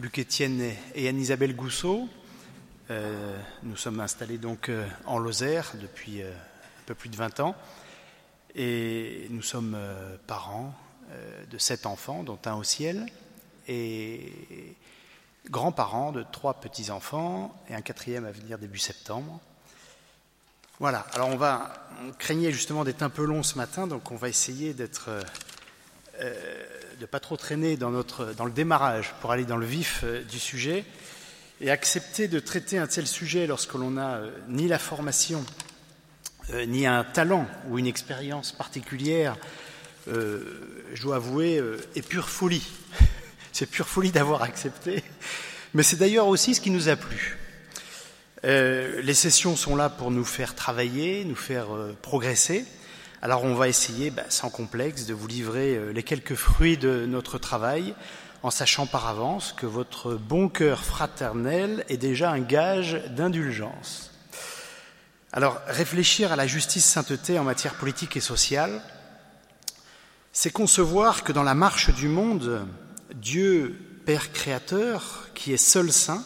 Luc 0.00 0.20
Etienne 0.20 0.62
et 0.94 1.08
Anne-Isabelle 1.08 1.56
Gousseau. 1.56 2.08
Euh, 2.88 3.36
nous 3.64 3.74
sommes 3.74 3.98
installés 3.98 4.38
donc 4.38 4.68
euh, 4.68 4.86
en 5.06 5.18
Lozère 5.18 5.72
depuis 5.80 6.22
euh, 6.22 6.30
un 6.30 6.84
peu 6.86 6.94
plus 6.94 7.08
de 7.08 7.16
20 7.16 7.40
ans 7.40 7.56
et 8.54 9.26
nous 9.30 9.42
sommes 9.42 9.76
parents 10.26 10.72
de 11.50 11.58
sept 11.58 11.84
enfants, 11.84 12.22
dont 12.22 12.38
un 12.44 12.54
au 12.54 12.62
ciel, 12.64 13.06
et 13.66 14.32
grands-parents 15.50 16.12
de 16.12 16.24
trois 16.32 16.54
petits-enfants 16.54 17.54
et 17.68 17.74
un 17.74 17.82
quatrième 17.82 18.24
à 18.24 18.30
venir 18.30 18.58
début 18.58 18.78
septembre. 18.78 19.38
Voilà, 20.80 21.00
alors 21.12 21.28
on 21.28 21.36
va, 21.36 21.88
on 22.06 22.12
craignait 22.12 22.52
justement 22.52 22.84
d'être 22.84 23.02
un 23.02 23.10
peu 23.10 23.24
long 23.24 23.42
ce 23.42 23.56
matin, 23.56 23.86
donc 23.86 24.10
on 24.10 24.16
va 24.16 24.28
essayer 24.28 24.72
d'être 24.74 25.10
de 26.98 27.02
ne 27.02 27.06
pas 27.06 27.20
trop 27.20 27.36
traîner 27.36 27.76
dans, 27.76 27.90
notre, 27.90 28.32
dans 28.34 28.44
le 28.44 28.50
démarrage 28.50 29.14
pour 29.20 29.30
aller 29.30 29.44
dans 29.44 29.56
le 29.56 29.66
vif 29.66 30.00
euh, 30.02 30.24
du 30.24 30.40
sujet 30.40 30.84
et 31.60 31.70
accepter 31.70 32.26
de 32.26 32.40
traiter 32.40 32.76
un 32.76 32.88
tel 32.88 33.06
sujet 33.06 33.46
lorsque 33.46 33.74
l'on 33.74 33.92
n'a 33.92 34.16
euh, 34.16 34.30
ni 34.48 34.66
la 34.66 34.80
formation, 34.80 35.44
euh, 36.50 36.66
ni 36.66 36.88
un 36.88 37.04
talent 37.04 37.46
ou 37.68 37.78
une 37.78 37.86
expérience 37.86 38.50
particulière, 38.50 39.36
je 40.06 41.02
dois 41.02 41.16
avouer, 41.16 41.62
est 41.94 42.00
pure 42.00 42.30
folie. 42.30 42.66
c'est 43.52 43.66
pure 43.66 43.86
folie 43.86 44.10
d'avoir 44.10 44.42
accepté, 44.42 45.04
mais 45.74 45.82
c'est 45.82 45.96
d'ailleurs 45.96 46.28
aussi 46.28 46.54
ce 46.54 46.62
qui 46.62 46.70
nous 46.70 46.88
a 46.88 46.96
plu. 46.96 47.36
les 48.42 49.12
sessions 49.12 49.54
sont 49.54 49.76
là 49.76 49.90
pour 49.90 50.10
nous 50.10 50.24
faire 50.24 50.54
travailler, 50.54 51.26
nous 51.26 51.36
faire 51.36 51.66
progresser. 52.00 52.64
Alors 53.20 53.42
on 53.42 53.54
va 53.54 53.66
essayer, 53.68 54.10
bah, 54.10 54.22
sans 54.28 54.48
complexe, 54.48 55.06
de 55.06 55.14
vous 55.14 55.26
livrer 55.26 55.74
euh, 55.74 55.92
les 55.92 56.04
quelques 56.04 56.36
fruits 56.36 56.76
de 56.76 57.04
notre 57.04 57.36
travail, 57.38 57.94
en 58.44 58.50
sachant 58.50 58.86
par 58.86 59.08
avance 59.08 59.52
que 59.52 59.66
votre 59.66 60.14
bon 60.14 60.48
cœur 60.48 60.84
fraternel 60.84 61.84
est 61.88 61.96
déjà 61.96 62.30
un 62.30 62.38
gage 62.38 63.02
d'indulgence. 63.16 64.12
Alors 65.32 65.60
réfléchir 65.66 66.30
à 66.30 66.36
la 66.36 66.46
justice 66.46 66.84
sainteté 66.84 67.40
en 67.40 67.44
matière 67.44 67.74
politique 67.74 68.16
et 68.16 68.20
sociale, 68.20 68.80
c'est 70.32 70.52
concevoir 70.52 71.24
que 71.24 71.32
dans 71.32 71.42
la 71.42 71.54
marche 71.54 71.92
du 71.92 72.06
monde, 72.06 72.64
Dieu, 73.16 73.80
Père 74.06 74.30
créateur, 74.32 75.28
qui 75.34 75.52
est 75.52 75.56
seul 75.56 75.92
saint, 75.92 76.24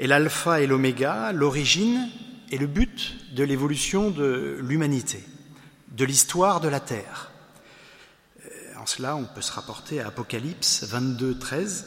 est 0.00 0.08
l'alpha 0.08 0.60
et 0.60 0.66
l'oméga, 0.66 1.30
l'origine 1.30 2.10
et 2.50 2.58
le 2.58 2.66
but 2.66 3.32
de 3.34 3.44
l'évolution 3.44 4.10
de 4.10 4.58
l'humanité 4.60 5.22
de 5.92 6.04
l'histoire 6.04 6.60
de 6.60 6.68
la 6.68 6.80
Terre. 6.80 7.30
Euh, 8.44 8.48
en 8.80 8.86
cela, 8.86 9.16
on 9.16 9.24
peut 9.24 9.42
se 9.42 9.52
rapporter 9.52 10.00
à 10.00 10.08
Apocalypse 10.08 10.84
22, 10.84 11.38
13, 11.38 11.86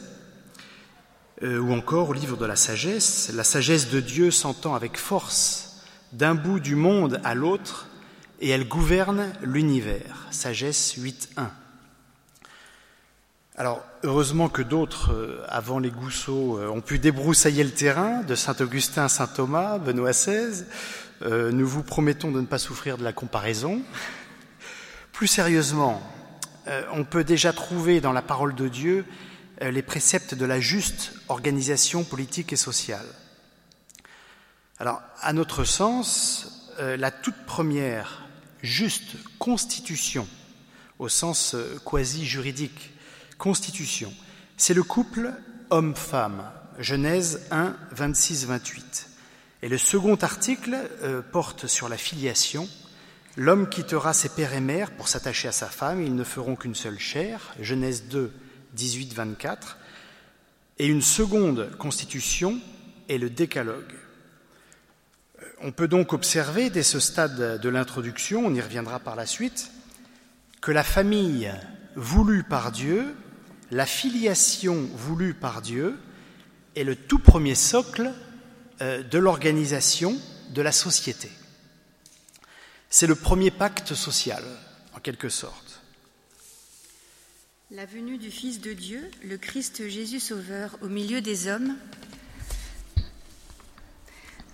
euh, 1.42 1.58
ou 1.58 1.72
encore 1.72 2.10
au 2.10 2.12
livre 2.12 2.36
de 2.36 2.46
la 2.46 2.56
sagesse. 2.56 3.30
La 3.34 3.44
sagesse 3.44 3.90
de 3.90 4.00
Dieu 4.00 4.30
s'entend 4.30 4.74
avec 4.74 4.96
force 4.96 5.82
d'un 6.12 6.34
bout 6.34 6.60
du 6.60 6.76
monde 6.76 7.20
à 7.24 7.34
l'autre, 7.34 7.88
et 8.40 8.50
elle 8.50 8.68
gouverne 8.68 9.32
l'univers. 9.42 10.26
Sagesse 10.30 10.94
8, 10.96 11.30
1. 11.36 11.50
Alors, 13.58 13.82
heureusement 14.02 14.50
que 14.50 14.62
d'autres, 14.62 15.12
euh, 15.12 15.42
avant 15.48 15.78
les 15.78 15.90
Gousseaux, 15.90 16.60
ont 16.60 16.82
pu 16.82 16.98
débroussailler 16.98 17.64
le 17.64 17.70
terrain, 17.70 18.22
de 18.22 18.34
Saint-Augustin 18.34 19.08
Saint-Thomas, 19.08 19.78
Benoît 19.78 20.12
XVI, 20.12 20.64
euh, 21.22 21.50
nous 21.50 21.66
vous 21.66 21.82
promettons 21.82 22.30
de 22.30 22.40
ne 22.40 22.46
pas 22.46 22.58
souffrir 22.58 22.98
de 22.98 23.04
la 23.04 23.12
comparaison. 23.12 23.82
Plus 25.12 25.26
sérieusement, 25.26 26.02
euh, 26.66 26.82
on 26.92 27.04
peut 27.04 27.24
déjà 27.24 27.52
trouver 27.52 28.00
dans 28.00 28.12
la 28.12 28.22
parole 28.22 28.54
de 28.54 28.68
Dieu 28.68 29.06
euh, 29.62 29.70
les 29.70 29.82
préceptes 29.82 30.34
de 30.34 30.44
la 30.44 30.60
juste 30.60 31.14
organisation 31.28 32.04
politique 32.04 32.52
et 32.52 32.56
sociale. 32.56 33.06
Alors, 34.78 35.00
à 35.22 35.32
notre 35.32 35.64
sens, 35.64 36.70
la 36.78 37.10
toute 37.10 37.46
première 37.46 38.26
juste 38.62 39.16
constitution, 39.38 40.28
au 40.98 41.08
sens 41.08 41.56
quasi-juridique, 41.86 42.92
constitution, 43.38 44.12
c'est 44.58 44.74
le 44.74 44.82
couple 44.82 45.32
homme-femme, 45.70 46.44
Genèse 46.78 47.46
1, 47.50 47.74
26-28. 47.96 49.15
Et 49.66 49.68
le 49.68 49.78
second 49.78 50.14
article 50.14 50.76
euh, 51.02 51.22
porte 51.22 51.66
sur 51.66 51.88
la 51.88 51.96
filiation. 51.96 52.68
L'homme 53.36 53.68
quittera 53.68 54.14
ses 54.14 54.28
pères 54.28 54.54
et 54.54 54.60
mères 54.60 54.92
pour 54.92 55.08
s'attacher 55.08 55.48
à 55.48 55.52
sa 55.52 55.66
femme, 55.66 56.00
ils 56.00 56.14
ne 56.14 56.22
feront 56.22 56.54
qu'une 56.54 56.76
seule 56.76 57.00
chair. 57.00 57.52
Genèse 57.60 58.04
2, 58.04 58.32
18, 58.74 59.12
24. 59.14 59.76
Et 60.78 60.86
une 60.86 61.02
seconde 61.02 61.76
constitution 61.78 62.60
est 63.08 63.18
le 63.18 63.28
décalogue. 63.28 63.92
Euh, 65.42 65.46
on 65.62 65.72
peut 65.72 65.88
donc 65.88 66.12
observer 66.12 66.70
dès 66.70 66.84
ce 66.84 67.00
stade 67.00 67.60
de 67.60 67.68
l'introduction, 67.68 68.46
on 68.46 68.54
y 68.54 68.60
reviendra 68.60 69.00
par 69.00 69.16
la 69.16 69.26
suite, 69.26 69.72
que 70.60 70.70
la 70.70 70.84
famille 70.84 71.52
voulue 71.96 72.44
par 72.44 72.70
Dieu, 72.70 73.16
la 73.72 73.84
filiation 73.84 74.88
voulue 74.94 75.34
par 75.34 75.60
Dieu, 75.60 75.98
est 76.76 76.84
le 76.84 76.94
tout 76.94 77.18
premier 77.18 77.56
socle 77.56 78.12
de 78.80 79.18
l'organisation 79.18 80.16
de 80.50 80.62
la 80.62 80.72
société. 80.72 81.30
C'est 82.90 83.06
le 83.06 83.14
premier 83.14 83.50
pacte 83.50 83.94
social, 83.94 84.44
en 84.94 85.00
quelque 85.00 85.28
sorte. 85.28 85.80
La 87.70 87.84
venue 87.84 88.16
du 88.16 88.30
Fils 88.30 88.60
de 88.60 88.72
Dieu, 88.72 89.10
le 89.24 89.38
Christ 89.38 89.88
Jésus 89.88 90.20
Sauveur, 90.20 90.78
au 90.82 90.88
milieu 90.88 91.20
des 91.20 91.48
hommes, 91.48 91.76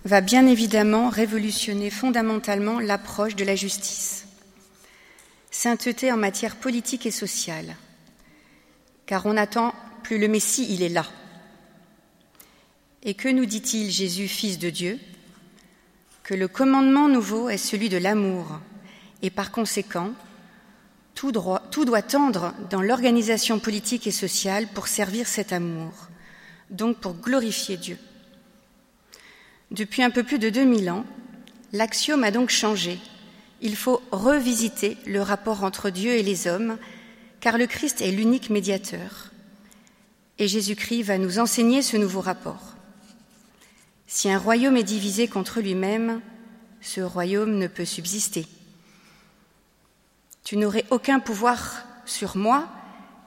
va 0.03 0.19
bien 0.19 0.47
évidemment 0.47 1.09
révolutionner 1.09 1.89
fondamentalement 1.89 2.79
l'approche 2.79 3.35
de 3.35 3.45
la 3.45 3.55
justice. 3.55 4.25
Sainteté 5.51 6.11
en 6.11 6.17
matière 6.17 6.55
politique 6.55 7.05
et 7.05 7.11
sociale, 7.11 7.75
car 9.05 9.25
on 9.27 9.33
n'attend 9.33 9.75
plus 10.01 10.17
le 10.17 10.27
Messie, 10.27 10.65
il 10.69 10.81
est 10.81 10.89
là. 10.89 11.05
Et 13.05 13.13
que 13.15 13.27
nous 13.27 13.45
dit-il 13.45 13.91
Jésus, 13.91 14.27
Fils 14.27 14.57
de 14.57 14.69
Dieu? 14.69 14.97
Que 16.23 16.33
le 16.33 16.47
commandement 16.47 17.09
nouveau 17.09 17.49
est 17.49 17.57
celui 17.57 17.89
de 17.89 17.97
l'amour, 17.97 18.59
et 19.21 19.29
par 19.29 19.51
conséquent, 19.51 20.13
tout, 21.13 21.31
doit 21.31 22.01
tendre 22.01 22.53
dans 22.69 22.81
l'organisation 22.81 23.59
politique 23.59 24.07
et 24.07 24.11
sociale 24.11 24.67
pour 24.73 24.87
servir 24.87 25.27
cet 25.27 25.51
amour, 25.53 25.91
donc 26.69 26.97
pour 26.99 27.13
glorifier 27.13 27.77
Dieu. 27.77 27.97
Depuis 29.71 30.01
un 30.01 30.09
peu 30.09 30.23
plus 30.23 30.39
de 30.39 30.49
2000 30.49 30.89
ans, 30.89 31.05
l'axiome 31.71 32.23
a 32.23 32.31
donc 32.31 32.49
changé. 32.49 32.99
Il 33.61 33.75
faut 33.75 34.01
revisiter 34.11 34.97
le 35.05 35.21
rapport 35.21 35.63
entre 35.63 35.89
Dieu 35.89 36.13
et 36.13 36.23
les 36.23 36.47
hommes, 36.47 36.77
car 37.41 37.57
le 37.57 37.67
Christ 37.67 38.01
est 38.01 38.11
l'unique 38.11 38.49
médiateur. 38.49 39.31
Et 40.39 40.47
Jésus-Christ 40.47 41.03
va 41.03 41.17
nous 41.17 41.39
enseigner 41.39 41.81
ce 41.81 41.97
nouveau 41.97 42.21
rapport. 42.21 42.72
Si 44.15 44.29
un 44.29 44.37
royaume 44.37 44.77
est 44.77 44.83
divisé 44.83 45.27
contre 45.27 45.59
lui-même, 45.59 46.21
ce 46.81 47.01
royaume 47.01 47.57
ne 47.57 47.65
peut 47.65 47.83
subsister. 47.83 48.45
Tu 50.43 50.55
n'aurais 50.55 50.85
aucun 50.91 51.19
pouvoir 51.19 51.83
sur 52.05 52.37
moi 52.37 52.67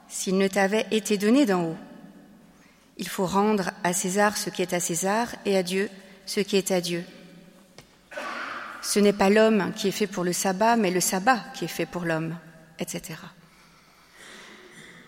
s'il 0.06 0.38
ne 0.38 0.46
t'avait 0.46 0.86
été 0.92 1.18
donné 1.18 1.44
d'en 1.44 1.64
haut. 1.64 1.76
Il 2.98 3.08
faut 3.08 3.26
rendre 3.26 3.72
à 3.82 3.92
César 3.92 4.36
ce 4.36 4.48
qui 4.48 4.62
est 4.62 4.74
à 4.74 4.78
César 4.78 5.26
et 5.44 5.56
à 5.56 5.64
Dieu 5.64 5.90
ce 6.24 6.38
qui 6.38 6.54
est 6.54 6.70
à 6.70 6.80
Dieu. 6.80 7.04
Ce 8.80 9.00
n'est 9.00 9.12
pas 9.12 9.28
l'homme 9.28 9.72
qui 9.74 9.88
est 9.88 9.90
fait 9.90 10.06
pour 10.06 10.22
le 10.22 10.32
sabbat, 10.32 10.76
mais 10.76 10.92
le 10.92 11.00
sabbat 11.00 11.40
qui 11.54 11.64
est 11.64 11.68
fait 11.68 11.86
pour 11.86 12.04
l'homme, 12.04 12.36
etc. 12.78 13.18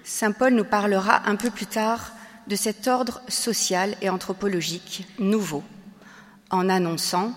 Saint 0.03 0.33
Paul 0.33 0.55
nous 0.55 0.65
parlera 0.65 1.29
un 1.29 1.37
peu 1.37 1.51
plus 1.51 1.67
tard 1.67 2.11
de 2.49 2.57
cet 2.57 2.89
ordre 2.89 3.21
social 3.29 3.95
et 4.01 4.09
anthropologique 4.09 5.07
nouveau, 5.19 5.63
en 6.51 6.69
annonçant 6.69 7.35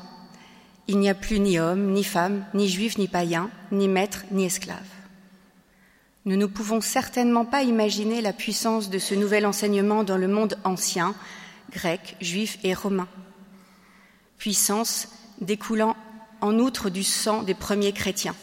Il 0.88 1.00
n'y 1.00 1.10
a 1.10 1.14
plus 1.14 1.40
ni 1.40 1.60
homme, 1.60 1.92
ni 1.92 2.04
femme, 2.04 2.46
ni 2.54 2.68
juif, 2.68 2.98
ni 2.98 3.08
païen, 3.08 3.50
ni 3.72 3.88
maître, 3.88 4.24
ni 4.32 4.46
esclave. 4.46 4.80
Nous 6.26 6.36
ne 6.36 6.46
pouvons 6.46 6.82
certainement 6.82 7.46
pas 7.46 7.64
imaginer 7.64 8.22
la 8.22 8.34
puissance 8.34 8.90
de 8.90 9.00
ce 9.00 9.16
nouvel 9.16 9.46
enseignement 9.46 10.04
dans 10.04 10.18
le 10.18 10.28
monde 10.28 10.58
ancien, 10.64 11.16
grec, 11.72 12.16
juif 12.22 12.58
et 12.64 12.74
romain. 12.74 13.08
Puissance 14.38 15.08
découlant 15.40 15.96
en 16.42 16.58
outre 16.60 16.90
du 16.90 17.04
sang 17.04 17.44
des 17.44 17.54
premiers 17.54 17.94
chrétiens. 17.94 18.36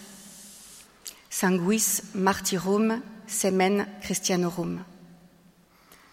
Sanguis 1.31 2.03
martyrum 2.15 3.01
semen 3.27 3.87
christianorum. 4.01 4.81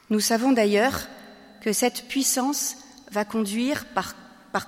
Nous 0.09 0.19
savons 0.19 0.51
d'ailleurs 0.51 1.07
que 1.61 1.73
cette 1.73 2.07
puissance 2.07 2.77
va 3.11 3.25
conduire 3.25 3.85
par, 3.85 4.15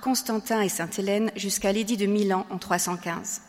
Constantin 0.02 0.60
et 0.60 0.68
Sainte-Hélène 0.68 1.32
jusqu'à 1.34 1.72
l'édit 1.72 1.96
de 1.96 2.04
Milan 2.04 2.44
en 2.50 2.58
315, 2.58 3.40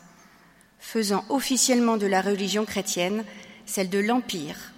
faisant 0.79 1.25
officiellement 1.27 1.97
de 1.97 2.07
la 2.07 2.21
religion 2.21 2.63
chrétienne 2.63 3.25
celle 3.65 3.89
de 3.89 3.99
l'Empire, 3.99 4.71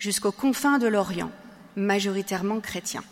jusqu'aux 0.00 0.32
confins 0.32 0.78
de 0.78 0.88
l'Orient, 0.88 1.30
majoritairement 1.76 2.58
chrétiens. 2.58 3.04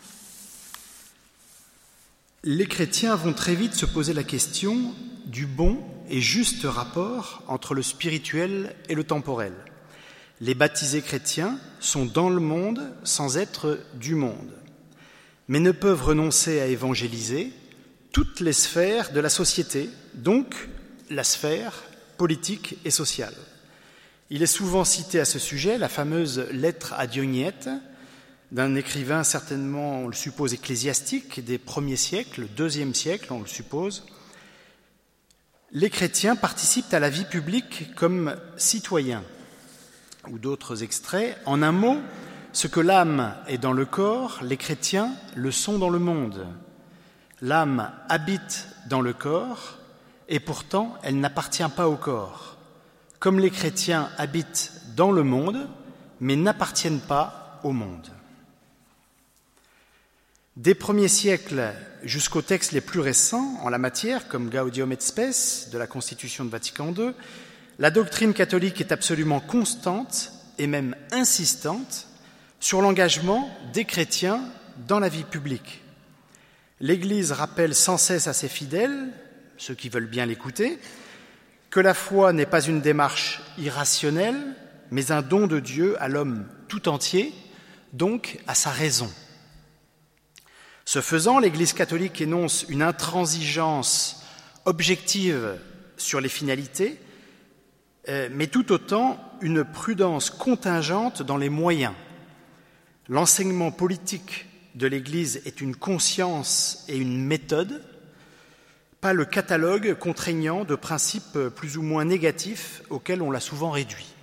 Les 2.43 2.65
chrétiens 2.65 3.15
vont 3.15 3.33
très 3.33 3.55
vite 3.55 3.73
se 3.73 3.85
poser 3.85 4.13
la 4.13 4.23
question 4.23 4.93
du 5.25 5.45
bon 5.45 5.79
et 6.09 6.19
juste 6.19 6.65
rapport 6.65 7.43
entre 7.47 7.73
le 7.73 7.83
spirituel 7.83 8.75
et 8.89 8.95
le 8.95 9.05
temporel. 9.05 9.53
Les 10.39 10.53
baptisés 10.53 11.01
chrétiens 11.01 11.59
sont 11.79 12.05
dans 12.05 12.29
le 12.29 12.39
monde 12.39 12.93
sans 13.03 13.37
être 13.37 13.79
du 13.95 14.13
monde, 14.13 14.53
mais 15.47 15.59
ne 15.59 15.71
peuvent 15.71 16.03
renoncer 16.03 16.59
à 16.59 16.67
évangéliser 16.67 17.51
toutes 18.11 18.39
les 18.39 18.53
sphères 18.53 19.11
de 19.11 19.19
la 19.19 19.29
société, 19.29 19.89
donc 20.13 20.69
la 21.09 21.23
sphère 21.23 21.83
politique 22.17 22.77
et 22.85 22.91
sociale. 22.91 23.33
Il 24.29 24.43
est 24.43 24.47
souvent 24.47 24.83
cité 24.83 25.19
à 25.19 25.25
ce 25.25 25.39
sujet 25.39 25.77
la 25.77 25.89
fameuse 25.89 26.45
lettre 26.51 26.93
à 26.97 27.07
Dionyette 27.07 27.69
d'un 28.51 28.75
écrivain 28.75 29.23
certainement, 29.23 30.01
on 30.03 30.07
le 30.07 30.13
suppose, 30.13 30.53
ecclésiastique 30.53 31.43
des 31.43 31.57
premiers 31.57 31.97
siècles, 31.97 32.47
deuxième 32.55 32.93
siècle, 32.93 33.33
on 33.33 33.41
le 33.41 33.47
suppose. 33.47 34.05
Les 35.71 35.89
chrétiens 35.89 36.35
participent 36.35 36.93
à 36.93 36.99
la 36.99 37.09
vie 37.09 37.25
publique 37.25 37.93
comme 37.95 38.37
citoyens, 38.55 39.23
ou 40.31 40.39
d'autres 40.39 40.83
extraits. 40.83 41.37
En 41.45 41.61
un 41.61 41.71
mot, 41.71 41.97
ce 42.53 42.67
que 42.67 42.79
l'âme 42.79 43.33
est 43.47 43.57
dans 43.57 43.73
le 43.73 43.85
corps, 43.85 44.39
les 44.41 44.57
chrétiens 44.57 45.13
le 45.35 45.51
sont 45.51 45.77
dans 45.77 45.89
le 45.89 45.99
monde. 45.99 46.47
L'âme 47.41 47.91
habite 48.09 48.67
dans 48.89 49.01
le 49.01 49.13
corps, 49.13 49.77
et 50.29 50.39
pourtant 50.39 50.95
elle 51.03 51.19
n'appartient 51.19 51.63
pas 51.75 51.87
au 51.87 51.95
corps 51.95 52.57
comme 53.19 53.39
les 53.39 53.49
chrétiens 53.49 54.09
habitent 54.17 54.71
dans 54.95 55.11
le 55.11 55.23
monde, 55.23 55.67
mais 56.19 56.35
n'appartiennent 56.35 56.99
pas 56.99 57.59
au 57.63 57.71
monde. 57.71 58.07
Des 60.55 60.75
premiers 60.75 61.07
siècles 61.07 61.73
jusqu'aux 62.03 62.41
textes 62.41 62.71
les 62.71 62.81
plus 62.81 62.99
récents 62.99 63.59
en 63.61 63.69
la 63.69 63.77
matière, 63.77 64.27
comme 64.27 64.49
Gaudium 64.49 64.91
et 64.91 64.97
Spes 64.99 65.69
de 65.71 65.77
la 65.77 65.87
Constitution 65.87 66.45
de 66.45 66.49
Vatican 66.49 66.93
II, 66.93 67.11
la 67.79 67.91
doctrine 67.91 68.33
catholique 68.33 68.81
est 68.81 68.91
absolument 68.91 69.39
constante 69.39 70.31
et 70.57 70.67
même 70.67 70.95
insistante 71.11 72.07
sur 72.59 72.81
l'engagement 72.81 73.49
des 73.73 73.85
chrétiens 73.85 74.41
dans 74.87 74.99
la 74.99 75.09
vie 75.09 75.23
publique. 75.23 75.81
L'Église 76.79 77.31
rappelle 77.31 77.75
sans 77.75 77.97
cesse 77.97 78.27
à 78.27 78.33
ses 78.33 78.47
fidèles, 78.47 79.09
ceux 79.57 79.75
qui 79.75 79.89
veulent 79.89 80.07
bien 80.07 80.25
l'écouter, 80.25 80.79
que 81.69 81.79
la 81.79 81.93
foi 81.93 82.33
n'est 82.33 82.45
pas 82.45 82.61
une 82.61 82.81
démarche 82.81 83.41
irrationnelle, 83.57 84.55
mais 84.89 85.11
un 85.11 85.21
don 85.21 85.47
de 85.47 85.59
Dieu 85.59 86.01
à 86.01 86.07
l'homme 86.07 86.47
tout 86.67 86.87
entier, 86.87 87.33
donc 87.93 88.39
à 88.47 88.55
sa 88.55 88.71
raison. 88.71 89.11
Ce 90.85 91.01
faisant, 91.01 91.39
l'Église 91.39 91.73
catholique 91.73 92.21
énonce 92.21 92.65
une 92.69 92.81
intransigeance 92.81 94.23
objective 94.65 95.57
sur 95.97 96.21
les 96.21 96.29
finalités, 96.29 96.99
mais 98.07 98.47
tout 98.47 98.71
autant 98.71 99.19
une 99.41 99.63
prudence 99.63 100.29
contingente 100.29 101.21
dans 101.21 101.37
les 101.37 101.49
moyens. 101.49 101.93
L'enseignement 103.09 103.71
politique 103.71 104.45
de 104.75 104.87
l'Église 104.87 105.41
est 105.45 105.61
une 105.61 105.75
conscience 105.75 106.85
et 106.87 106.97
une 106.97 107.25
méthode, 107.25 107.83
pas 109.01 109.13
le 109.13 109.25
catalogue 109.25 109.95
contraignant 109.95 110.63
de 110.63 110.75
principes 110.75 111.37
plus 111.55 111.77
ou 111.77 111.81
moins 111.81 112.05
négatifs 112.05 112.81
auxquels 112.89 113.21
on 113.21 113.31
l'a 113.31 113.39
souvent 113.39 113.71
réduit. 113.71 114.13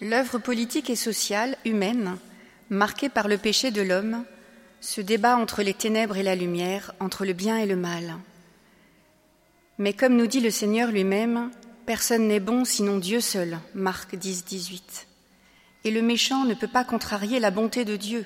L'œuvre 0.00 0.38
politique 0.38 0.90
et 0.90 0.96
sociale 0.96 1.56
humaine, 1.64 2.18
marquée 2.68 3.08
par 3.08 3.28
le 3.28 3.38
péché 3.38 3.70
de 3.70 3.80
l'homme, 3.80 4.24
se 4.80 5.00
débat 5.00 5.36
entre 5.36 5.62
les 5.62 5.72
ténèbres 5.72 6.16
et 6.16 6.22
la 6.22 6.34
lumière, 6.34 6.92
entre 7.00 7.24
le 7.24 7.32
bien 7.32 7.56
et 7.56 7.66
le 7.66 7.76
mal. 7.76 8.16
Mais 9.78 9.92
comme 9.92 10.16
nous 10.16 10.26
dit 10.26 10.40
le 10.40 10.50
Seigneur 10.50 10.90
lui-même, 10.90 11.50
personne 11.86 12.28
n'est 12.28 12.40
bon 12.40 12.64
sinon 12.64 12.98
Dieu 12.98 13.20
seul, 13.20 13.58
Marc 13.74 14.14
10, 14.14 14.44
18. 14.44 15.06
Et 15.84 15.90
le 15.90 16.02
méchant 16.02 16.44
ne 16.44 16.54
peut 16.54 16.68
pas 16.68 16.84
contrarier 16.84 17.40
la 17.40 17.50
bonté 17.50 17.84
de 17.84 17.96
Dieu 17.96 18.24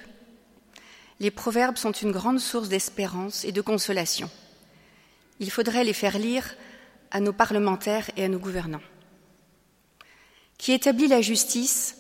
les 1.20 1.30
proverbes 1.30 1.76
sont 1.76 1.92
une 1.92 2.12
grande 2.12 2.38
source 2.38 2.68
d'espérance 2.68 3.44
et 3.44 3.52
de 3.52 3.60
consolation. 3.60 4.30
Il 5.40 5.50
faudrait 5.50 5.84
les 5.84 5.92
faire 5.92 6.18
lire 6.18 6.54
à 7.10 7.20
nos 7.20 7.32
parlementaires 7.32 8.10
et 8.16 8.24
à 8.24 8.28
nos 8.28 8.38
gouvernants. 8.38 8.82
Qui 10.58 10.72
établit 10.72 11.08
la 11.08 11.20
justice 11.20 11.96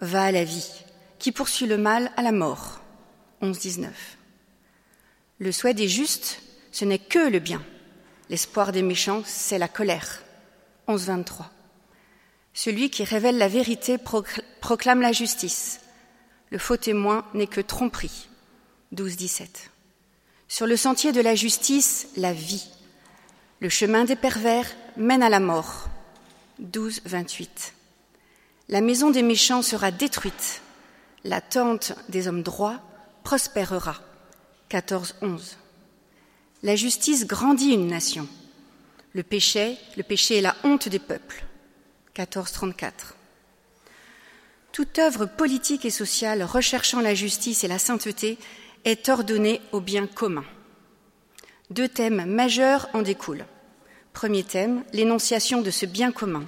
va 0.00 0.24
à 0.24 0.32
la 0.32 0.44
vie, 0.44 0.70
qui 1.18 1.32
poursuit 1.32 1.66
le 1.66 1.76
mal 1.76 2.10
à 2.16 2.22
la 2.22 2.32
mort. 2.32 2.80
11-19. 3.40 3.88
Le 5.38 5.52
souhait 5.52 5.74
des 5.74 5.88
justes, 5.88 6.40
ce 6.70 6.84
n'est 6.84 6.98
que 6.98 7.30
le 7.30 7.38
bien. 7.38 7.62
L'espoir 8.32 8.72
des 8.72 8.80
méchants, 8.80 9.22
c'est 9.26 9.58
la 9.58 9.68
colère. 9.68 10.22
11-23. 10.88 11.50
Celui 12.54 12.88
qui 12.88 13.04
révèle 13.04 13.36
la 13.36 13.46
vérité 13.46 13.98
proclame 13.98 15.02
la 15.02 15.12
justice. 15.12 15.80
Le 16.48 16.56
faux 16.56 16.78
témoin 16.78 17.26
n'est 17.34 17.46
que 17.46 17.60
tromperie. 17.60 18.30
12, 18.92 19.16
17. 19.16 19.70
Sur 20.48 20.66
le 20.66 20.78
sentier 20.78 21.12
de 21.12 21.20
la 21.20 21.34
justice, 21.34 22.08
la 22.16 22.32
vie. 22.32 22.70
Le 23.60 23.68
chemin 23.68 24.06
des 24.06 24.16
pervers 24.16 24.66
mène 24.96 25.22
à 25.22 25.28
la 25.28 25.38
mort. 25.38 25.90
12, 26.58 27.02
28. 27.04 27.74
La 28.70 28.80
maison 28.80 29.10
des 29.10 29.22
méchants 29.22 29.60
sera 29.60 29.90
détruite. 29.90 30.62
La 31.24 31.42
tente 31.42 31.92
des 32.08 32.28
hommes 32.28 32.42
droits 32.42 32.80
prospérera. 33.24 34.00
14, 34.70 35.16
11. 35.20 35.58
La 36.64 36.76
justice 36.76 37.26
grandit 37.26 37.72
une 37.72 37.88
nation. 37.88 38.28
Le 39.14 39.24
péché, 39.24 39.76
le 39.96 40.04
péché 40.04 40.38
est 40.38 40.42
la 40.42 40.54
honte 40.62 40.88
des 40.88 41.00
peuples. 41.00 41.44
14, 42.14 42.52
34. 42.52 43.16
Toute 44.70 44.96
œuvre 45.00 45.26
politique 45.26 45.84
et 45.84 45.90
sociale 45.90 46.44
recherchant 46.44 47.00
la 47.00 47.16
justice 47.16 47.64
et 47.64 47.68
la 47.68 47.80
sainteté 47.80 48.38
est 48.84 49.08
ordonné 49.08 49.60
au 49.72 49.80
bien 49.80 50.06
commun. 50.06 50.44
Deux 51.70 51.88
thèmes 51.88 52.26
majeurs 52.26 52.88
en 52.92 53.02
découlent. 53.02 53.46
Premier 54.12 54.44
thème, 54.44 54.84
l'énonciation 54.92 55.62
de 55.62 55.70
ce 55.72 55.84
bien 55.84 56.12
commun, 56.12 56.44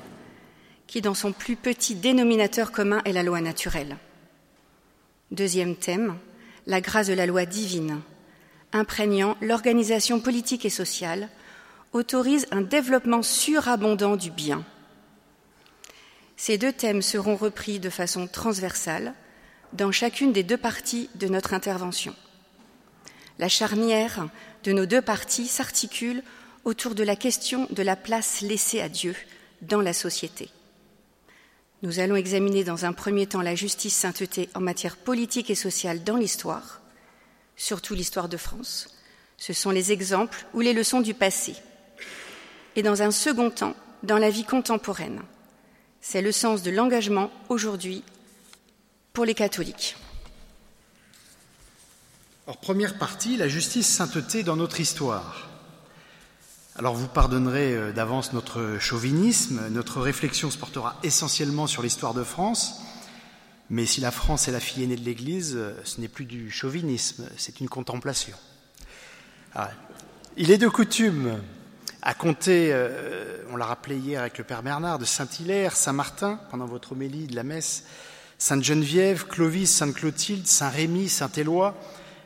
qui 0.87 1.01
dans 1.01 1.15
son 1.15 1.33
plus 1.33 1.57
petit 1.57 1.97
dénominateur 1.97 2.71
commun 2.71 3.03
est 3.05 3.13
la 3.13 3.25
loi 3.25 3.41
naturelle. 3.41 3.97
Deuxième 5.33 5.75
thème, 5.75 6.17
la 6.69 6.81
grâce 6.81 7.09
de 7.09 7.15
la 7.15 7.27
loi 7.27 7.47
divine, 7.47 8.01
imprégnant 8.75 9.37
l'organisation 9.41 10.21
politique 10.21 10.67
et 10.67 10.71
sociale, 10.71 11.31
autorise 11.95 12.47
un 12.51 12.61
développement 12.61 13.23
surabondant 13.23 14.17
du 14.17 14.31
bien. 14.31 14.65
Ces 16.37 16.59
deux 16.59 16.73
thèmes 16.73 17.01
seront 17.01 17.37
repris 17.37 17.79
de 17.79 17.89
façon 17.89 18.27
transversale 18.27 19.15
dans 19.73 19.93
chacune 19.93 20.33
des 20.33 20.43
deux 20.43 20.57
parties 20.57 21.09
de 21.15 21.29
notre 21.29 21.55
intervention. 21.55 22.15
La 23.39 23.49
charnière 23.49 24.29
de 24.65 24.73
nos 24.73 24.87
deux 24.87 25.03
parties 25.03 25.47
s'articule 25.47 26.23
autour 26.65 26.95
de 26.95 27.05
la 27.05 27.17
question 27.17 27.67
de 27.71 27.83
la 27.83 27.97
place 27.97 28.41
laissée 28.41 28.81
à 28.81 28.89
Dieu 28.89 29.15
dans 29.63 29.81
la 29.81 29.93
société. 29.93 30.51
Nous 31.83 31.99
allons 31.99 32.17
examiner 32.17 32.65
dans 32.65 32.85
un 32.85 32.93
premier 32.93 33.27
temps 33.27 33.43
la 33.43 33.55
justice 33.55 33.95
sainteté 33.95 34.49
en 34.55 34.61
matière 34.61 34.97
politique 34.97 35.51
et 35.51 35.55
sociale 35.55 36.03
dans 36.03 36.17
l'histoire, 36.17 36.81
surtout 37.57 37.95
l'histoire 37.95 38.29
de 38.29 38.37
France. 38.37 38.89
Ce 39.37 39.53
sont 39.53 39.71
les 39.71 39.93
exemples 39.93 40.47
ou 40.55 40.61
les 40.61 40.73
leçons 40.73 41.01
du 41.01 41.15
passé. 41.15 41.55
Et 42.77 42.83
dans 42.83 43.03
un 43.03 43.11
second 43.11 43.51
temps, 43.51 43.77
dans 44.03 44.19
la 44.19 44.31
vie 44.31 44.45
contemporaine. 44.45 45.23
C'est 46.01 46.23
le 46.23 46.33
sens 46.33 46.63
de 46.63 46.71
l'engagement 46.71 47.31
aujourd'hui 47.49 48.05
pour 49.13 49.25
les 49.25 49.35
catholiques. 49.35 49.97
Alors, 52.47 52.59
première 52.59 52.99
partie, 52.99 53.37
la 53.39 53.49
justice 53.49 53.89
sainteté 53.89 54.43
dans 54.43 54.57
notre 54.57 54.81
histoire. 54.81 55.49
Alors 56.77 56.95
vous 56.95 57.07
pardonnerez 57.07 57.73
euh, 57.73 57.93
d'avance 57.93 58.33
notre 58.33 58.79
chauvinisme, 58.81 59.69
notre 59.71 60.01
réflexion 60.01 60.51
se 60.51 60.59
portera 60.59 60.97
essentiellement 61.05 61.69
sur 61.69 61.83
l'histoire 61.83 62.15
de 62.15 62.25
France, 62.25 62.81
mais 63.71 63.87
si 63.87 64.01
la 64.01 64.11
France 64.11 64.49
est 64.49 64.53
la 64.53 64.61
fille 64.61 64.85
aînée 64.85 64.97
de 64.97 65.05
l'Église, 65.05 65.55
euh, 65.57 65.75
ce 65.85 66.01
n'est 66.01 66.09
plus 66.09 66.27
du 66.27 66.51
chauvinisme, 66.51 67.29
c'est 67.37 67.61
une 67.61 67.69
contemplation. 67.69 68.37
Ah, 69.55 69.71
il 70.37 70.51
est 70.51 70.59
de 70.59 70.69
coutume 70.69 71.41
à 72.03 72.13
compter, 72.13 72.71
euh, 72.73 73.39
on 73.51 73.57
l'a 73.57 73.65
rappelé 73.65 73.97
hier 73.97 74.21
avec 74.21 74.37
le 74.37 74.45
Père 74.45 74.63
Bernard, 74.63 74.99
de 74.99 75.07
Saint-Hilaire, 75.07 75.75
Saint-Martin, 75.75 76.39
pendant 76.51 76.67
votre 76.67 76.93
homélie 76.93 77.27
de 77.27 77.35
la 77.35 77.45
messe, 77.45 77.85
Sainte-Geneviève, 78.37 79.27
Clovis, 79.27 79.71
Sainte-Clotilde, 79.71 80.47
Saint-Rémy, 80.47 81.09
Saint-Éloi, 81.09 81.75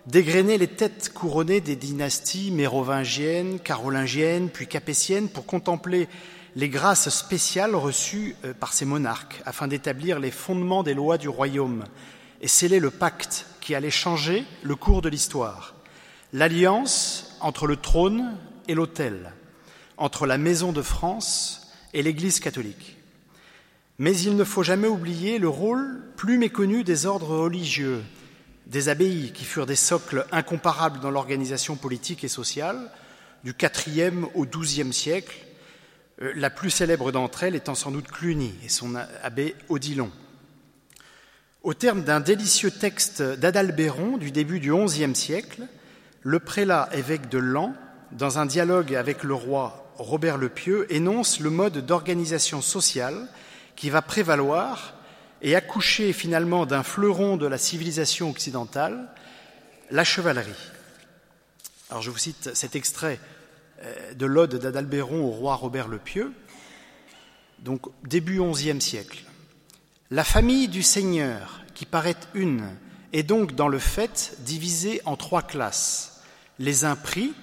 dégrainer 0.06 0.58
les 0.58 0.66
têtes 0.66 1.12
couronnées 1.14 1.60
des 1.60 1.76
dynasties 1.76 2.50
mérovingiennes, 2.50 3.60
carolingiennes, 3.60 4.48
puis 4.48 4.66
capétiennes 4.66 5.28
pour 5.28 5.46
contempler 5.46 6.08
les 6.58 6.68
grâces 6.68 7.08
spéciales 7.10 7.76
reçues 7.76 8.34
euh, 8.44 8.52
par 8.52 8.72
ces 8.72 8.84
monarques 8.84 9.40
afin 9.46 9.68
d'établir 9.68 10.18
les 10.18 10.32
fondements 10.32 10.82
des 10.82 10.92
lois 10.92 11.16
du 11.16 11.28
royaume 11.28 11.84
et 12.40 12.48
sceller 12.48 12.80
le 12.80 12.90
pacte 12.90 13.46
qui 13.60 13.76
allait 13.76 13.92
changer 13.92 14.44
le 14.64 14.74
cours 14.74 15.00
de 15.00 15.08
l'histoire, 15.08 15.76
l'alliance 16.32 17.36
entre 17.40 17.68
le 17.68 17.76
trône 17.76 18.36
et 18.66 18.74
l'autel, 18.74 19.34
entre 19.98 20.26
la 20.26 20.36
maison 20.36 20.72
de 20.72 20.82
France 20.82 21.70
et 21.94 22.02
l'Église 22.02 22.40
catholique. 22.40 22.96
Mais 24.00 24.18
il 24.18 24.34
ne 24.34 24.42
faut 24.44 24.64
jamais 24.64 24.88
oublier 24.88 25.38
le 25.38 25.48
rôle 25.48 26.02
plus 26.16 26.38
méconnu 26.38 26.82
des 26.82 27.06
ordres 27.06 27.38
religieux, 27.38 28.02
des 28.66 28.88
abbayes 28.88 29.30
qui 29.32 29.44
furent 29.44 29.66
des 29.66 29.76
socles 29.76 30.26
incomparables 30.32 30.98
dans 30.98 31.12
l'organisation 31.12 31.76
politique 31.76 32.24
et 32.24 32.28
sociale 32.28 32.90
du 33.44 33.54
IVe 33.86 34.26
au 34.34 34.44
XIIe 34.44 34.92
siècle, 34.92 35.36
la 36.18 36.50
plus 36.50 36.70
célèbre 36.70 37.12
d'entre 37.12 37.44
elles 37.44 37.54
étant 37.54 37.74
sans 37.74 37.90
doute 37.90 38.08
Cluny 38.08 38.54
et 38.64 38.68
son 38.68 38.94
abbé 39.22 39.54
Odilon. 39.68 40.10
Au 41.62 41.74
terme 41.74 42.02
d'un 42.02 42.20
délicieux 42.20 42.70
texte 42.70 43.22
d'Adalbéron 43.22 44.16
du 44.16 44.30
début 44.30 44.60
du 44.60 44.72
XIe 44.72 45.14
siècle, 45.14 45.62
le 46.22 46.40
prélat 46.40 46.88
évêque 46.92 47.28
de 47.28 47.38
Lens, 47.38 47.74
dans 48.12 48.38
un 48.38 48.46
dialogue 48.46 48.94
avec 48.94 49.22
le 49.22 49.34
roi 49.34 49.92
Robert 49.96 50.38
le 50.38 50.48
Pieux, 50.48 50.86
énonce 50.92 51.40
le 51.40 51.50
mode 51.50 51.84
d'organisation 51.84 52.62
sociale 52.62 53.28
qui 53.76 53.90
va 53.90 54.02
prévaloir 54.02 54.94
et 55.42 55.54
accoucher 55.54 56.12
finalement 56.12 56.66
d'un 56.66 56.82
fleuron 56.82 57.36
de 57.36 57.46
la 57.46 57.58
civilisation 57.58 58.30
occidentale, 58.30 59.08
la 59.90 60.04
chevalerie. 60.04 60.50
Alors 61.90 62.02
je 62.02 62.10
vous 62.10 62.18
cite 62.18 62.50
cet 62.54 62.76
extrait 62.76 63.18
euh, 63.22 63.37
de 64.14 64.26
l'Ode 64.26 64.56
d'Adalbéron 64.56 65.24
au 65.24 65.30
roi 65.30 65.54
Robert 65.54 65.88
le 65.88 65.98
Pieux, 65.98 66.32
donc 67.60 67.86
début 68.04 68.40
XIe 68.40 68.80
siècle. 68.80 69.24
La 70.10 70.24
famille 70.24 70.68
du 70.68 70.82
Seigneur, 70.82 71.60
qui 71.74 71.84
paraît 71.84 72.16
une, 72.34 72.64
est 73.12 73.22
donc 73.22 73.54
dans 73.54 73.68
le 73.68 73.78
fait 73.78 74.36
divisée 74.40 75.00
en 75.04 75.16
trois 75.16 75.42
classes. 75.42 76.22
Les 76.58 76.84
uns 76.84 76.96
prient, 76.96 77.34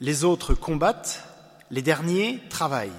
les 0.00 0.24
autres 0.24 0.54
combattent, 0.54 1.22
les 1.70 1.82
derniers 1.82 2.40
travaillent. 2.50 2.90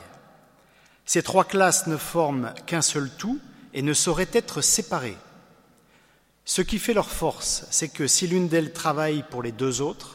Ces 1.06 1.24
trois 1.24 1.44
classes 1.44 1.88
ne 1.88 1.98
forment 1.98 2.54
qu'un 2.66 2.82
seul 2.82 3.10
tout 3.18 3.40
et 3.74 3.82
ne 3.82 3.94
sauraient 3.94 4.30
être 4.34 4.62
séparées. 4.62 5.18
Ce 6.46 6.62
qui 6.62 6.80
fait 6.80 6.94
leur 6.94 7.10
force, 7.10 7.66
c'est 7.72 7.90
que 7.90 8.08
si 8.08 8.28
l'une 8.28 8.48
d'elles 8.48 8.74
travaille 8.74 9.24
pour 9.30 9.44
les 9.44 9.52
deux 9.52 9.82
autres, 9.82 10.15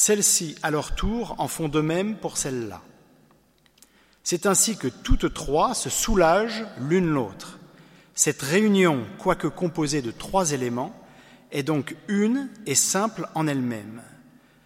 celles-ci, 0.00 0.56
à 0.62 0.70
leur 0.70 0.94
tour, 0.94 1.34
en 1.36 1.46
font 1.46 1.68
de 1.68 1.82
même 1.82 2.16
pour 2.16 2.38
celle-là. 2.38 2.80
C'est 4.24 4.46
ainsi 4.46 4.78
que 4.78 4.88
toutes 4.88 5.34
trois 5.34 5.74
se 5.74 5.90
soulagent 5.90 6.64
l'une 6.78 7.10
l'autre. 7.10 7.58
Cette 8.14 8.40
réunion, 8.40 9.04
quoique 9.18 9.46
composée 9.46 10.00
de 10.00 10.10
trois 10.10 10.52
éléments, 10.52 10.98
est 11.52 11.64
donc 11.64 11.96
une 12.08 12.48
et 12.64 12.74
simple 12.74 13.28
en 13.34 13.46
elle-même. 13.46 14.00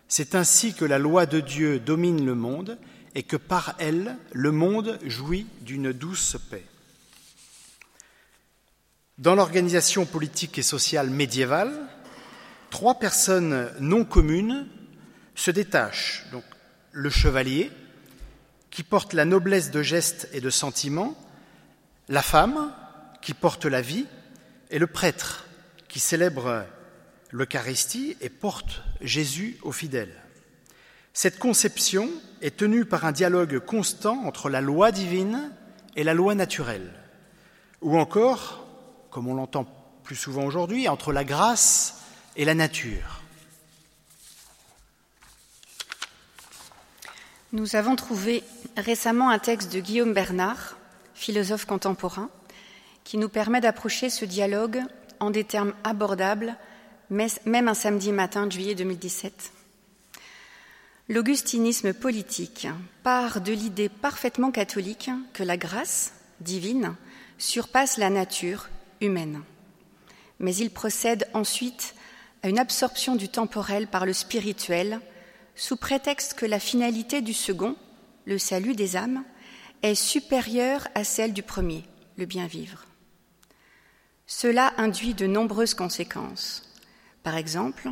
C'est 0.07 0.37
ainsi 0.37 0.73
que 0.73 0.85
la 0.85 1.00
loi 1.00 1.26
de 1.26 1.41
Dieu 1.41 1.81
domine 1.81 2.25
le 2.25 2.37
monde 2.37 2.79
et 3.17 3.25
que 3.25 3.37
par 3.37 3.75
elle, 3.81 4.17
le 4.31 4.53
monde 4.53 5.00
jouit 5.05 5.49
d'une 5.62 5.91
douce 5.91 6.37
paix. 6.49 6.64
Dans 9.19 9.35
l'organisation 9.35 10.07
politique 10.07 10.59
et 10.59 10.62
sociale 10.62 11.11
médiévale, 11.11 11.73
trois 12.71 13.00
personnes 13.00 13.73
non 13.81 14.05
communes 14.05 14.69
se 15.35 15.50
détachent. 15.50 16.25
Donc, 16.33 16.45
le 16.93 17.11
chevalier, 17.11 17.71
qui 18.71 18.83
porte 18.83 19.12
la 19.12 19.25
noblesse 19.25 19.71
de 19.71 19.83
gestes 19.83 20.29
et 20.33 20.41
de 20.41 20.50
sentiments, 20.50 21.17
la 22.09 22.23
femme, 22.23 22.73
qui 23.23 23.35
porte 23.35 23.67
la 23.67 23.81
vie, 23.81 24.07
et 24.71 24.79
le 24.79 24.87
prêtre, 24.87 25.47
qui 25.88 26.00
célèbre 26.00 26.64
l'Eucharistie 27.31 28.17
et 28.21 28.29
porte 28.29 28.83
Jésus 29.00 29.59
aux 29.62 29.73
fidèles. 29.73 30.23
Cette 31.12 31.38
conception 31.38 32.11
est 32.43 32.57
tenue 32.57 32.85
par 32.85 33.05
un 33.05 33.12
dialogue 33.12 33.61
constant 33.61 34.25
entre 34.25 34.50
la 34.50 34.61
loi 34.61 34.91
divine 34.91 35.53
et 35.97 36.03
la 36.03 36.14
loi 36.14 36.35
naturelle, 36.35 36.93
ou 37.81 37.99
encore, 37.99 38.67
comme 39.11 39.29
on 39.29 39.35
l'entend 39.35 39.64
plus 40.03 40.17
souvent 40.17 40.45
aujourd'hui, 40.45 40.88
entre 40.88 41.12
la 41.12 41.25
grâce 41.25 42.03
et 42.37 42.45
la 42.45 42.55
nature. 42.55 43.24
Nous 47.55 47.77
avons 47.77 47.95
trouvé 47.95 48.43
récemment 48.77 49.31
un 49.31 49.39
texte 49.39 49.73
de 49.73 49.79
Guillaume 49.79 50.13
Bernard, 50.13 50.77
philosophe 51.15 51.67
contemporain, 51.67 52.29
qui 53.05 53.17
nous 53.17 53.29
permet 53.29 53.61
d'approcher 53.61 54.11
ce 54.11 54.25
dialogue 54.25 54.81
en 55.21 55.31
des 55.31 55.45
termes 55.45 55.73
abordables, 55.85 56.57
même 57.11 57.69
un 57.69 57.75
samedi 57.75 58.11
matin 58.11 58.47
de 58.47 58.51
juillet 58.51 58.75
2017. 58.75 59.53
L'augustinisme 61.09 61.95
politique 61.95 62.67
part 63.05 63.41
de 63.41 63.53
l'idée 63.53 63.89
parfaitement 63.89 64.51
catholique 64.51 65.11
que 65.33 65.45
la 65.45 65.57
grâce 65.57 66.13
divine 66.41 66.97
surpasse 67.39 67.99
la 67.99 68.11
nature 68.11 68.69
humaine. 69.01 69.43
Mais 70.41 70.57
il 70.57 70.71
procède 70.73 71.29
ensuite 71.35 71.95
à 72.43 72.49
une 72.49 72.59
absorption 72.59 73.15
du 73.15 73.29
temporel 73.29 73.87
par 73.87 74.07
le 74.07 74.13
spirituel, 74.13 75.01
sous 75.57 75.77
prétexte 75.77 76.35
que 76.35 76.47
la 76.47 76.59
finalité 76.59 77.21
du 77.23 77.33
second, 77.33 77.77
le 78.25 78.39
salut 78.39 78.75
des 78.75 78.97
âmes, 78.97 79.25
est 79.83 79.95
supérieure 79.95 80.89
à 80.95 81.05
celle 81.05 81.33
du 81.33 81.43
premier, 81.43 81.85
le 82.17 82.27
bien 82.27 82.47
vivre. 82.47 82.85
Cela 84.27 84.73
induit 84.79 85.15
de 85.15 85.27
nombreuses 85.27 85.75
conséquences. 85.75 86.73
Par 87.23 87.37
exemple, 87.37 87.91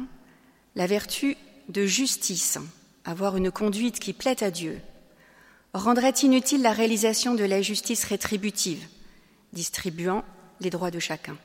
la 0.75 0.87
vertu 0.87 1.37
de 1.69 1.85
justice 1.85 2.59
avoir 3.05 3.37
une 3.37 3.51
conduite 3.51 3.99
qui 3.99 4.13
plaît 4.13 4.43
à 4.43 4.51
Dieu, 4.51 4.81
rendrait 5.75 6.11
inutile 6.11 6.63
la 6.63 6.73
réalisation 6.73 7.35
de 7.35 7.45
la 7.45 7.63
justice 7.63 8.05
rétributive, 8.05 8.87
distribuant 9.53 10.25
les 10.61 10.71
droits 10.71 10.91
de 10.91 10.99
chacun. 10.99 11.37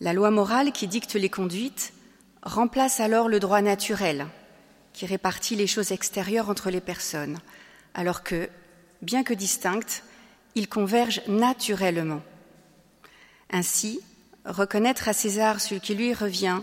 La 0.00 0.12
loi 0.12 0.30
morale 0.30 0.72
qui 0.72 0.88
dicte 0.88 1.14
les 1.14 1.30
conduites 1.30 1.92
remplace 2.42 3.00
alors 3.00 3.28
le 3.28 3.40
droit 3.40 3.62
naturel, 3.62 4.26
qui 4.94 5.04
répartit 5.04 5.56
les 5.56 5.66
choses 5.66 5.92
extérieures 5.92 6.48
entre 6.48 6.70
les 6.70 6.80
personnes, 6.80 7.38
alors 7.92 8.22
que, 8.22 8.48
bien 9.02 9.24
que 9.24 9.34
distincts, 9.34 10.02
ils 10.54 10.68
convergent 10.68 11.20
naturellement. 11.26 12.22
Ainsi, 13.50 14.00
reconnaître 14.44 15.08
à 15.08 15.12
César 15.12 15.60
ce 15.60 15.74
qui 15.74 15.94
lui 15.94 16.14
revient, 16.14 16.60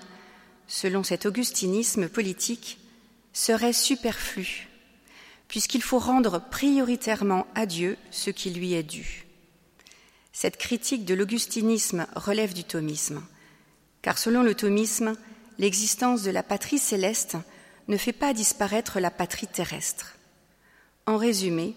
selon 0.68 1.04
cet 1.04 1.26
augustinisme 1.26 2.08
politique, 2.08 2.80
serait 3.34 3.74
superflu, 3.74 4.70
puisqu'il 5.48 5.82
faut 5.82 6.00
rendre 6.00 6.42
prioritairement 6.50 7.46
à 7.54 7.66
Dieu 7.66 7.98
ce 8.12 8.30
qui 8.30 8.50
lui 8.50 8.74
est 8.74 8.84
dû. 8.84 9.26
Cette 10.32 10.58
critique 10.58 11.04
de 11.04 11.14
l'augustinisme 11.14 12.08
relève 12.16 12.54
du 12.54 12.64
thomisme, 12.64 13.22
car 14.02 14.18
selon 14.18 14.42
le 14.42 14.56
thomisme, 14.56 15.16
l'existence 15.60 16.24
de 16.24 16.32
la 16.32 16.44
patrie 16.44 16.80
céleste 16.80 17.36
ne 17.88 17.98
fait 17.98 18.14
pas 18.14 18.34
disparaître 18.34 19.00
la 19.00 19.12
patrie 19.12 19.48
terrestre. 19.48 20.16
En 21.06 21.18
résumé, 21.18 21.76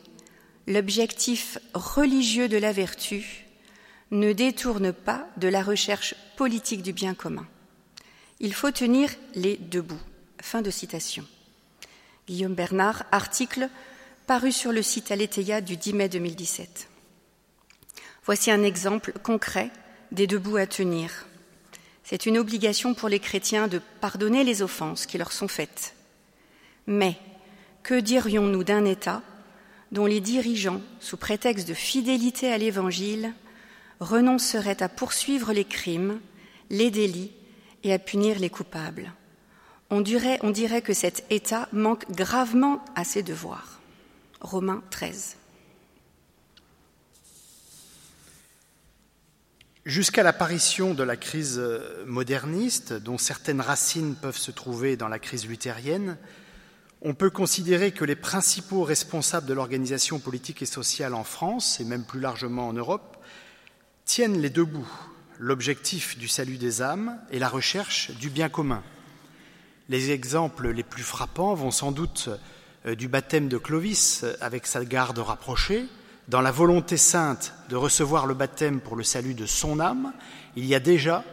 l'objectif 0.67 1.59
religieux 1.75 2.49
de 2.49 2.57
la 2.57 2.73
vertu 2.73 3.47
ne 4.11 4.33
détourne 4.33 4.93
pas 4.93 5.27
de 5.37 5.49
la 5.49 5.63
recherche 5.63 6.15
politique 6.37 6.83
du 6.83 6.93
bien 6.93 7.15
commun. 7.15 7.47
Il 8.41 8.55
faut 8.55 8.71
tenir 8.71 9.11
les 9.35 9.57
deux 9.57 9.83
bouts. 9.83 10.01
Fin 10.41 10.63
de 10.63 10.71
citation. 10.71 11.25
Guillaume 12.29 12.55
Bernard, 12.55 13.05
article 13.13 13.69
paru 14.27 14.53
sur 14.53 14.73
le 14.73 14.83
site 14.83 15.11
Aletheia 15.11 15.61
du 15.61 15.77
10 15.77 15.93
mai 15.95 16.09
2017. 16.09 16.89
Voici 18.25 18.51
un 18.51 18.63
exemple 18.63 19.13
concret 19.23 19.71
des 20.13 20.27
deux 20.27 20.39
bouts 20.39 20.57
à 20.57 20.67
tenir. 20.67 21.27
C'est 22.05 22.27
une 22.27 22.39
obligation 22.39 22.95
pour 22.95 23.09
les 23.09 23.19
chrétiens 23.19 23.67
de 23.67 23.81
pardonner 24.01 24.45
les 24.45 24.63
offenses 24.63 25.07
qui 25.07 25.17
leur 25.17 25.33
sont 25.33 25.49
faites. 25.49 25.95
Mais 26.87 27.17
que 27.83 27.99
dirions-nous 27.99 28.63
d'un 28.63 28.85
État 28.85 29.23
dont 29.91 30.07
les 30.07 30.21
dirigeants, 30.21 30.83
sous 31.01 31.17
prétexte 31.17 31.67
de 31.67 31.75
fidélité 31.75 32.53
à 32.53 32.59
l'Évangile, 32.59 33.33
renonceraient 34.01 34.83
à 34.83 34.89
poursuivre 34.89 35.53
les 35.53 35.65
crimes, 35.65 36.21
les 36.69 36.91
délits 36.91 37.33
et 37.85 37.93
à 37.93 37.99
punir 37.99 38.39
les 38.39 38.51
coupables? 38.51 39.13
On 39.91 40.01
dirait, 40.01 40.83
que 40.83 40.93
cet 40.93 41.25
État 41.31 41.69
manque 41.73 42.11
gravement 42.11 42.85
à 42.97 43.05
ses 43.05 43.23
devoirs. 43.23 43.81
Romains 44.41 44.83
13. 44.91 45.37
Jusqu'à 49.85 50.23
l'apparition 50.23 50.95
de 50.95 51.03
la 51.03 51.17
crise 51.17 51.63
moderniste, 52.07 52.95
dont 52.95 53.19
certaines 53.19 53.61
racines 53.61 54.15
peuvent 54.15 54.39
se 54.39 54.51
trouver 54.51 54.97
dans 54.97 55.09
la 55.09 55.19
crise 55.19 55.47
luthérienne, 55.47 56.17
on 57.03 57.13
peut 57.13 57.29
considérer 57.29 57.93
que 57.93 58.07
les 58.07 58.17
principaux 58.17 58.83
responsables 58.83 59.47
de 59.47 59.53
l'organisation 59.53 60.21
politique 60.21 60.63
et 60.63 60.67
sociale 60.67 61.13
en 61.13 61.23
France, 61.23 61.81
et 61.81 61.85
même 61.85 62.05
plus 62.05 62.19
largement 62.19 62.67
en 62.67 62.73
Europe, 62.73 63.19
tiennent 64.07 64.41
les 64.41 64.49
deux 64.49 64.65
bouts, 64.65 64.91
l'objectif 65.39 66.17
du 66.17 66.29
salut 66.29 66.57
des 66.57 66.81
âmes 66.81 67.21
et 67.31 67.39
la 67.39 67.51
recherche 67.51 68.11
du 68.13 68.31
bien 68.31 68.49
commun. 68.49 68.83
Les 69.91 70.13
exemples 70.13 70.71
les 70.71 70.83
plus 70.83 71.03
frappants 71.03 71.53
vont 71.53 71.71
sans 71.71 71.93
doute 71.93 72.31
euh, 72.87 72.95
du 72.95 73.07
baptême 73.07 73.49
de 73.49 73.59
Clovis 73.59 74.25
avec 74.41 74.67
sa 74.67 74.83
garde 74.87 75.19
rapprochée, 75.19 75.85
dans 76.29 76.41
la 76.41 76.51
volonté 76.51 76.97
sainte 76.97 77.53
de 77.69 77.77
recevoir 77.77 78.27
le 78.27 78.35
baptême 78.35 78.81
pour 78.81 78.97
le 78.97 79.03
salut 79.03 79.35
de 79.35 79.47
son 79.47 79.81
âme, 79.81 80.13
il 80.57 80.65
y 80.65 80.75
a 80.75 80.81
déjà 80.81 81.25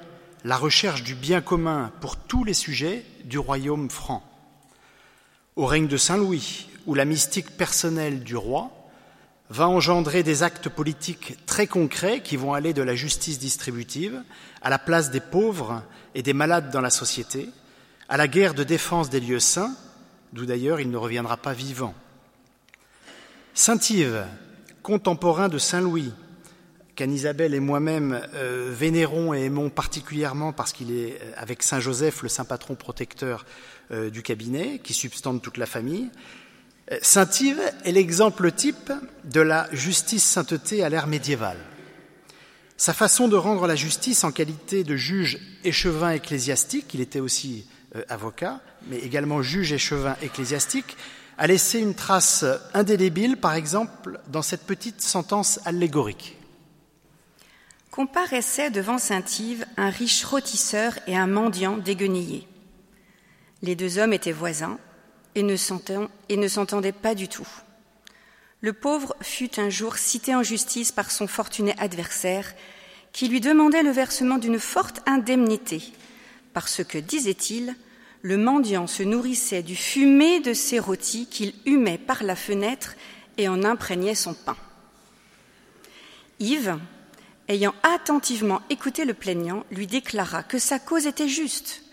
la 0.44 0.58
recherche 0.58 1.04
du 1.04 1.16
bien 1.16 1.42
commun 1.42 1.92
pour 2.02 2.18
tous 2.18 2.44
les 2.44 2.54
sujets 2.54 3.06
du 3.26 3.38
royaume 3.38 3.90
franc. 3.90 4.24
Au 5.56 5.66
règne 5.66 5.88
de 5.88 5.98
Saint 5.98 6.18
Louis, 6.18 6.70
où 6.86 6.96
la 6.96 7.06
mystique 7.06 7.56
personnelle 7.58 8.24
du 8.24 8.36
roi 8.36 8.72
va 9.50 9.68
engendrer 9.68 10.24
des 10.24 10.44
actes 10.44 10.70
politiques 10.70 11.38
très 11.46 11.68
concrets 11.68 12.22
qui 12.22 12.38
vont 12.38 12.54
aller 12.54 12.74
de 12.74 12.82
la 12.82 12.96
justice 12.96 13.38
distributive 13.38 14.24
à 14.62 14.70
la 14.70 14.80
place 14.80 15.12
des 15.12 15.20
pauvres 15.20 15.84
et 16.16 16.24
des 16.24 16.34
malades 16.34 16.72
dans 16.72 16.82
la 16.82 16.90
société, 16.90 17.50
à 18.10 18.18
la 18.18 18.28
guerre 18.28 18.54
de 18.54 18.64
défense 18.64 19.10
des 19.10 19.20
lieux 19.20 19.40
saints, 19.40 19.76
d'où 20.34 20.46
d'ailleurs 20.46 20.80
il 20.80 20.90
ne 20.90 20.98
reviendra 20.98 21.38
pas 21.38 21.54
vivant. 21.54 21.94
Saint 23.54 23.80
Yves, 23.90 24.26
contemporain 24.82 25.50
de 25.50 25.58
Saint 25.58 25.82
Louis, 25.82 26.12
qu'Anne-Isabelle 26.96 27.54
et 27.54 27.60
moi-même 27.60 28.22
euh, 28.34 28.72
vénérons 28.72 29.34
et 29.34 29.46
aimons 29.46 29.70
particulièrement 29.70 30.52
parce 30.52 30.74
qu'il 30.74 30.92
est, 30.92 31.20
euh, 31.22 31.32
avec 31.38 31.64
Saint 31.64 31.80
Joseph, 31.80 32.22
le 32.22 32.30
saint 32.30 32.46
patron 32.46 32.76
protecteur 32.76 33.46
euh, 33.92 34.10
du 34.10 34.22
cabinet, 34.22 34.80
qui 34.84 34.94
substante 34.94 35.42
toute 35.42 35.58
la 35.58 35.66
famille. 35.66 36.10
Saint 37.02 37.30
Yves 37.40 37.62
est 37.86 37.92
l'exemple 37.94 38.52
type 38.52 38.92
de 39.24 39.40
la 39.40 39.70
justice 39.72 40.26
sainteté 40.26 40.84
à 40.84 40.90
l'ère 40.90 41.08
médiévale. 41.08 41.58
Sa 42.76 42.94
façon 42.94 43.30
de 43.30 43.38
rendre 43.38 43.66
la 43.66 43.76
justice 43.76 44.26
en 44.26 44.32
qualité 44.32 44.84
de 44.84 44.98
juge 44.98 45.40
échevin 45.64 46.12
ecclésiastique, 46.12 46.94
il 46.94 47.00
était 47.00 47.22
aussi 47.22 47.66
avocat, 48.10 48.60
mais 48.90 48.98
également 48.98 49.42
juge 49.42 49.72
échevin 49.72 50.18
ecclésiastique, 50.22 50.98
a 51.42 51.48
laissé 51.48 51.80
une 51.80 51.96
trace 51.96 52.46
indélébile, 52.76 53.36
par 53.36 53.56
exemple, 53.56 54.20
dans 54.28 54.44
cette 54.44 54.62
petite 54.62 55.02
sentence 55.02 55.60
allégorique 55.66 56.38
comparaissaient 57.90 58.70
devant 58.70 59.00
Saint-Yves 59.00 59.66
un 59.76 59.90
riche 59.90 60.24
rôtisseur 60.24 60.98
et 61.08 61.18
un 61.18 61.26
mendiant 61.26 61.78
déguenillé. 61.78 62.48
Les 63.64 63.76
deux 63.76 63.98
hommes 63.98 64.14
étaient 64.14 64.32
voisins 64.32 64.78
et 65.34 65.42
ne 65.44 66.48
s'entendaient 66.48 66.92
pas 66.92 67.16
du 67.16 67.28
tout. 67.28 67.48
Le 68.62 68.74
pauvre 68.74 69.16
fut 69.22 69.60
un 69.60 69.70
jour 69.70 69.98
cité 69.98 70.36
en 70.36 70.44
justice 70.44 70.92
par 70.92 71.10
son 71.10 71.28
fortuné 71.28 71.74
adversaire, 71.80 72.54
qui 73.14 73.28
lui 73.28 73.42
demandait 73.42 73.84
le 73.84 73.92
versement 73.92 74.38
d'une 74.38 74.60
forte 74.60 75.02
indemnité, 75.08 75.82
parce 76.54 76.84
que, 76.84 77.00
disait-il, 77.00 77.76
le 78.22 78.38
mendiant 78.38 78.88
se 78.88 79.04
nourrissait 79.04 79.64
du 79.64 79.76
fumet 79.76 80.40
de 80.40 80.54
ses 80.54 80.80
rôtis 80.80 81.28
qu'il 81.28 81.54
humait 81.66 81.98
par 81.98 82.24
la 82.24 82.36
fenêtre 82.36 82.96
et 83.38 83.48
en 83.48 83.64
imprégnait 83.64 84.16
son 84.16 84.34
pain. 84.34 84.58
Yves, 86.40 86.78
ayant 87.48 87.74
attentivement 87.84 88.62
écouté 88.70 89.06
le 89.06 89.14
plaignant, 89.14 89.66
lui 89.72 89.88
déclara 89.88 90.44
que 90.44 90.60
sa 90.60 90.80
cause 90.80 91.08
était 91.08 91.28
juste 91.28 91.84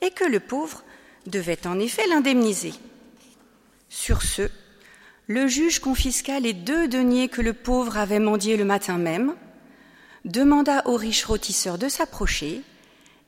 et 0.00 0.10
que 0.10 0.24
le 0.24 0.40
pauvre 0.40 0.82
devait 1.26 1.66
en 1.66 1.78
effet 1.78 2.06
l'indemniser. 2.08 2.72
Sur 3.88 4.22
ce, 4.22 4.50
le 5.28 5.48
juge 5.48 5.80
confisqua 5.80 6.38
les 6.38 6.52
deux 6.52 6.86
deniers 6.88 7.28
que 7.28 7.42
le 7.42 7.52
pauvre 7.52 7.96
avait 7.96 8.20
mendiés 8.20 8.56
le 8.56 8.64
matin 8.64 8.98
même, 8.98 9.34
demanda 10.24 10.82
au 10.86 10.96
riche 10.96 11.24
rôtisseur 11.24 11.78
de 11.78 11.88
s'approcher 11.88 12.62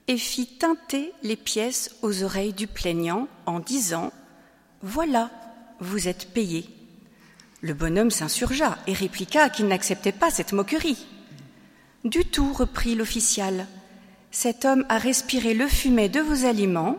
et 0.09 0.17
fit 0.17 0.47
teinter 0.47 1.13
les 1.23 1.37
pièces 1.37 1.95
aux 2.03 2.25
oreilles 2.25 2.55
du 2.55 2.67
plaignant 2.67 3.29
en 3.47 3.61
disant 3.61 4.11
Voilà, 4.83 5.31
vous 5.81 6.09
êtes 6.09 6.33
payé. 6.33 6.69
Le 7.61 7.75
bonhomme 7.75 8.11
s'insurgea 8.11 8.79
et 8.87 8.95
répliqua 8.95 9.51
qu'il 9.51 9.69
n'acceptait 9.69 10.13
pas 10.13 10.31
cette 10.31 10.53
moquerie. 10.53 11.07
Du 12.05 12.25
tout, 12.25 12.53
reprit 12.53 12.95
l'official. 12.95 13.67
Cet 14.31 14.65
homme 14.65 14.85
a 14.89 14.99
respiré 14.99 15.55
le 15.55 15.69
fumet 15.69 16.09
de 16.09 16.21
vos 16.21 16.47
aliments, 16.47 16.97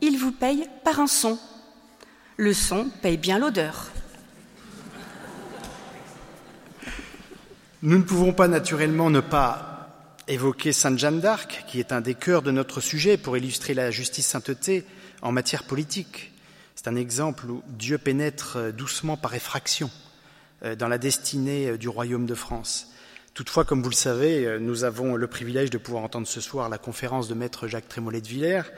il 0.00 0.18
vous 0.18 0.32
paye 0.32 0.66
par 0.84 0.98
un 0.98 1.06
son. 1.06 1.38
Le 2.36 2.52
son 2.54 2.90
paye 3.02 3.18
bien 3.18 3.38
l'odeur. 3.38 3.90
Nous 7.82 7.98
ne 7.98 8.02
pouvons 8.02 8.32
pas 8.32 8.48
naturellement 8.48 9.10
ne 9.10 9.20
pas 9.20 9.69
évoquer 10.30 10.72
Sainte 10.72 10.98
Jeanne 10.98 11.20
d'Arc, 11.20 11.64
qui 11.66 11.80
est 11.80 11.92
un 11.92 12.00
des 12.00 12.14
cœurs 12.14 12.42
de 12.42 12.52
notre 12.52 12.80
sujet 12.80 13.16
pour 13.16 13.36
illustrer 13.36 13.74
la 13.74 13.90
justice 13.90 14.26
sainteté 14.26 14.84
en 15.22 15.32
matière 15.32 15.64
politique. 15.64 16.32
C'est 16.76 16.86
un 16.86 16.94
exemple 16.94 17.50
où 17.50 17.62
Dieu 17.66 17.98
pénètre 17.98 18.72
doucement 18.72 19.16
par 19.16 19.34
effraction 19.34 19.90
euh, 20.64 20.76
dans 20.76 20.86
la 20.86 20.98
destinée 20.98 21.70
euh, 21.70 21.76
du 21.76 21.88
royaume 21.88 22.26
de 22.26 22.36
France. 22.36 22.92
Toutefois, 23.34 23.64
comme 23.64 23.82
vous 23.82 23.90
le 23.90 23.94
savez, 23.94 24.46
euh, 24.46 24.58
nous 24.60 24.84
avons 24.84 25.16
le 25.16 25.26
privilège 25.26 25.70
de 25.70 25.78
pouvoir 25.78 26.04
entendre 26.04 26.28
ce 26.28 26.40
soir 26.40 26.68
la 26.68 26.78
conférence 26.78 27.26
de 27.26 27.34
maître 27.34 27.66
Jacques 27.66 27.88
Trémollet 27.88 28.20
de 28.20 28.28
Villers 28.28 28.70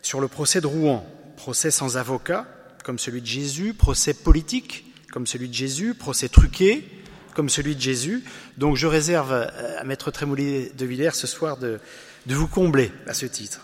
sur 0.00 0.20
le 0.20 0.28
procès 0.28 0.62
de 0.62 0.66
Rouen, 0.66 1.06
procès 1.36 1.70
sans 1.70 1.98
avocat, 1.98 2.46
comme 2.82 2.98
celui 2.98 3.20
de 3.20 3.26
Jésus, 3.26 3.74
procès 3.74 4.14
politique, 4.14 4.86
comme 5.12 5.26
celui 5.26 5.48
de 5.48 5.54
Jésus, 5.54 5.94
procès 5.94 6.28
truqué, 6.28 6.88
comme 7.34 7.48
celui 7.48 7.76
de 7.76 7.80
Jésus. 7.80 8.24
Donc 8.56 8.76
je 8.76 8.86
réserve 8.86 9.32
à 9.32 9.84
maître 9.84 10.10
Trémollet 10.10 10.72
de 10.76 10.86
Villers 10.86 11.14
ce 11.14 11.26
soir 11.26 11.56
de, 11.56 11.80
vous 12.26 12.48
combler 12.48 12.92
à 13.06 13.14
ce 13.14 13.26
titre. 13.26 13.60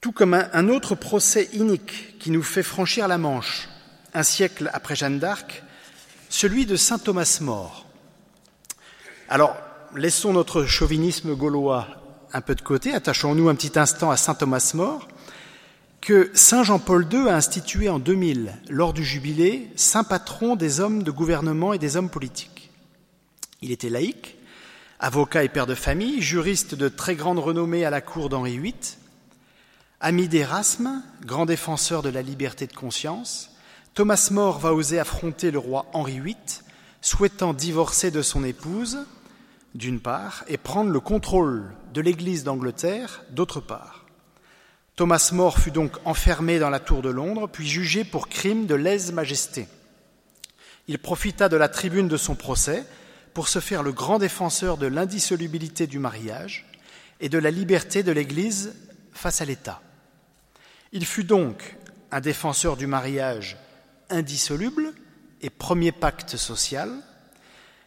Tout 0.00 0.12
comme 0.12 0.34
un 0.34 0.68
autre 0.68 0.94
procès 0.94 1.48
inique 1.52 2.18
qui 2.18 2.30
nous 2.30 2.42
fait 2.42 2.62
franchir 2.62 3.06
la 3.08 3.18
Manche, 3.18 3.68
un 4.14 4.22
siècle 4.22 4.70
après 4.72 4.96
Jeanne 4.96 5.18
d'Arc, 5.18 5.62
celui 6.28 6.66
de 6.66 6.76
Saint 6.76 6.98
Thomas 6.98 7.38
More. 7.40 7.86
Alors, 9.28 9.56
laissons 9.94 10.32
notre 10.32 10.64
chauvinisme 10.64 11.34
gaulois 11.34 11.88
un 12.32 12.40
peu 12.40 12.54
de 12.54 12.62
côté, 12.62 12.94
attachons-nous 12.94 13.48
un 13.48 13.54
petit 13.54 13.78
instant 13.78 14.10
à 14.10 14.16
Saint 14.16 14.34
Thomas 14.34 14.72
More, 14.74 15.06
que 16.02 16.32
Saint 16.34 16.64
Jean-Paul 16.64 17.06
II 17.12 17.28
a 17.28 17.36
institué 17.36 17.88
en 17.88 18.00
2000, 18.00 18.52
lors 18.68 18.92
du 18.92 19.04
jubilé, 19.04 19.70
saint 19.76 20.02
patron 20.02 20.56
des 20.56 20.80
hommes 20.80 21.04
de 21.04 21.12
gouvernement 21.12 21.72
et 21.72 21.78
des 21.78 21.96
hommes 21.96 22.10
politiques. 22.10 22.72
Il 23.62 23.70
était 23.70 23.88
laïque, 23.88 24.36
avocat 24.98 25.44
et 25.44 25.48
père 25.48 25.68
de 25.68 25.76
famille, 25.76 26.20
juriste 26.20 26.74
de 26.74 26.88
très 26.88 27.14
grande 27.14 27.38
renommée 27.38 27.84
à 27.84 27.90
la 27.90 28.00
cour 28.00 28.28
d'Henri 28.28 28.58
VIII, 28.58 28.74
ami 30.00 30.26
d'Erasme, 30.26 31.04
grand 31.24 31.46
défenseur 31.46 32.02
de 32.02 32.08
la 32.08 32.22
liberté 32.22 32.66
de 32.66 32.74
conscience, 32.74 33.52
Thomas 33.94 34.28
More 34.32 34.58
va 34.58 34.74
oser 34.74 34.98
affronter 34.98 35.52
le 35.52 35.60
roi 35.60 35.86
Henri 35.92 36.18
VIII, 36.18 36.34
souhaitant 37.00 37.54
divorcer 37.54 38.10
de 38.10 38.22
son 38.22 38.42
épouse, 38.42 39.06
d'une 39.76 40.00
part, 40.00 40.42
et 40.48 40.56
prendre 40.56 40.90
le 40.90 41.00
contrôle 41.00 41.70
de 41.94 42.00
l'Église 42.00 42.42
d'Angleterre, 42.42 43.22
d'autre 43.30 43.60
part. 43.60 44.01
Thomas 45.02 45.30
More 45.32 45.58
fut 45.58 45.72
donc 45.72 45.96
enfermé 46.04 46.60
dans 46.60 46.70
la 46.70 46.78
tour 46.78 47.02
de 47.02 47.10
Londres, 47.10 47.48
puis 47.48 47.66
jugé 47.66 48.04
pour 48.04 48.28
crime 48.28 48.66
de 48.66 48.76
lèse-majesté. 48.76 49.66
Il 50.86 51.00
profita 51.00 51.48
de 51.48 51.56
la 51.56 51.68
tribune 51.68 52.06
de 52.06 52.16
son 52.16 52.36
procès 52.36 52.84
pour 53.34 53.48
se 53.48 53.58
faire 53.58 53.82
le 53.82 53.90
grand 53.90 54.20
défenseur 54.20 54.76
de 54.76 54.86
l'indissolubilité 54.86 55.88
du 55.88 55.98
mariage 55.98 56.70
et 57.18 57.28
de 57.28 57.38
la 57.38 57.50
liberté 57.50 58.04
de 58.04 58.12
l'Église 58.12 58.76
face 59.12 59.40
à 59.40 59.44
l'État. 59.44 59.82
Il 60.92 61.04
fut 61.04 61.24
donc 61.24 61.76
un 62.12 62.20
défenseur 62.20 62.76
du 62.76 62.86
mariage 62.86 63.56
indissoluble 64.08 64.94
et 65.40 65.50
premier 65.50 65.90
pacte 65.90 66.36
social, 66.36 66.92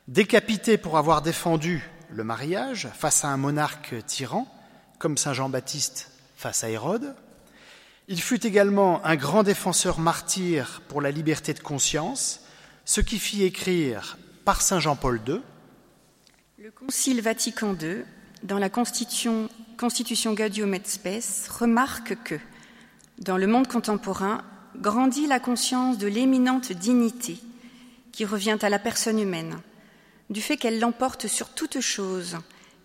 décapité 0.10 0.78
pour 0.78 0.97
avoir 0.97 1.21
défendu 1.21 1.89
le 2.10 2.25
mariage 2.25 2.89
face 2.93 3.23
à 3.23 3.30
un 3.30 3.38
monarque 3.38 3.95
tyran, 4.06 4.54
comme 4.99 5.15
Saint 5.15 5.32
Jean-Baptiste 5.32 6.12
face 6.45 6.63
à 6.63 6.69
Hérode. 6.69 7.15
Il 8.08 8.21
fut 8.21 8.45
également 8.45 9.03
un 9.03 9.15
grand 9.15 9.41
défenseur 9.41 9.97
martyr 9.97 10.84
pour 10.88 11.01
la 11.01 11.10
liberté 11.10 11.55
de 11.55 11.60
conscience, 11.60 12.41
ce 12.86 13.01
qui 13.01 13.17
fit 13.17 13.43
écrire 13.43 14.15
par 14.43 14.62
Saint 14.62 14.79
Jean-Paul 14.79 15.19
II 15.27 15.41
Le 16.60 16.69
Concile 16.69 17.21
Vatican 17.21 17.75
II, 17.81 18.03
dans 18.43 18.60
la 18.60 18.69
Constitution, 18.69 19.49
Constitution 19.79 20.36
Gaudium 20.36 20.75
et 20.75 20.81
Spes, 20.84 21.47
remarque 21.49 22.15
que, 22.23 22.36
dans 23.17 23.38
le 23.38 23.47
monde 23.47 23.67
contemporain, 23.67 24.43
grandit 24.75 25.25
la 25.25 25.39
conscience 25.39 25.97
de 25.97 26.05
l'éminente 26.05 26.71
dignité 26.73 27.39
qui 28.12 28.23
revient 28.23 28.60
à 28.62 28.69
la 28.69 28.77
personne 28.77 29.19
humaine, 29.19 29.58
du 30.29 30.43
fait 30.43 30.58
qu'elle 30.58 30.79
l'emporte 30.79 31.25
sur 31.25 31.49
toute 31.49 31.79
chose 31.79 32.38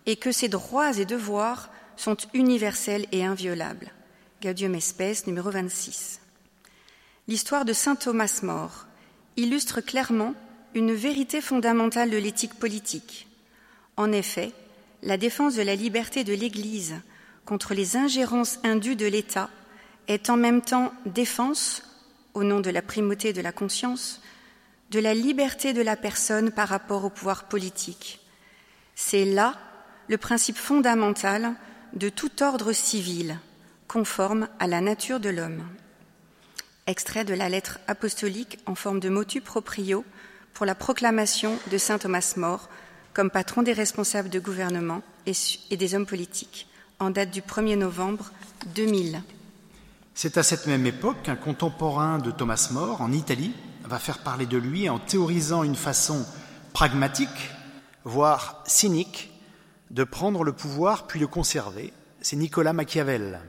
et 0.07 0.15
que 0.15 0.31
ses 0.31 0.49
droits 0.49 0.97
et 0.97 1.05
devoirs 1.05 1.69
sont 2.01 2.17
universels 2.33 3.05
et 3.11 3.23
inviolables. 3.23 3.91
Gaudium 4.41 4.73
Espèce 4.73 5.27
numéro 5.27 5.51
26. 5.51 6.19
L'histoire 7.27 7.63
de 7.63 7.73
saint 7.73 7.95
Thomas 7.95 8.39
More 8.41 8.87
illustre 9.37 9.81
clairement 9.81 10.33
une 10.73 10.93
vérité 10.93 11.41
fondamentale 11.41 12.09
de 12.09 12.17
l'éthique 12.17 12.55
politique. 12.55 13.27
En 13.97 14.11
effet, 14.11 14.51
la 15.03 15.17
défense 15.17 15.53
de 15.53 15.61
la 15.61 15.75
liberté 15.75 16.23
de 16.23 16.33
l'Église 16.33 16.95
contre 17.45 17.75
les 17.75 17.97
ingérences 17.97 18.57
indues 18.63 18.95
de 18.95 19.05
l'État 19.05 19.51
est 20.07 20.31
en 20.31 20.37
même 20.37 20.63
temps 20.63 20.93
défense, 21.05 21.83
au 22.33 22.43
nom 22.43 22.61
de 22.61 22.71
la 22.71 22.81
primauté 22.81 23.31
de 23.31 23.41
la 23.41 23.51
conscience, 23.51 24.23
de 24.89 24.99
la 24.99 25.13
liberté 25.13 25.71
de 25.71 25.83
la 25.83 25.95
personne 25.95 26.49
par 26.49 26.67
rapport 26.67 27.05
au 27.05 27.11
pouvoir 27.11 27.43
politique. 27.43 28.21
C'est 28.95 29.25
là 29.25 29.53
le 30.07 30.17
principe 30.17 30.57
fondamental 30.57 31.53
de 31.93 32.09
tout 32.09 32.43
ordre 32.43 32.71
civil, 32.71 33.39
conforme 33.87 34.47
à 34.59 34.67
la 34.67 34.81
nature 34.81 35.19
de 35.19 35.29
l'homme. 35.29 35.63
Extrait 36.87 37.25
de 37.25 37.33
la 37.33 37.49
lettre 37.49 37.79
apostolique 37.87 38.59
en 38.65 38.75
forme 38.75 38.99
de 38.99 39.09
motu 39.09 39.41
proprio 39.41 40.03
pour 40.53 40.65
la 40.65 40.75
proclamation 40.75 41.57
de 41.71 41.77
saint 41.77 41.97
Thomas 41.97 42.33
More 42.37 42.69
comme 43.13 43.29
patron 43.29 43.61
des 43.61 43.73
responsables 43.73 44.29
de 44.29 44.39
gouvernement 44.39 45.01
et 45.25 45.77
des 45.77 45.95
hommes 45.95 46.05
politiques, 46.05 46.67
en 46.99 47.09
date 47.09 47.31
du 47.31 47.41
1er 47.41 47.77
novembre 47.77 48.31
2000. 48.75 49.21
C'est 50.13 50.37
à 50.37 50.43
cette 50.43 50.67
même 50.67 50.85
époque 50.85 51.23
qu'un 51.23 51.35
contemporain 51.35 52.19
de 52.19 52.31
Thomas 52.31 52.69
More, 52.71 53.01
en 53.01 53.11
Italie, 53.11 53.53
va 53.83 53.99
faire 53.99 54.19
parler 54.19 54.45
de 54.45 54.57
lui 54.57 54.89
en 54.89 54.99
théorisant 54.99 55.63
une 55.63 55.75
façon 55.75 56.25
pragmatique, 56.73 57.51
voire 58.03 58.63
cynique, 58.65 59.30
de 59.91 60.05
prendre 60.05 60.43
le 60.43 60.53
pouvoir 60.53 61.05
puis 61.05 61.19
le 61.19 61.27
conserver. 61.27 61.93
C'est 62.21 62.37
Nicolas 62.37 62.73
Machiavel. 62.73 63.41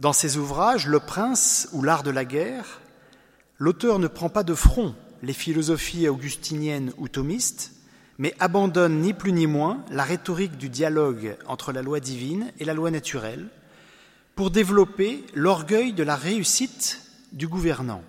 Dans 0.00 0.12
ses 0.12 0.36
ouvrages 0.36 0.86
Le 0.86 0.98
Prince 1.00 1.68
ou 1.72 1.82
L'Art 1.82 2.02
de 2.02 2.10
la 2.10 2.24
guerre, 2.24 2.80
l'auteur 3.56 3.98
ne 4.00 4.08
prend 4.08 4.28
pas 4.28 4.42
de 4.42 4.54
front 4.54 4.94
les 5.22 5.32
philosophies 5.32 6.08
augustiniennes 6.08 6.92
ou 6.98 7.08
thomistes, 7.08 7.72
mais 8.18 8.34
abandonne 8.40 9.00
ni 9.00 9.12
plus 9.12 9.32
ni 9.32 9.46
moins 9.46 9.84
la 9.90 10.02
rhétorique 10.02 10.56
du 10.56 10.68
dialogue 10.68 11.36
entre 11.46 11.72
la 11.72 11.82
loi 11.82 12.00
divine 12.00 12.52
et 12.58 12.64
la 12.64 12.74
loi 12.74 12.90
naturelle 12.90 13.48
pour 14.34 14.50
développer 14.50 15.24
l'orgueil 15.34 15.92
de 15.92 16.02
la 16.02 16.16
réussite 16.16 17.00
du 17.32 17.46
gouvernant, 17.46 18.02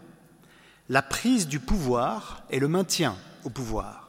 la 0.87 1.03
prise 1.03 1.47
du 1.47 1.59
pouvoir 1.59 2.43
et 2.49 2.59
le 2.59 2.67
maintien 2.67 3.15
au 3.43 3.49
pouvoir. 3.49 4.08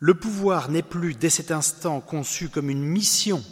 Le 0.00 0.14
pouvoir 0.14 0.70
n'est 0.70 0.82
plus 0.82 1.14
dès 1.14 1.28
cet 1.28 1.50
instant 1.50 2.00
conçu 2.00 2.48
comme 2.48 2.70
une 2.70 2.82
mission 2.82 3.44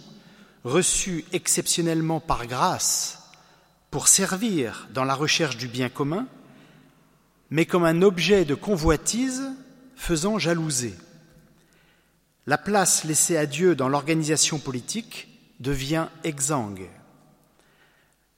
reçue 0.64 1.24
exceptionnellement 1.32 2.20
par 2.20 2.46
grâce 2.46 3.18
pour 3.90 4.08
servir 4.08 4.88
dans 4.92 5.04
la 5.04 5.14
recherche 5.14 5.58
du 5.58 5.68
bien 5.68 5.90
commun, 5.90 6.26
mais 7.50 7.66
comme 7.66 7.84
un 7.84 8.00
objet 8.00 8.46
de 8.46 8.54
convoitise 8.54 9.42
faisant 9.94 10.38
jalouser. 10.38 10.94
La 12.46 12.56
place 12.56 13.04
laissée 13.04 13.36
à 13.36 13.44
Dieu 13.44 13.74
dans 13.74 13.90
l'organisation 13.90 14.58
politique 14.58 15.28
devient 15.60 16.08
exsangue. 16.24 16.88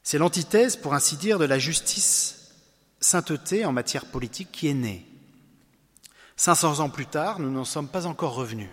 C'est 0.02 0.18
l'antithèse, 0.18 0.74
pour 0.76 0.94
ainsi 0.94 1.16
dire, 1.16 1.38
de 1.38 1.44
la 1.44 1.60
justice 1.60 2.54
sainteté 2.98 3.64
en 3.64 3.72
matière 3.72 4.06
politique 4.06 4.50
qui 4.50 4.66
est 4.66 4.74
née. 4.74 5.09
500 6.40 6.80
ans 6.80 6.88
plus 6.88 7.04
tard, 7.04 7.38
nous 7.38 7.50
n'en 7.50 7.66
sommes 7.66 7.86
pas 7.86 8.06
encore 8.06 8.34
revenus. 8.34 8.70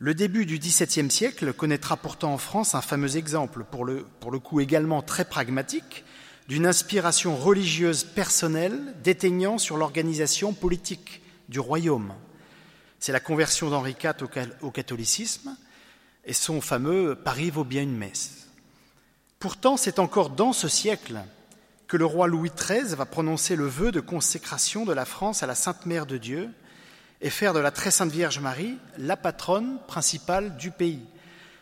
Le 0.00 0.12
début 0.12 0.44
du 0.44 0.58
XVIIe 0.58 1.08
siècle 1.08 1.52
connaîtra 1.52 1.96
pourtant 1.96 2.32
en 2.32 2.36
France 2.36 2.74
un 2.74 2.80
fameux 2.80 3.16
exemple, 3.16 3.62
pour 3.62 3.84
le, 3.84 4.04
pour 4.18 4.32
le 4.32 4.40
coup 4.40 4.58
également 4.58 5.02
très 5.02 5.24
pragmatique, 5.24 6.04
d'une 6.48 6.66
inspiration 6.66 7.36
religieuse 7.36 8.02
personnelle 8.02 8.96
déteignant 9.04 9.56
sur 9.56 9.76
l'organisation 9.76 10.52
politique 10.52 11.22
du 11.48 11.60
royaume. 11.60 12.12
C'est 12.98 13.12
la 13.12 13.20
conversion 13.20 13.70
d'Henri 13.70 13.94
IV 14.02 14.48
au 14.62 14.72
catholicisme 14.72 15.56
et 16.24 16.32
son 16.32 16.60
fameux 16.60 17.14
Paris 17.14 17.50
vaut 17.50 17.62
bien 17.62 17.82
une 17.82 17.96
messe. 17.96 18.48
Pourtant, 19.38 19.76
c'est 19.76 20.00
encore 20.00 20.30
dans 20.30 20.52
ce 20.52 20.66
siècle 20.66 21.20
le 21.96 22.06
roi 22.06 22.26
Louis 22.26 22.50
XIII 22.56 22.94
va 22.94 23.04
prononcer 23.04 23.56
le 23.56 23.66
vœu 23.66 23.92
de 23.92 24.00
consécration 24.00 24.84
de 24.84 24.92
la 24.92 25.04
France 25.04 25.42
à 25.42 25.46
la 25.46 25.54
Sainte 25.54 25.86
Mère 25.86 26.06
de 26.06 26.18
Dieu 26.18 26.50
et 27.20 27.30
faire 27.30 27.54
de 27.54 27.58
la 27.58 27.70
Très 27.70 27.90
Sainte 27.90 28.10
Vierge 28.10 28.40
Marie 28.40 28.76
la 28.98 29.16
patronne 29.16 29.78
principale 29.86 30.56
du 30.56 30.70
pays. 30.70 31.04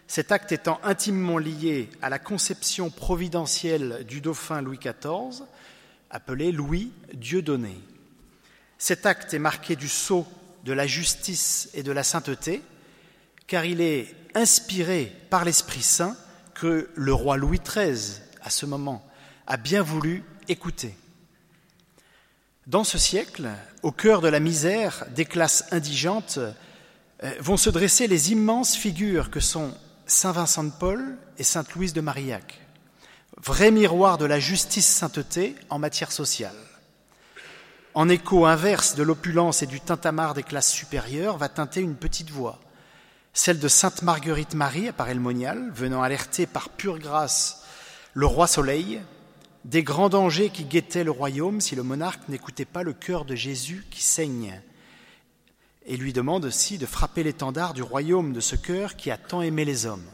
Cet 0.06 0.32
acte 0.32 0.52
étant 0.52 0.80
intimement 0.82 1.38
lié 1.38 1.88
à 2.02 2.10
la 2.10 2.18
conception 2.18 2.90
providentielle 2.90 4.04
du 4.06 4.20
dauphin 4.20 4.60
Louis 4.60 4.78
XIV, 4.78 5.44
appelé 6.10 6.52
Louis 6.52 6.92
Dieudonné. 7.14 7.78
Cet 8.78 9.06
acte 9.06 9.32
est 9.32 9.38
marqué 9.38 9.76
du 9.76 9.88
sceau 9.88 10.26
de 10.64 10.72
la 10.72 10.86
justice 10.86 11.70
et 11.74 11.82
de 11.82 11.92
la 11.92 12.02
sainteté, 12.02 12.62
car 13.46 13.64
il 13.64 13.80
est 13.80 14.14
inspiré 14.34 15.12
par 15.30 15.44
l'Esprit 15.44 15.82
Saint 15.82 16.16
que 16.54 16.90
le 16.94 17.14
roi 17.14 17.36
Louis 17.36 17.60
XIII, 17.60 18.20
à 18.42 18.50
ce 18.50 18.66
moment, 18.66 19.06
a 19.46 19.56
bien 19.56 19.82
voulu 19.82 20.24
écouter. 20.48 20.94
Dans 22.66 22.84
ce 22.84 22.98
siècle, 22.98 23.50
au 23.82 23.90
cœur 23.90 24.20
de 24.20 24.28
la 24.28 24.40
misère 24.40 25.04
des 25.14 25.24
classes 25.24 25.64
indigentes, 25.72 26.38
euh, 27.24 27.34
vont 27.40 27.56
se 27.56 27.70
dresser 27.70 28.06
les 28.06 28.32
immenses 28.32 28.76
figures 28.76 29.30
que 29.30 29.40
sont 29.40 29.74
Saint 30.06 30.32
Vincent 30.32 30.64
de 30.64 30.70
Paul 30.70 31.16
et 31.38 31.42
Sainte 31.42 31.74
Louise 31.74 31.92
de 31.92 32.00
Marillac, 32.00 32.60
vrai 33.36 33.70
miroir 33.70 34.18
de 34.18 34.26
la 34.26 34.38
justice 34.38 34.86
sainteté 34.86 35.56
en 35.70 35.78
matière 35.78 36.12
sociale. 36.12 36.56
En 37.94 38.08
écho 38.08 38.46
inverse 38.46 38.94
de 38.94 39.02
l'opulence 39.02 39.62
et 39.62 39.66
du 39.66 39.80
tintamarre 39.80 40.34
des 40.34 40.42
classes 40.42 40.70
supérieures 40.70 41.38
va 41.38 41.48
teinter 41.48 41.80
une 41.80 41.96
petite 41.96 42.30
voix, 42.30 42.58
celle 43.34 43.58
de 43.58 43.68
Sainte 43.68 44.02
Marguerite 44.02 44.54
Marie 44.54 44.88
à 44.88 44.92
Paray-le-Monial, 44.92 45.70
venant 45.74 46.02
alerter 46.02 46.46
par 46.46 46.68
pure 46.68 46.98
grâce 46.98 47.64
le 48.14 48.26
roi 48.26 48.46
Soleil 48.46 49.00
des 49.64 49.82
grands 49.82 50.08
dangers 50.08 50.50
qui 50.50 50.64
guettaient 50.64 51.04
le 51.04 51.10
royaume 51.10 51.60
si 51.60 51.76
le 51.76 51.82
monarque 51.82 52.28
n'écoutait 52.28 52.64
pas 52.64 52.82
le 52.82 52.92
cœur 52.92 53.24
de 53.24 53.34
Jésus 53.34 53.84
qui 53.90 54.02
saigne, 54.02 54.60
et 55.86 55.96
lui 55.96 56.12
demande 56.12 56.44
aussi 56.44 56.78
de 56.78 56.86
frapper 56.86 57.22
l'étendard 57.22 57.74
du 57.74 57.82
royaume 57.82 58.32
de 58.32 58.40
ce 58.40 58.56
cœur 58.56 58.96
qui 58.96 59.10
a 59.10 59.16
tant 59.16 59.42
aimé 59.42 59.64
les 59.64 59.86
hommes. 59.86 60.06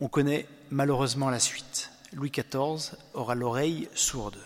On 0.00 0.08
connaît 0.08 0.46
malheureusement 0.70 1.30
la 1.30 1.40
suite. 1.40 1.90
Louis 2.12 2.30
XIV 2.30 2.96
aura 3.14 3.34
l'oreille 3.34 3.88
sourde. 3.94 4.38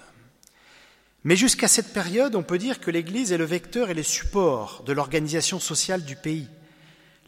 Mais 1.23 1.37
jusqu'à 1.37 1.69
cette 1.69 1.95
période, 1.95 2.35
on 2.35 2.43
peut 2.43 2.59
dire 2.59 2.81
que 2.81 2.91
l'Église 2.91 3.33
est 3.33 3.39
le 3.39 3.45
vecteur 3.45 3.89
et 3.89 3.95
le 3.95 4.03
support 4.03 4.83
de 4.85 4.93
l'organisation 4.93 5.59
sociale 5.59 6.05
du 6.05 6.17
pays. 6.17 6.49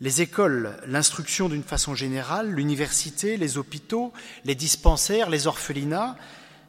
Les 0.00 0.20
écoles, 0.20 0.76
l'instruction 0.86 1.48
d'une 1.48 1.62
façon 1.62 1.94
générale, 1.94 2.50
l'université, 2.50 3.38
les 3.38 3.56
hôpitaux, 3.56 4.12
les 4.44 4.54
dispensaires, 4.54 5.30
les 5.30 5.46
orphelinats 5.46 6.16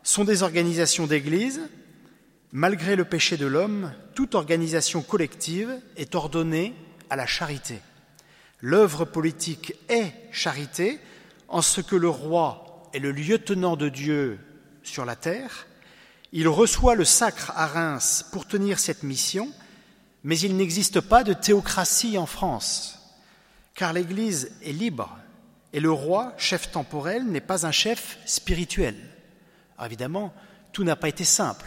sont 0.07 0.23
des 0.23 0.43
organisations 0.43 1.05
d'église. 1.07 1.61
Malgré 2.51 2.95
le 2.95 3.03
péché 3.03 3.35
de 3.35 3.45
l'homme, 3.45 3.91
toute 4.15 4.35
organisation 4.35 5.01
collective 5.01 5.69
est 5.97 6.15
ordonnée 6.15 6.73
à 7.09 7.15
la 7.15 7.25
charité. 7.25 7.79
L'œuvre 8.61 9.05
politique 9.05 9.73
est 9.89 10.13
charité 10.31 10.99
en 11.49 11.61
ce 11.61 11.81
que 11.81 11.95
le 11.95 12.09
roi 12.09 12.89
est 12.93 12.99
le 12.99 13.11
lieutenant 13.11 13.75
de 13.75 13.89
Dieu 13.89 14.39
sur 14.81 15.03
la 15.03 15.15
terre. 15.15 15.67
Il 16.31 16.47
reçoit 16.47 16.95
le 16.95 17.05
sacre 17.05 17.51
à 17.55 17.67
Reims 17.67 18.25
pour 18.31 18.47
tenir 18.47 18.79
cette 18.79 19.03
mission, 19.03 19.51
mais 20.23 20.39
il 20.39 20.55
n'existe 20.55 21.01
pas 21.01 21.23
de 21.23 21.33
théocratie 21.33 22.17
en 22.17 22.25
France 22.25 22.97
car 23.75 23.93
l'Église 23.93 24.51
est 24.63 24.71
libre 24.71 25.17
et 25.71 25.79
le 25.79 25.91
roi, 25.91 26.33
chef 26.37 26.71
temporel, 26.71 27.25
n'est 27.25 27.41
pas 27.41 27.67
un 27.67 27.71
chef 27.71 28.17
spirituel. 28.25 28.95
Alors 29.77 29.87
évidemment, 29.87 30.33
tout 30.71 30.83
n'a 30.83 30.95
pas 30.95 31.09
été 31.09 31.23
simple. 31.23 31.65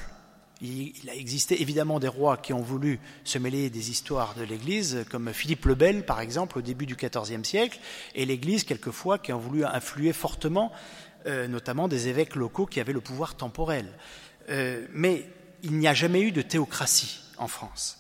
Il 0.63 1.09
a 1.09 1.15
existé 1.15 1.63
évidemment 1.63 2.01
des 2.01 2.09
rois 2.09 2.37
qui 2.37 2.53
ont 2.53 2.61
voulu 2.61 3.01
se 3.25 3.39
mêler 3.39 3.71
des 3.71 3.91
histoires 3.91 4.35
de 4.35 4.43
l'Église, 4.43 5.07
comme 5.11 5.33
Philippe 5.33 5.65
le 5.65 5.75
Bel, 5.75 6.05
par 6.05 6.21
exemple, 6.21 6.59
au 6.59 6.61
début 6.61 6.85
du 6.85 6.97
XIVe 6.97 7.45
siècle, 7.45 7.79
et 8.15 8.27
l'Église, 8.27 8.65
quelquefois, 8.65 9.19
qui 9.19 9.33
ont 9.33 9.39
voulu 9.39 9.65
influer 9.65 10.13
fortement, 10.13 10.71
euh, 11.27 11.49
notamment 11.49 11.89
des 11.89 12.09
évêques 12.09 12.35
locaux 12.35 12.67
qui 12.67 12.79
avaient 12.79 12.93
le 12.93 13.01
pouvoir 13.01 13.37
temporel. 13.37 13.87
Euh, 14.51 14.87
mais 14.93 15.27
il 15.63 15.79
n'y 15.79 15.89
a 15.89 15.95
jamais 15.95 16.21
eu 16.21 16.33
de 16.33 16.43
théocratie 16.43 17.21
en 17.39 17.49
France. 17.49 17.99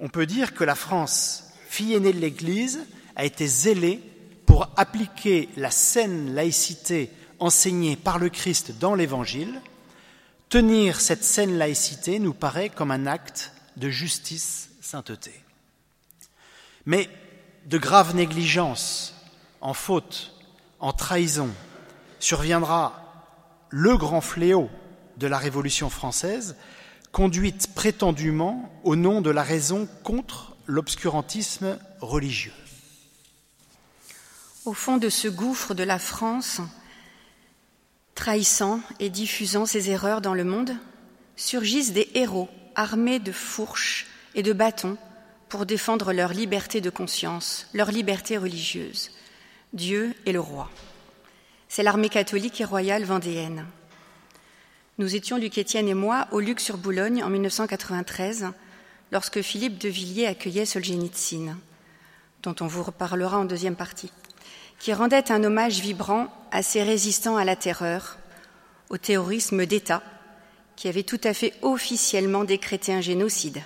On 0.00 0.08
peut 0.08 0.26
dire 0.26 0.54
que 0.54 0.64
la 0.64 0.74
France, 0.74 1.52
fille 1.68 1.92
aînée 1.92 2.14
de 2.14 2.20
l'Église, 2.20 2.86
a 3.16 3.26
été 3.26 3.46
zélé 3.46 4.00
pour 4.46 4.70
appliquer 4.76 5.50
la 5.56 5.70
saine 5.70 6.34
laïcité 6.34 7.10
enseignée 7.40 7.96
par 7.96 8.18
le 8.18 8.28
Christ 8.28 8.78
dans 8.78 8.94
l'Évangile, 8.94 9.60
tenir 10.48 11.00
cette 11.00 11.24
saine 11.24 11.58
laïcité 11.58 12.18
nous 12.18 12.34
paraît 12.34 12.70
comme 12.70 12.90
un 12.90 13.06
acte 13.06 13.52
de 13.76 13.90
justice 13.90 14.70
sainteté. 14.80 15.32
Mais 16.86 17.08
de 17.66 17.78
graves 17.78 18.14
négligences, 18.14 19.14
en 19.60 19.74
faute, 19.74 20.34
en 20.80 20.92
trahison, 20.92 21.50
surviendra 22.18 23.04
le 23.68 23.96
grand 23.96 24.20
fléau 24.20 24.70
de 25.18 25.26
la 25.26 25.38
Révolution 25.38 25.90
française, 25.90 26.56
conduite 27.12 27.74
prétendument 27.74 28.72
au 28.84 28.96
nom 28.96 29.20
de 29.20 29.30
la 29.30 29.42
raison 29.42 29.88
contre 30.02 30.56
l'obscurantisme 30.66 31.78
religieux. 32.00 32.52
Au 34.64 34.72
fond 34.72 34.98
de 34.98 35.08
ce 35.08 35.28
gouffre 35.28 35.74
de 35.74 35.82
la 35.82 35.98
France, 35.98 36.60
trahissant 38.18 38.80
et 38.98 39.10
diffusant 39.10 39.64
ses 39.64 39.90
erreurs 39.90 40.20
dans 40.20 40.34
le 40.34 40.42
monde, 40.42 40.72
surgissent 41.36 41.92
des 41.92 42.10
héros 42.14 42.48
armés 42.74 43.20
de 43.20 43.30
fourches 43.30 44.08
et 44.34 44.42
de 44.42 44.52
bâtons 44.52 44.96
pour 45.48 45.66
défendre 45.66 46.12
leur 46.12 46.32
liberté 46.32 46.80
de 46.80 46.90
conscience, 46.90 47.68
leur 47.74 47.92
liberté 47.92 48.36
religieuse, 48.36 49.12
Dieu 49.72 50.14
et 50.26 50.32
le 50.32 50.40
roi. 50.40 50.68
C'est 51.68 51.84
l'armée 51.84 52.08
catholique 52.08 52.60
et 52.60 52.64
royale 52.64 53.04
vendéenne. 53.04 53.66
Nous 54.98 55.14
étions, 55.14 55.38
Luc 55.38 55.56
Étienne 55.56 55.86
et 55.86 55.94
moi, 55.94 56.26
au 56.32 56.40
Luc 56.40 56.58
sur 56.58 56.76
Boulogne 56.76 57.22
en 57.22 57.30
1993, 57.30 58.48
lorsque 59.12 59.42
Philippe 59.42 59.78
de 59.78 59.88
Villiers 59.88 60.26
accueillait 60.26 60.66
Solzhenitsyn, 60.66 61.56
dont 62.42 62.56
on 62.58 62.66
vous 62.66 62.82
reparlera 62.82 63.38
en 63.38 63.44
deuxième 63.44 63.76
partie, 63.76 64.10
qui 64.78 64.92
rendait 64.92 65.30
un 65.32 65.42
hommage 65.44 65.80
vibrant 65.80 66.28
à 66.50 66.62
ces 66.62 66.82
résistants 66.82 67.36
à 67.36 67.44
la 67.44 67.56
terreur, 67.56 68.18
au 68.90 68.96
terrorisme 68.96 69.66
d'État, 69.66 70.02
qui 70.76 70.88
avait 70.88 71.02
tout 71.02 71.20
à 71.24 71.34
fait 71.34 71.54
officiellement 71.62 72.44
décrété 72.44 72.94
un 72.94 73.00
génocide, 73.00 73.62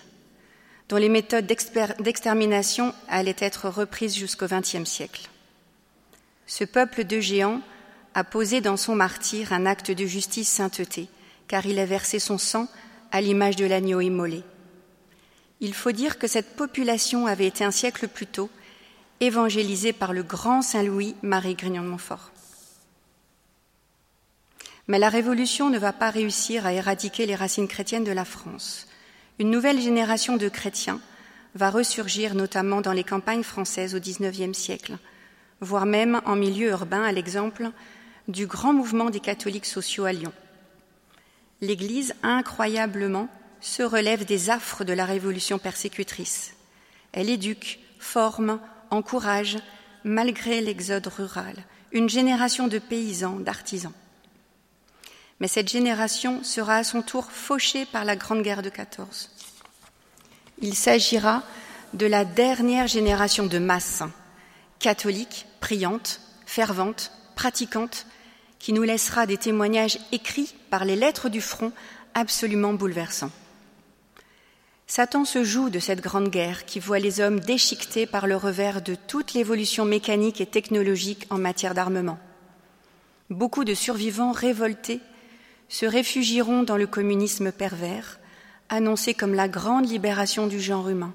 dont 0.88 0.96
les 0.96 1.10
méthodes 1.10 1.46
d'extermination 1.46 2.94
allaient 3.08 3.36
être 3.38 3.68
reprises 3.68 4.16
jusqu'au 4.16 4.46
XXe 4.46 4.84
siècle. 4.84 5.28
Ce 6.46 6.64
peuple 6.64 7.04
de 7.04 7.20
géants 7.20 7.60
a 8.14 8.24
posé 8.24 8.60
dans 8.60 8.76
son 8.76 8.94
martyr 8.94 9.52
un 9.52 9.66
acte 9.66 9.90
de 9.90 10.06
justice 10.06 10.48
sainteté, 10.48 11.08
car 11.48 11.66
il 11.66 11.78
a 11.78 11.86
versé 11.86 12.18
son 12.18 12.38
sang 12.38 12.68
à 13.10 13.20
l'image 13.20 13.56
de 13.56 13.66
l'agneau 13.66 14.00
immolé. 14.00 14.42
Il 15.60 15.74
faut 15.74 15.92
dire 15.92 16.18
que 16.18 16.26
cette 16.26 16.56
population 16.56 17.26
avait 17.26 17.46
été 17.46 17.62
un 17.62 17.70
siècle 17.70 18.08
plus 18.08 18.26
tôt 18.26 18.50
évangélisée 19.22 19.92
par 19.92 20.12
le 20.12 20.24
grand 20.24 20.62
Saint 20.62 20.82
Louis 20.82 21.14
Marie 21.22 21.54
Grignon 21.54 21.82
de 21.82 21.88
Montfort. 21.88 22.32
Mais 24.88 24.98
la 24.98 25.08
Révolution 25.08 25.70
ne 25.70 25.78
va 25.78 25.92
pas 25.92 26.10
réussir 26.10 26.66
à 26.66 26.72
éradiquer 26.72 27.24
les 27.24 27.36
racines 27.36 27.68
chrétiennes 27.68 28.02
de 28.02 28.10
la 28.10 28.24
France. 28.24 28.88
Une 29.38 29.50
nouvelle 29.50 29.80
génération 29.80 30.36
de 30.36 30.48
chrétiens 30.48 31.00
va 31.54 31.70
ressurgir 31.70 32.34
notamment 32.34 32.80
dans 32.80 32.92
les 32.92 33.04
campagnes 33.04 33.44
françaises 33.44 33.94
au 33.94 34.00
XIXe 34.00 34.58
siècle, 34.58 34.98
voire 35.60 35.86
même 35.86 36.20
en 36.26 36.34
milieu 36.34 36.70
urbain, 36.70 37.04
à 37.04 37.12
l'exemple 37.12 37.70
du 38.26 38.48
grand 38.48 38.72
mouvement 38.72 39.08
des 39.08 39.20
catholiques 39.20 39.66
sociaux 39.66 40.04
à 40.04 40.12
Lyon. 40.12 40.32
L'Église, 41.60 42.14
incroyablement, 42.24 43.28
se 43.60 43.84
relève 43.84 44.24
des 44.24 44.50
affres 44.50 44.82
de 44.82 44.92
la 44.92 45.04
révolution 45.04 45.60
persécutrice. 45.60 46.54
Elle 47.12 47.30
éduque, 47.30 47.78
forme, 48.00 48.58
encourage, 48.92 49.58
malgré 50.04 50.60
l'exode 50.60 51.06
rural, 51.06 51.56
une 51.90 52.08
génération 52.08 52.68
de 52.68 52.78
paysans, 52.78 53.40
d'artisans. 53.40 53.92
Mais 55.40 55.48
cette 55.48 55.70
génération 55.70 56.44
sera 56.44 56.76
à 56.76 56.84
son 56.84 57.02
tour 57.02 57.32
fauchée 57.32 57.84
par 57.86 58.04
la 58.04 58.16
Grande 58.16 58.42
Guerre 58.42 58.62
de 58.62 58.68
14. 58.68 59.30
Il 60.60 60.74
s'agira 60.74 61.42
de 61.94 62.06
la 62.06 62.24
dernière 62.24 62.86
génération 62.86 63.46
de 63.46 63.58
masse, 63.58 64.02
catholique, 64.78 65.46
priante, 65.60 66.20
fervente, 66.46 67.10
pratiquante, 67.34 68.06
qui 68.58 68.72
nous 68.72 68.84
laissera 68.84 69.26
des 69.26 69.38
témoignages 69.38 69.98
écrits 70.12 70.54
par 70.70 70.84
les 70.84 70.96
lettres 70.96 71.28
du 71.28 71.40
front 71.40 71.72
absolument 72.14 72.74
bouleversants. 72.74 73.32
Satan 74.94 75.24
se 75.24 75.42
joue 75.42 75.70
de 75.70 75.78
cette 75.78 76.02
grande 76.02 76.28
guerre 76.28 76.66
qui 76.66 76.78
voit 76.78 76.98
les 76.98 77.22
hommes 77.22 77.40
déchiquetés 77.40 78.04
par 78.04 78.26
le 78.26 78.36
revers 78.36 78.82
de 78.82 78.94
toute 78.94 79.32
l'évolution 79.32 79.86
mécanique 79.86 80.42
et 80.42 80.46
technologique 80.46 81.26
en 81.30 81.38
matière 81.38 81.72
d'armement. 81.72 82.18
Beaucoup 83.30 83.64
de 83.64 83.72
survivants 83.72 84.32
révoltés 84.32 85.00
se 85.70 85.86
réfugieront 85.86 86.62
dans 86.62 86.76
le 86.76 86.86
communisme 86.86 87.52
pervers, 87.52 88.20
annoncé 88.68 89.14
comme 89.14 89.32
la 89.32 89.48
grande 89.48 89.88
libération 89.88 90.46
du 90.46 90.60
genre 90.60 90.90
humain. 90.90 91.14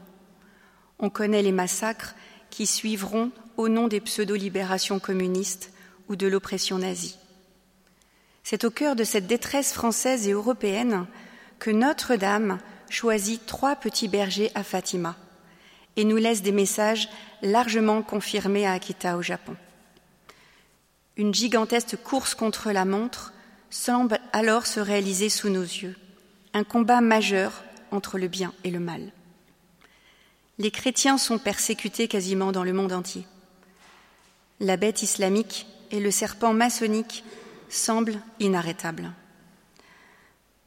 On 0.98 1.12
connaît 1.12 1.44
les 1.44 1.52
massacres 1.52 2.16
qui 2.50 2.66
suivront 2.66 3.30
au 3.58 3.70
nom 3.70 3.88
des 3.88 4.02
pseudo-libérations 4.02 4.98
communistes 4.98 5.72
ou 6.10 6.16
de 6.16 6.26
l'oppression 6.26 6.80
nazie. 6.80 7.20
C'est 8.42 8.64
au 8.64 8.72
cœur 8.72 8.96
de 8.96 9.04
cette 9.04 9.28
détresse 9.28 9.72
française 9.72 10.28
et 10.28 10.32
européenne 10.32 11.06
que 11.60 11.70
Notre-Dame 11.70 12.58
choisit 12.90 13.46
trois 13.46 13.76
petits 13.76 14.08
bergers 14.08 14.52
à 14.56 14.64
Fatima 14.64 15.16
et 15.96 16.04
nous 16.04 16.18
laisse 16.18 16.42
des 16.42 16.52
messages 16.52 17.10
largement 17.42 18.02
confirmés 18.02 18.66
à 18.66 18.74
Akita 18.74 19.18
au 19.18 19.22
Japon. 19.22 19.56
Une 21.18 21.34
gigantesque 21.34 21.98
course 22.04 22.36
contre 22.36 22.72
la 22.72 22.86
montre 22.86 23.34
semble 23.70 24.20
alors 24.32 24.68
se 24.68 24.80
réaliser 24.80 25.30
sous 25.30 25.50
nos 25.50 25.64
yeux, 25.64 25.96
un 26.54 26.64
combat 26.64 27.02
majeur 27.02 27.64
entre 27.92 28.18
le 28.18 28.28
bien 28.28 28.54
et 28.64 28.72
le 28.72 28.80
mal. 28.80 29.12
Les 30.60 30.72
chrétiens 30.72 31.18
sont 31.18 31.40
persécutés 31.40 32.08
quasiment 32.08 32.52
dans 32.52 32.64
le 32.64 32.74
monde 32.74 32.94
entier. 32.94 33.26
La 34.60 34.78
bête 34.78 35.04
islamique 35.04 35.68
et 35.92 36.00
le 36.00 36.12
serpent 36.12 36.54
maçonnique 36.54 37.24
semble 37.70 38.20
inarrêtable. 38.40 39.12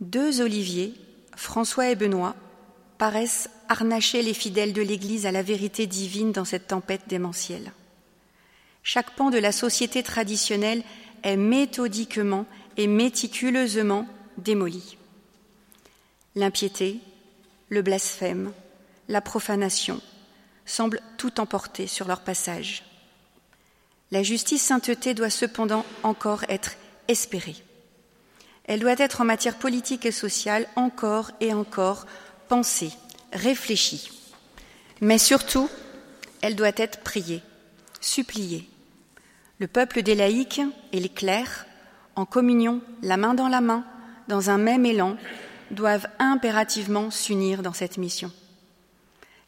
Deux 0.00 0.40
oliviers, 0.40 0.94
François 1.40 1.88
et 1.88 1.96
Benoît, 1.96 2.36
paraissent 2.98 3.48
harnacher 3.70 4.20
les 4.20 4.34
fidèles 4.34 4.74
de 4.74 4.82
l'Église 4.82 5.24
à 5.24 5.32
la 5.32 5.42
vérité 5.42 5.86
divine 5.86 6.32
dans 6.32 6.44
cette 6.44 6.66
tempête 6.66 7.08
démentielle. 7.08 7.72
Chaque 8.82 9.16
pan 9.16 9.30
de 9.30 9.38
la 9.38 9.50
société 9.50 10.02
traditionnelle 10.02 10.82
est 11.22 11.38
méthodiquement 11.38 12.44
et 12.76 12.86
méticuleusement 12.86 14.06
démoli. 14.36 14.98
L'impiété, 16.34 17.00
le 17.70 17.80
blasphème, 17.80 18.52
la 19.08 19.22
profanation 19.22 20.02
semblent 20.66 21.00
tout 21.16 21.40
emporter 21.40 21.86
sur 21.86 22.06
leur 22.06 22.20
passage. 22.20 22.84
La 24.10 24.22
justice 24.22 24.62
sainteté 24.62 25.14
doit 25.14 25.30
cependant 25.30 25.86
encore 26.02 26.44
être 26.50 26.76
espérée. 27.08 27.56
Elle 28.70 28.78
doit 28.78 28.94
être 28.98 29.20
en 29.20 29.24
matière 29.24 29.56
politique 29.56 30.06
et 30.06 30.12
sociale 30.12 30.64
encore 30.76 31.32
et 31.40 31.52
encore 31.52 32.06
pensée, 32.46 32.92
réfléchie. 33.32 34.12
Mais 35.00 35.18
surtout, 35.18 35.68
elle 36.40 36.54
doit 36.54 36.70
être 36.76 37.00
priée, 37.00 37.42
suppliée. 38.00 38.70
Le 39.58 39.66
peuple 39.66 40.04
des 40.04 40.14
laïcs 40.14 40.60
et 40.92 41.00
les 41.00 41.08
clercs, 41.08 41.66
en 42.14 42.24
communion, 42.24 42.80
la 43.02 43.16
main 43.16 43.34
dans 43.34 43.48
la 43.48 43.60
main, 43.60 43.84
dans 44.28 44.50
un 44.50 44.58
même 44.58 44.86
élan, 44.86 45.16
doivent 45.72 46.06
impérativement 46.20 47.10
s'unir 47.10 47.62
dans 47.62 47.72
cette 47.72 47.98
mission. 47.98 48.30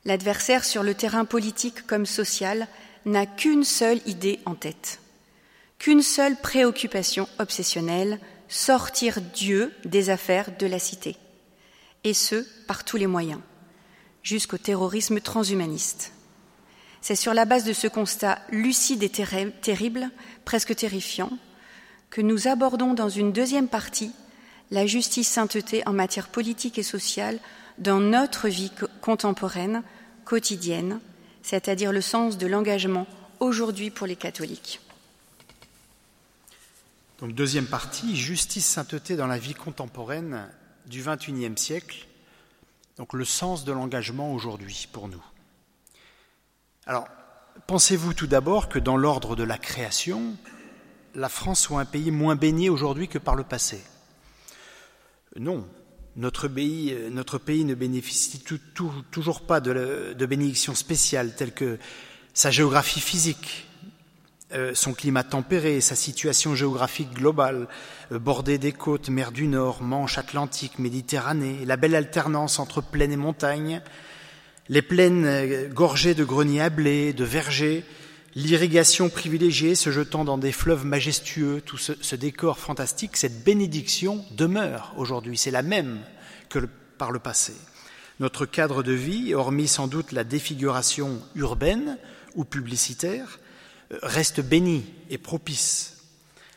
L'adversaire 0.05 0.65
sur 0.65 0.83
le 0.83 0.95
terrain 0.95 1.27
politique 1.27 1.87
comme 1.87 2.07
social 2.07 2.67
n'a 3.07 3.27
qu'une 3.27 3.63
seule 3.63 4.01
idée 4.05 4.41
en 4.47 4.57
tête 4.57 4.99
qu'une 5.83 6.03
seule 6.03 6.37
préoccupation 6.37 7.29
obsessionnelle, 7.41 8.21
sortir 8.53 9.21
Dieu 9.21 9.73
des 9.87 10.11
affaires 10.11 10.51
de 10.59 10.67
la 10.67 10.79
cité, 10.79 11.17
et 12.05 12.13
ce, 12.13 12.47
par 12.67 12.85
tous 12.85 12.99
les 12.99 13.07
moyens, 13.07 13.41
jusqu'au 14.23 14.59
terrorisme 14.59 15.21
transhumaniste. 15.21 16.13
C'est 17.01 17.17
sur 17.17 17.33
la 17.33 17.47
base 17.47 17.65
de 17.65 17.73
ce 17.73 17.87
constat 17.87 18.39
lucide 18.51 19.03
et 19.03 19.09
terrible, 19.09 20.11
presque 20.45 20.77
terrifiant, 20.77 21.31
que 22.11 22.21
nous 22.21 22.47
abordons 22.47 22.93
dans 22.93 23.09
une 23.09 23.33
deuxième 23.33 23.69
partie 23.69 24.13
la 24.71 24.87
justice 24.87 25.29
sainteté 25.29 25.83
en 25.87 25.95
matière 25.95 26.29
politique 26.29 26.79
et 26.79 26.83
sociale 26.83 27.39
dans 27.79 28.01
notre 28.01 28.49
vie 28.49 28.71
contemporaine, 29.01 29.83
quotidienne, 30.27 31.01
c'est-à-dire 31.43 31.91
le 31.91 32.03
sens 32.03 32.37
de 32.37 32.47
l'engagement 32.47 33.07
aujourd'hui 33.41 33.91
pour 33.91 34.07
les 34.07 34.17
catholiques. 34.17 34.81
Donc 37.23 37.35
deuxième 37.35 37.67
partie, 37.67 38.17
justice, 38.17 38.67
sainteté 38.67 39.15
dans 39.15 39.29
la 39.29 39.39
vie 39.39 39.55
contemporaine 39.55 40.51
du 40.87 41.05
XXIe 41.05 41.57
siècle. 41.57 42.09
Donc 42.97 43.13
le 43.13 43.25
sens 43.25 43.65
de 43.65 43.71
l'engagement 43.71 44.35
aujourd'hui 44.35 44.89
pour 44.91 45.07
nous. 45.07 45.23
Alors, 46.85 47.07
pensez-vous 47.69 48.13
tout 48.13 48.27
d'abord 48.27 48.69
que 48.69 48.81
dans 48.81 48.97
l'ordre 48.97 49.37
de 49.37 49.45
la 49.45 49.57
création, 49.57 50.37
la 51.15 51.29
France 51.29 51.61
soit 51.61 51.81
un 51.81 51.85
pays 51.85 52.11
moins 52.11 52.35
baigné 52.35 52.69
aujourd'hui 52.69 53.07
que 53.07 53.19
par 53.19 53.37
le 53.37 53.45
passé? 53.45 53.81
Non. 55.37 55.65
Notre 56.17 56.49
pays, 56.49 56.93
ne 57.09 57.75
bénéficie 57.75 58.43
toujours 59.13 59.43
pas 59.43 59.61
de, 59.61 60.13
de 60.19 60.27
bénédictions 60.27 60.75
spéciales 60.75 61.37
telles 61.37 61.55
que 61.55 61.79
sa 62.35 62.51
géographie 62.51 63.01
physique, 63.01 63.69
son 64.75 64.93
climat 64.93 65.25
tempéré, 65.25 65.81
sa 65.81 65.95
situation 65.97 66.55
géographique 66.55 67.13
globale, 67.15 67.69
euh, 68.13 68.19
bordée 68.19 68.59
des 68.59 68.73
côtes, 68.73 69.09
mer 69.09 69.33
du 69.33 69.47
Nord, 69.47 69.83
Manche 69.83 70.19
Atlantique, 70.19 70.79
Méditerranée, 70.79 71.65
la 71.65 71.77
belle 71.77 71.95
alternance 71.95 72.59
entre 72.59 72.81
plaine 72.81 73.13
et 73.13 73.17
montagne, 73.17 73.81
les 74.69 74.83
plaines 74.83 75.25
euh, 75.27 75.69
gorgées 75.69 76.15
de 76.15 76.25
greniers 76.25 76.63
à 76.63 76.71
blé, 76.71 77.13
de 77.13 77.25
vergers, 77.25 77.85
l'irrigation 78.35 79.09
privilégiée 79.09 79.75
se 79.75 79.91
jetant 79.91 80.25
dans 80.25 80.39
des 80.39 80.53
fleuves 80.53 80.85
majestueux, 80.85 81.61
tout 81.61 81.79
ce, 81.79 82.17
décor 82.17 82.59
fantastique, 82.59 83.17
cette 83.17 83.45
bénédiction 83.45 84.25
demeure 84.33 84.95
aujourd'hui. 84.97 85.37
C'est 85.37 85.51
la 85.51 85.63
même 85.63 86.01
que 86.49 86.61
par 86.99 87.11
le 87.11 87.19
passé. 87.19 87.55
Notre 88.21 88.47
cadre 88.47 88.83
de 88.83 88.93
vie, 88.93 89.35
hormis 89.35 89.69
sans 89.69 89.89
doute 89.89 90.13
la 90.13 90.25
défiguration 90.25 91.21
urbaine 91.35 91.99
ou 92.35 92.45
publicitaire, 92.45 93.39
reste 94.03 94.41
béni 94.41 94.85
et 95.11 95.19
propice. 95.19 95.99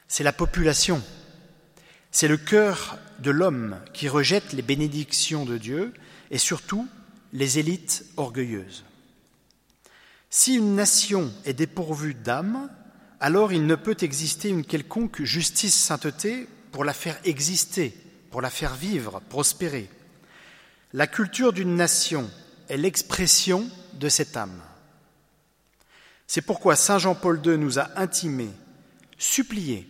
C'est 0.07 0.23
la 0.23 0.33
population, 0.33 1.01
c'est 2.11 2.27
le 2.27 2.37
cœur 2.37 2.97
de 3.19 3.31
l'homme 3.31 3.77
qui 3.93 4.07
rejette 4.07 4.53
les 4.53 4.61
bénédictions 4.61 5.45
de 5.45 5.57
Dieu 5.57 5.93
et 6.31 6.37
surtout 6.37 6.87
les 7.33 7.59
élites 7.59 8.05
orgueilleuses. 8.15 8.85
Si 10.29 10.55
une 10.55 10.75
nation 10.75 11.31
est 11.45 11.53
dépourvue 11.53 12.13
d'âme, 12.13 12.69
alors 13.19 13.53
il 13.53 13.65
ne 13.65 13.75
peut 13.75 13.97
exister 14.01 14.49
une 14.49 14.65
quelconque 14.65 15.23
justice 15.23 15.75
sainteté 15.75 16.47
pour 16.71 16.83
la 16.83 16.93
faire 16.93 17.17
exister, 17.23 17.93
pour 18.31 18.41
la 18.41 18.49
faire 18.49 18.75
vivre, 18.75 19.21
prospérer. 19.29 19.89
La 20.93 21.07
culture 21.07 21.53
d'une 21.53 21.75
nation 21.75 22.29
est 22.69 22.77
l'expression 22.77 23.69
de 23.93 24.09
cette 24.09 24.37
âme. 24.37 24.61
C'est 26.27 26.41
pourquoi 26.41 26.75
Saint 26.75 26.97
Jean-Paul 26.97 27.41
II 27.45 27.57
nous 27.57 27.79
a 27.79 27.89
intimé, 27.99 28.49
supplié, 29.17 29.87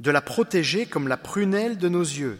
de 0.00 0.10
la 0.10 0.20
protéger 0.20 0.86
comme 0.86 1.08
la 1.08 1.16
prunelle 1.16 1.78
de 1.78 1.88
nos 1.88 2.02
yeux, 2.02 2.38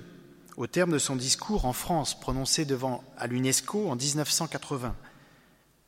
au 0.56 0.66
terme 0.66 0.92
de 0.92 0.98
son 0.98 1.16
discours 1.16 1.64
en 1.64 1.72
France 1.72 2.18
prononcé 2.18 2.64
devant 2.64 3.04
à 3.16 3.26
l'UNESCO 3.26 3.88
en 3.88 3.96
1980, 3.96 4.96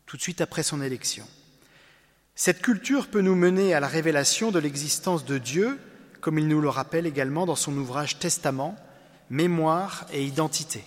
tout 0.07 0.17
de 0.17 0.23
suite 0.23 0.41
après 0.41 0.63
son 0.63 0.83
élection. 0.83 1.27
Cette 2.35 2.63
culture 2.63 3.09
peut 3.09 3.21
nous 3.21 3.35
mener 3.35 3.75
à 3.75 3.81
la 3.81 3.89
révélation 3.89 4.51
de 4.51 4.59
l'existence 4.59 5.25
de 5.25 5.39
Dieu, 5.39 5.81
comme 6.21 6.39
il 6.39 6.49
nous 6.49 6.61
le 6.61 6.69
rappelle 6.69 7.07
également 7.07 7.47
dans 7.47 7.57
son 7.57 7.77
ouvrage 7.77 8.19
Testament, 8.19 8.77
Mémoire 9.31 10.07
et 10.13 10.25
identité. 10.25 10.85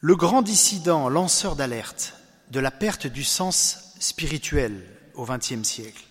Le 0.00 0.16
grand 0.16 0.40
dissident, 0.40 1.10
lanceur 1.10 1.56
d'alerte 1.56 2.14
de 2.50 2.58
la 2.58 2.70
perte 2.70 3.06
du 3.06 3.22
sens 3.22 3.89
spirituel 4.00 4.84
au 5.14 5.24
XXe 5.24 5.62
siècle 5.62 6.04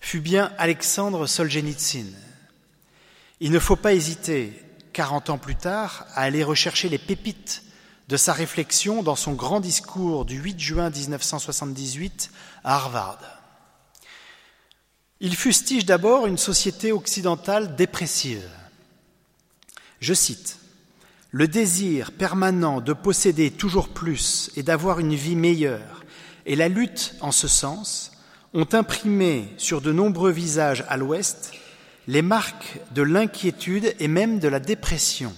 fut 0.00 0.20
bien 0.20 0.52
Alexandre 0.56 1.26
Solzhenitsyn. 1.26 2.06
Il 3.40 3.50
ne 3.50 3.58
faut 3.58 3.76
pas 3.76 3.92
hésiter, 3.92 4.52
40 4.92 5.30
ans 5.30 5.38
plus 5.38 5.56
tard, 5.56 6.06
à 6.14 6.22
aller 6.22 6.44
rechercher 6.44 6.88
les 6.88 6.98
pépites 6.98 7.64
de 8.08 8.16
sa 8.16 8.32
réflexion 8.32 9.02
dans 9.02 9.16
son 9.16 9.32
grand 9.32 9.58
discours 9.58 10.24
du 10.24 10.36
8 10.38 10.60
juin 10.60 10.90
1978 10.90 12.30
à 12.62 12.76
Harvard. 12.76 13.18
Il 15.18 15.34
fustige 15.34 15.84
d'abord 15.84 16.26
une 16.26 16.38
société 16.38 16.92
occidentale 16.92 17.74
dépressive. 17.74 18.48
Je 19.98 20.14
cite 20.14 20.58
Le 21.30 21.48
désir 21.48 22.12
permanent 22.12 22.80
de 22.80 22.92
posséder 22.92 23.50
toujours 23.50 23.88
plus 23.88 24.50
et 24.54 24.62
d'avoir 24.62 25.00
une 25.00 25.14
vie 25.14 25.36
meilleure 25.36 25.95
et 26.46 26.56
la 26.56 26.68
lutte 26.68 27.14
en 27.20 27.32
ce 27.32 27.48
sens 27.48 28.12
ont 28.54 28.68
imprimé 28.72 29.52
sur 29.58 29.80
de 29.80 29.92
nombreux 29.92 30.30
visages 30.30 30.84
à 30.88 30.96
l'Ouest 30.96 31.52
les 32.06 32.22
marques 32.22 32.78
de 32.92 33.02
l'inquiétude 33.02 33.94
et 33.98 34.08
même 34.08 34.38
de 34.38 34.48
la 34.48 34.60
dépression. 34.60 35.34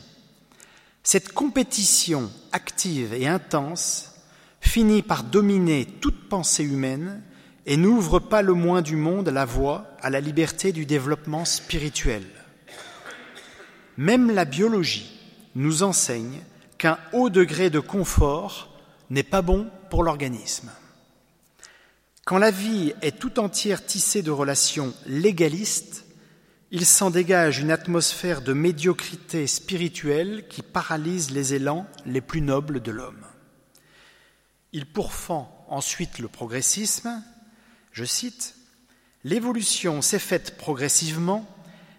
Cette 1.03 1.33
compétition 1.33 2.31
active 2.53 3.15
et 3.15 3.27
intense 3.27 4.13
finit 4.61 5.03
par 5.03 5.25
dominer 5.25 5.87
toute 5.87 6.29
pensée 6.29 6.65
humaine 6.65 7.23
et 7.65 7.79
n'ouvre 7.79 8.19
pas 8.19 8.43
le 8.43 8.53
moins 8.53 8.83
du 8.83 8.97
monde 8.97 9.29
la 9.29 9.47
voie 9.47 9.87
à 10.03 10.11
la 10.11 10.21
liberté 10.21 10.73
du 10.73 10.85
développement 10.85 11.47
spirituel. 11.47 12.25
Même 13.97 14.31
la 14.31 14.45
biologie 14.45 15.19
nous 15.55 15.83
enseigne 15.83 16.41
qu'un 16.77 16.99
haut 17.13 17.31
degré 17.31 17.71
de 17.71 17.81
confort 17.81 18.69
n'est 19.11 19.23
pas 19.23 19.43
bon 19.43 19.69
pour 19.91 20.05
l'organisme. 20.05 20.71
Quand 22.29 22.37
la 22.37 22.51
vie 22.51 22.93
est 23.01 23.19
tout 23.19 23.41
entière 23.41 23.87
tissée 23.87 24.21
de 24.21 24.31
relations 24.31 24.93
légalistes, 25.07 26.05
il 26.71 26.85
s'en 26.85 27.09
dégage 27.09 27.59
une 27.59 27.71
atmosphère 27.71 28.43
de 28.43 28.53
médiocrité 28.53 29.47
spirituelle 29.47 30.45
qui 30.47 30.61
paralyse 30.61 31.31
les 31.31 31.55
élans 31.55 31.87
les 32.05 32.21
plus 32.21 32.43
nobles 32.43 32.83
de 32.83 32.91
l'homme. 32.91 33.25
Il 34.75 34.85
pourfend 34.85 35.65
ensuite 35.71 36.19
le 36.19 36.29
progressisme. 36.29 37.23
Je 37.93 38.05
cite 38.05 38.57
L'évolution 39.25 40.03
s'est 40.03 40.19
faite 40.19 40.59
progressivement, 40.59 41.49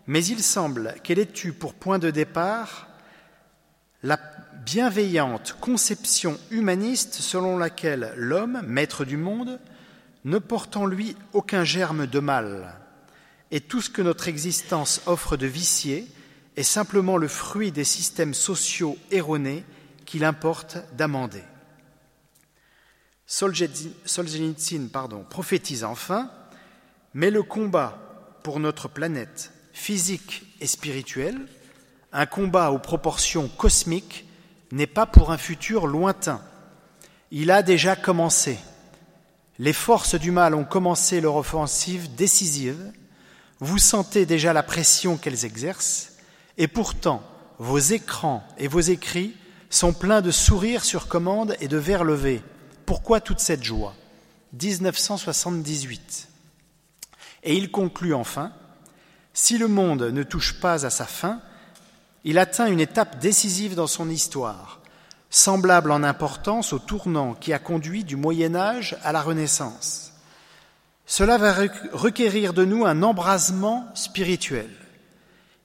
mais 0.05 0.23
il 0.23 0.43
semble 0.43 0.93
qu'elle 1.01 1.17
ait 1.17 1.33
eu 1.43 1.53
pour 1.53 1.73
point 1.73 1.97
de 1.97 2.11
départ 2.11 2.87
la 4.03 4.19
bienveillante 4.63 5.57
conception 5.59 6.37
humaniste 6.51 7.15
selon 7.15 7.57
laquelle 7.57 8.13
l'homme, 8.15 8.61
maître 8.67 9.05
du 9.05 9.17
monde, 9.17 9.59
ne 10.25 10.37
porte 10.37 10.77
en 10.77 10.85
lui 10.85 11.15
aucun 11.33 11.63
germe 11.63 12.07
de 12.07 12.19
mal, 12.19 12.75
et 13.51 13.61
tout 13.61 13.81
ce 13.81 13.89
que 13.89 14.01
notre 14.01 14.27
existence 14.27 15.01
offre 15.05 15.37
de 15.37 15.47
vicié 15.47 16.07
est 16.55 16.63
simplement 16.63 17.17
le 17.17 17.27
fruit 17.27 17.71
des 17.71 17.83
systèmes 17.83 18.33
sociaux 18.33 18.97
erronés 19.11 19.63
qu'il 20.05 20.23
importe 20.23 20.77
d'amender. 20.93 21.43
Solzhenitsyn 23.25 24.87
pardon, 24.91 25.23
prophétise 25.23 25.83
enfin, 25.83 26.31
mais 27.13 27.31
le 27.31 27.43
combat 27.43 27.97
pour 28.43 28.59
notre 28.59 28.87
planète 28.87 29.53
physique 29.71 30.43
et 30.59 30.67
spirituelle, 30.67 31.39
un 32.11 32.25
combat 32.25 32.71
aux 32.71 32.79
proportions 32.79 33.47
cosmiques, 33.47 34.25
n'est 34.71 34.87
pas 34.87 35.05
pour 35.05 35.31
un 35.31 35.37
futur 35.37 35.87
lointain. 35.87 36.41
Il 37.31 37.51
a 37.51 37.63
déjà 37.63 37.95
commencé 37.95 38.57
les 39.59 39.73
forces 39.73 40.15
du 40.15 40.31
mal 40.31 40.55
ont 40.55 40.63
commencé 40.63 41.19
leur 41.19 41.35
offensive 41.35 42.15
décisive, 42.15 42.91
vous 43.59 43.77
sentez 43.77 44.25
déjà 44.25 44.53
la 44.53 44.63
pression 44.63 45.17
qu'elles 45.17 45.43
exercent, 45.43 46.13
et 46.57 46.69
pourtant 46.69 47.21
vos 47.59 47.77
écrans 47.77 48.41
et 48.57 48.69
vos 48.69 48.79
écrits 48.79 49.35
sont 49.69 49.91
pleins 49.91 50.21
de 50.21 50.31
sourires 50.31 50.85
sur 50.85 51.09
commande 51.09 51.57
et 51.59 51.67
de 51.67 51.77
vers 51.77 52.05
levés. 52.05 52.41
Pourquoi 52.85 53.19
toute 53.19 53.41
cette 53.41 53.63
joie? 53.63 53.93
1978. 54.53 56.29
Et 57.43 57.55
il 57.55 57.69
conclut 57.69 58.13
enfin, 58.13 58.53
si 59.33 59.57
le 59.57 59.67
monde 59.67 60.03
ne 60.03 60.23
touche 60.23 60.59
pas 60.59 60.85
à 60.85 60.89
sa 60.89 61.05
fin, 61.05 61.41
il 62.23 62.37
atteint 62.37 62.67
une 62.67 62.79
étape 62.79 63.19
décisive 63.19 63.75
dans 63.75 63.87
son 63.87 64.09
histoire 64.09 64.78
semblable 65.29 65.91
en 65.91 66.03
importance 66.03 66.73
au 66.73 66.79
tournant 66.79 67.33
qui 67.33 67.53
a 67.53 67.59
conduit 67.59 68.03
du 68.03 68.15
Moyen 68.15 68.55
Âge 68.55 68.97
à 69.03 69.11
la 69.11 69.21
Renaissance. 69.21 70.13
Cela 71.05 71.37
va 71.37 71.53
requérir 71.93 72.53
de 72.53 72.65
nous 72.65 72.85
un 72.85 73.01
embrasement 73.01 73.87
spirituel. 73.95 74.69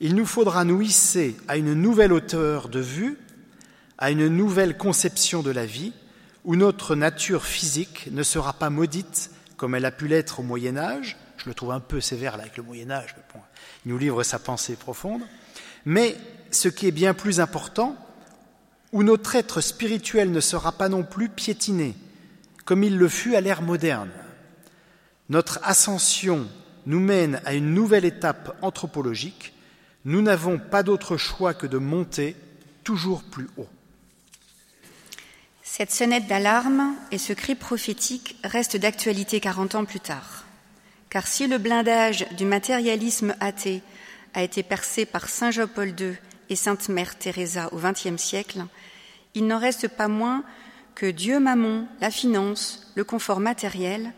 Il 0.01 0.15
nous 0.15 0.27
faudra 0.27 0.65
nous 0.65 0.83
hisser 0.83 1.37
à 1.49 1.57
une 1.57 1.75
nouvelle 1.75 2.13
hauteur 2.13 2.69
de 2.69 2.81
vue, 2.81 3.19
à 3.99 4.11
une 4.11 4.29
nouvelle 4.29 4.77
conception 4.77 5.43
de 5.43 5.51
la 5.51 5.67
vie, 5.67 5.93
où 6.45 6.57
notre 6.57 6.95
nature 6.95 7.45
physique 7.45 8.09
ne 8.11 8.23
sera 8.23 8.53
pas 8.53 8.71
maudite 8.71 9.31
comme 9.57 9.75
elle 9.75 9.85
a 9.85 9.91
pu 9.91 10.09
l'être 10.09 10.41
au 10.41 10.43
Moyen 10.43 10.77
Âge. 10.77 11.17
Je 11.39 11.49
le 11.49 11.55
trouve 11.55 11.73
un 11.73 11.81
peu 11.81 12.01
sévère 12.01 12.37
là 12.37 12.43
avec 12.43 12.57
le 12.57 12.63
Moyen 12.63 12.91
Âge, 12.91 13.15
il 13.85 13.93
nous 13.93 13.99
livre 13.99 14.23
sa 14.23 14.39
pensée 14.39 14.77
profonde. 14.77 15.23
Mais 15.85 16.17
ce 16.51 16.69
qui 16.69 16.87
est 16.87 16.93
bien 16.93 17.15
plus 17.15 17.41
important, 17.41 17.97
où 18.95 19.03
notre 19.03 19.35
être 19.35 19.61
spirituel 19.61 20.31
ne 20.31 20.39
sera 20.39 20.71
pas 20.71 20.89
non 20.89 21.03
plus 21.03 21.29
piétiné, 21.29 21.97
comme 22.65 22.85
il 22.85 22.97
le 22.97 23.09
fut 23.09 23.35
à 23.35 23.41
l'ère 23.41 23.61
moderne. 23.61 24.13
Notre 25.29 25.59
ascension 25.65 26.47
nous 26.87 27.01
mène 27.01 27.43
à 27.45 27.55
une 27.55 27.75
nouvelle 27.75 28.05
étape 28.05 28.57
anthropologique. 28.63 29.53
Nous 30.05 30.23
n'avons 30.23 30.61
pas 30.61 30.85
d'autre 30.85 31.17
choix 31.17 31.55
que 31.55 31.67
de 31.67 31.79
monter 31.79 32.37
toujours 32.85 33.25
plus 33.25 33.49
haut. 33.57 33.69
Cette 35.65 35.91
sonnette 35.91 36.29
d'alarme 36.29 36.95
et 37.11 37.19
ce 37.19 37.33
cri 37.33 37.57
prophétique 37.57 38.37
restent 38.45 38.77
d'actualité 38.77 39.41
40 39.41 39.75
ans 39.75 39.85
plus 39.85 39.99
tard. 39.99 40.45
Car 41.11 41.27
si 41.27 41.49
le 41.49 41.59
blindage 41.59 42.27
du 42.37 42.45
matérialisme 42.45 43.35
athée 43.41 43.83
a 44.35 44.45
été 44.45 44.63
percé 44.63 45.05
par 45.05 45.29
Saint 45.29 45.51
Jean-Paul 45.51 45.89
II 45.99 46.17
et 46.51 46.57
Sainte 46.57 46.89
Mère 46.89 47.19
Teresa 47.19 47.69
au 47.73 47.79
XXe 47.79 48.21
siècle, 48.21 48.65
il 49.35 49.47
n'en 49.47 49.59
reste 49.59 49.89
pas 49.89 50.09
moins 50.09 50.45
que 50.95 51.07
Dieu 51.07 51.41
Mammon, 51.41 51.87
la 52.01 52.11
finance, 52.11 52.93
le 52.95 53.05
confort 53.05 53.41
matériel, 53.41 54.13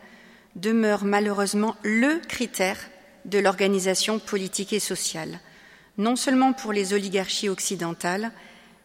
demeure 0.57 1.05
malheureusement 1.05 1.77
le 1.83 2.19
critère 2.29 2.79
de 3.25 3.39
l'organisation 3.39 4.19
politique 4.19 4.73
et 4.73 4.81
sociale, 4.81 5.41
non 5.99 6.17
seulement 6.17 6.53
pour 6.53 6.73
les 6.73 6.93
oligarchies 6.93 7.49
occidentales, 7.49 8.33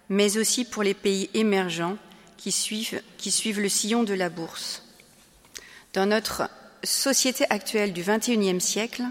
mais 0.09 0.37
aussi 0.37 0.65
pour 0.65 0.83
les 0.83 0.93
pays 0.93 1.29
émergents 1.33 1.97
qui 2.37 2.51
suivent, 2.51 3.01
qui 3.17 3.31
suivent 3.31 3.61
le 3.61 3.69
sillon 3.69 4.03
de 4.03 4.13
la 4.13 4.29
bourse. 4.29 4.83
Dans 5.93 6.05
notre 6.05 6.49
société 6.83 7.45
actuelle 7.49 7.93
du 7.93 8.03
XXIe 8.03 8.59
siècle, 8.59 9.03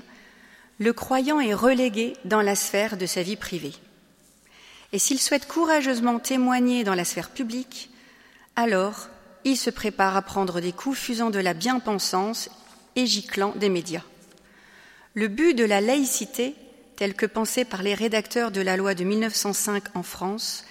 le 0.78 0.92
croyant 0.92 1.40
est 1.40 1.54
relégué 1.54 2.14
dans 2.24 2.42
la 2.42 2.56
sphère 2.56 2.96
de 2.96 3.06
sa 3.06 3.22
vie 3.22 3.36
privée. 3.36 3.74
Et 4.92 4.98
s'il 4.98 5.20
souhaite 5.20 5.46
courageusement 5.46 6.18
témoigner 6.18 6.84
dans 6.84 6.94
la 6.94 7.04
sphère 7.04 7.30
publique, 7.30 7.90
alors 8.56 9.08
il 9.44 9.56
se 9.56 9.70
prépare 9.70 10.16
à 10.16 10.22
prendre 10.22 10.60
des 10.60 10.72
coups 10.72 10.98
fusant 10.98 11.30
de 11.30 11.38
la 11.38 11.54
bien-pensance 11.54 12.50
et 12.96 13.06
giclant 13.06 13.54
des 13.56 13.68
médias. 13.68 14.02
Le 15.14 15.28
but 15.28 15.54
de 15.54 15.64
la 15.64 15.80
laïcité, 15.80 16.54
tel 16.96 17.14
que 17.14 17.26
pensé 17.26 17.64
par 17.64 17.82
les 17.82 17.94
rédacteurs 17.94 18.50
de 18.50 18.60
la 18.60 18.76
loi 18.76 18.94
de 18.94 19.04
1905 19.04 19.84
en 19.94 20.02
France, 20.02 20.64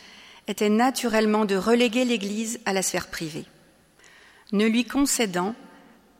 était 0.47 0.70
naturellement 0.70 1.45
de 1.45 1.55
reléguer 1.55 2.05
l'Église 2.05 2.59
à 2.65 2.74
la 2.74 2.82
sphère 2.82 3.07
privée, 3.07 3.45
ne 4.51 4.65
lui 4.65 4.86
concédant 4.86 5.55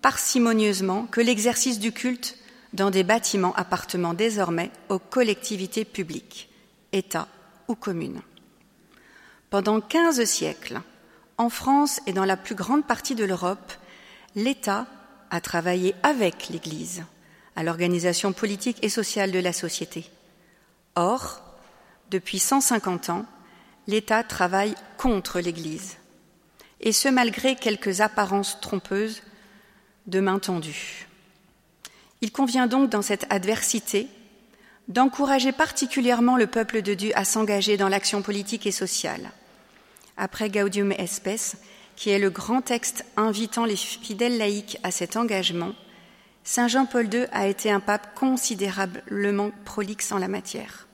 parcimonieusement 0.02 1.06
que 1.06 1.22
l'exercice 1.22 1.80
du 1.80 1.92
culte 1.92 2.38
dans 2.74 2.92
des 2.92 3.04
bâtiments 3.04 3.56
appartenant 3.56 4.14
désormais 4.14 4.72
aux 4.88 5.00
collectivités 5.00 5.86
publiques, 5.86 6.50
États 6.94 7.28
ou 7.70 7.76
communes. 7.76 8.22
Pendant 9.50 9.80
quinze 9.80 10.24
siècles, 10.26 10.82
en 11.38 11.50
France 11.50 12.02
et 12.06 12.12
dans 12.12 12.26
la 12.26 12.36
plus 12.36 12.56
grande 12.56 12.86
partie 12.86 13.16
de 13.16 13.24
l'Europe, 13.24 13.72
l'État 14.36 14.88
a 15.32 15.40
travaillé 15.40 15.96
avec 16.04 16.50
l'Église 16.50 17.04
à 17.56 17.64
l'organisation 17.64 18.34
politique 18.34 18.78
et 18.82 18.90
sociale 18.90 19.32
de 19.32 19.40
la 19.40 19.54
société. 19.54 20.10
Or, 20.96 21.42
depuis 22.12 22.40
150 22.40 23.10
ans, 23.10 23.26
l'État 23.88 24.24
travaille 24.24 24.76
contre 24.98 25.40
l'Église, 25.40 25.98
et 26.82 26.92
ce 26.92 27.08
malgré 27.08 27.56
quelques 27.56 28.02
apparences 28.02 28.60
trompeuses 28.62 29.22
de 30.08 30.20
main 30.20 30.40
tendue. 30.40 31.08
Il 32.22 32.32
convient 32.32 32.68
donc 32.68 32.90
dans 32.90 33.02
cette 33.02 33.26
adversité 33.32 34.08
d'encourager 34.90 35.52
particulièrement 35.52 36.36
le 36.36 36.48
peuple 36.48 36.82
de 36.82 36.94
Dieu 36.94 37.12
à 37.16 37.24
s'engager 37.24 37.78
dans 37.78 37.90
l'action 37.90 38.22
politique 38.22 38.66
et 38.66 38.72
sociale. 38.72 39.32
Après 40.18 40.50
Gaudium 40.50 40.92
et 40.92 41.08
Spes, 41.08 41.56
qui 41.96 42.10
est 42.10 42.20
le 42.20 42.30
grand 42.30 42.62
texte 42.62 43.06
invitant 43.16 43.66
les 43.66 43.76
fidèles 43.76 44.38
laïcs 44.38 44.78
à 44.84 44.92
cet 44.92 45.16
engagement, 45.16 45.74
Saint 46.44 46.68
Jean-Paul 46.68 47.14
II 47.14 47.26
a 47.32 47.48
été 47.48 47.72
un 47.72 47.80
pape 47.80 48.16
considérablement 48.16 49.52
prolixe 49.66 50.12
en 50.12 50.18
la 50.18 50.28
matière. 50.28 50.88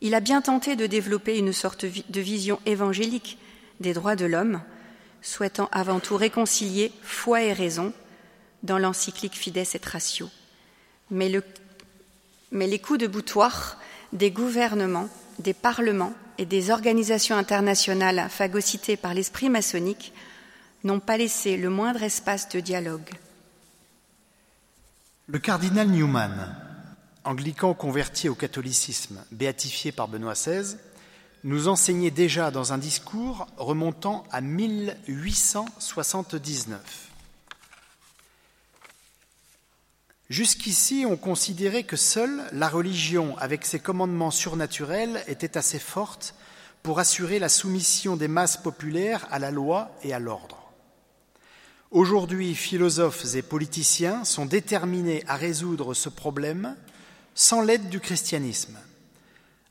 Il 0.00 0.14
a 0.14 0.20
bien 0.20 0.40
tenté 0.40 0.76
de 0.76 0.86
développer 0.86 1.36
une 1.36 1.52
sorte 1.52 1.84
de 1.84 2.20
vision 2.20 2.60
évangélique 2.64 3.38
des 3.80 3.92
droits 3.92 4.16
de 4.16 4.26
l'homme, 4.26 4.62
souhaitant 5.22 5.68
avant 5.72 6.00
tout 6.00 6.16
réconcilier 6.16 6.92
foi 7.02 7.42
et 7.42 7.52
raison 7.52 7.92
dans 8.62 8.78
l'encyclique 8.78 9.36
Fides 9.36 9.56
et 9.56 9.80
Ratio. 9.84 10.28
Mais, 11.10 11.28
le, 11.28 11.42
mais 12.52 12.66
les 12.66 12.78
coups 12.78 13.00
de 13.00 13.06
boutoir 13.06 13.78
des 14.12 14.30
gouvernements, 14.30 15.08
des 15.38 15.54
parlements 15.54 16.12
et 16.38 16.46
des 16.46 16.70
organisations 16.70 17.36
internationales 17.36 18.28
phagocytées 18.30 18.96
par 18.96 19.14
l'esprit 19.14 19.48
maçonnique 19.48 20.12
n'ont 20.84 21.00
pas 21.00 21.16
laissé 21.16 21.56
le 21.56 21.70
moindre 21.70 22.02
espace 22.02 22.48
de 22.48 22.60
dialogue. 22.60 23.10
Le 25.26 25.38
cardinal 25.38 25.88
Newman, 25.88 26.56
anglican 27.24 27.74
converti 27.74 28.28
au 28.28 28.34
catholicisme, 28.34 29.24
béatifié 29.30 29.92
par 29.92 30.08
Benoît 30.08 30.32
XVI, 30.32 30.76
nous 31.44 31.68
enseignait 31.68 32.10
déjà 32.10 32.50
dans 32.50 32.72
un 32.72 32.78
discours 32.78 33.46
remontant 33.56 34.24
à 34.32 34.40
1879. 34.40 37.09
Jusqu'ici, 40.30 41.04
on 41.08 41.16
considérait 41.16 41.82
que 41.82 41.96
seule 41.96 42.44
la 42.52 42.68
religion, 42.68 43.36
avec 43.38 43.66
ses 43.66 43.80
commandements 43.80 44.30
surnaturels, 44.30 45.24
était 45.26 45.58
assez 45.58 45.80
forte 45.80 46.36
pour 46.84 47.00
assurer 47.00 47.40
la 47.40 47.48
soumission 47.48 48.16
des 48.16 48.28
masses 48.28 48.56
populaires 48.56 49.26
à 49.32 49.40
la 49.40 49.50
loi 49.50 49.90
et 50.04 50.12
à 50.12 50.20
l'ordre. 50.20 50.70
Aujourd'hui, 51.90 52.54
philosophes 52.54 53.34
et 53.34 53.42
politiciens 53.42 54.24
sont 54.24 54.46
déterminés 54.46 55.24
à 55.26 55.34
résoudre 55.34 55.94
ce 55.94 56.08
problème 56.08 56.76
sans 57.34 57.60
l'aide 57.60 57.88
du 57.88 57.98
christianisme. 57.98 58.78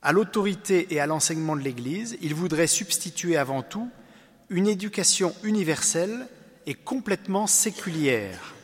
À 0.02 0.12
l'autorité 0.12 0.94
et 0.94 1.00
à 1.00 1.08
l'enseignement 1.08 1.56
de 1.56 1.62
l'Église, 1.62 2.18
ils 2.22 2.36
voudraient 2.36 2.68
substituer 2.68 3.38
avant 3.38 3.64
tout 3.64 3.90
une 4.50 4.68
éducation 4.68 5.34
universelle 5.44 6.28
et 6.66 6.74
complètement 6.74 7.48
séculière. 7.48 8.56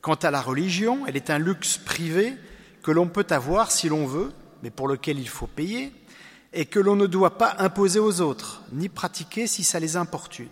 Quant 0.00 0.14
à 0.14 0.30
la 0.30 0.40
religion, 0.40 1.06
elle 1.06 1.16
est 1.16 1.30
un 1.30 1.38
luxe 1.38 1.78
privé 1.78 2.34
que 2.82 2.90
l'on 2.90 3.08
peut 3.08 3.26
avoir 3.30 3.70
si 3.70 3.88
l'on 3.88 4.06
veut, 4.06 4.32
mais 4.62 4.70
pour 4.70 4.88
lequel 4.88 5.18
il 5.18 5.28
faut 5.28 5.46
payer, 5.46 5.92
et 6.52 6.66
que 6.66 6.80
l'on 6.80 6.96
ne 6.96 7.06
doit 7.06 7.38
pas 7.38 7.56
imposer 7.58 7.98
aux 7.98 8.20
autres, 8.20 8.62
ni 8.72 8.88
pratiquer 8.88 9.46
si 9.46 9.62
ça 9.62 9.78
les 9.78 9.96
importune. 9.96 10.48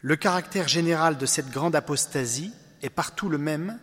Le 0.00 0.16
caractère 0.16 0.68
général 0.68 1.16
de 1.16 1.26
cette 1.26 1.50
grande 1.50 1.74
apostasie 1.74 2.52
est 2.82 2.90
partout 2.90 3.28
le 3.28 3.38
même, 3.38 3.78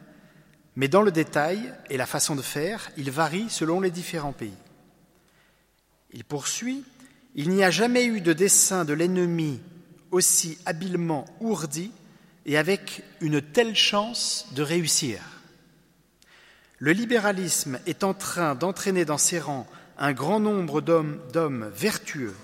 mais 0.76 0.88
dans 0.88 1.02
le 1.02 1.12
détail 1.12 1.74
et 1.90 1.98
la 1.98 2.06
façon 2.06 2.36
de 2.36 2.42
faire, 2.42 2.90
il 2.96 3.12
varie 3.12 3.50
selon 3.50 3.82
les 3.82 3.92
différents 3.92 4.32
pays. 4.32 4.54
Il 6.14 6.24
poursuit 6.24 6.86
Il 7.36 7.50
n'y 7.50 7.64
a 7.64 7.72
jamais 7.72 8.06
eu 8.06 8.22
de 8.22 8.34
dessein 8.34 8.86
de 8.86 8.94
l'ennemi 8.94 9.60
aussi 10.12 10.60
habilement 10.66 11.26
ourdi 11.40 11.92
et 12.46 12.58
avec 12.58 13.04
une 13.22 13.42
telle 13.42 13.76
chance 13.76 14.48
de 14.52 14.62
réussir. 14.62 15.20
Le 16.80 16.92
libéralisme 16.92 17.80
est 17.86 18.04
en 18.04 18.14
train 18.14 18.56
d'entraîner 18.56 19.06
dans 19.06 19.18
ses 19.18 19.40
rangs 19.40 19.68
un 19.98 20.12
grand 20.12 20.40
nombre 20.40 20.82
d'hommes 20.82 21.72
vertueux, 21.74 22.36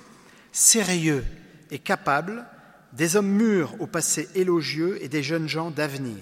sérieux 0.51 1.25
et 1.71 1.79
capables 1.79 2.45
des 2.93 3.15
hommes 3.15 3.29
mûrs 3.29 3.75
au 3.79 3.87
passé 3.87 4.29
élogieux 4.35 5.03
et 5.03 5.09
des 5.09 5.23
jeunes 5.23 5.49
gens 5.49 5.71
d'avenir. 5.71 6.17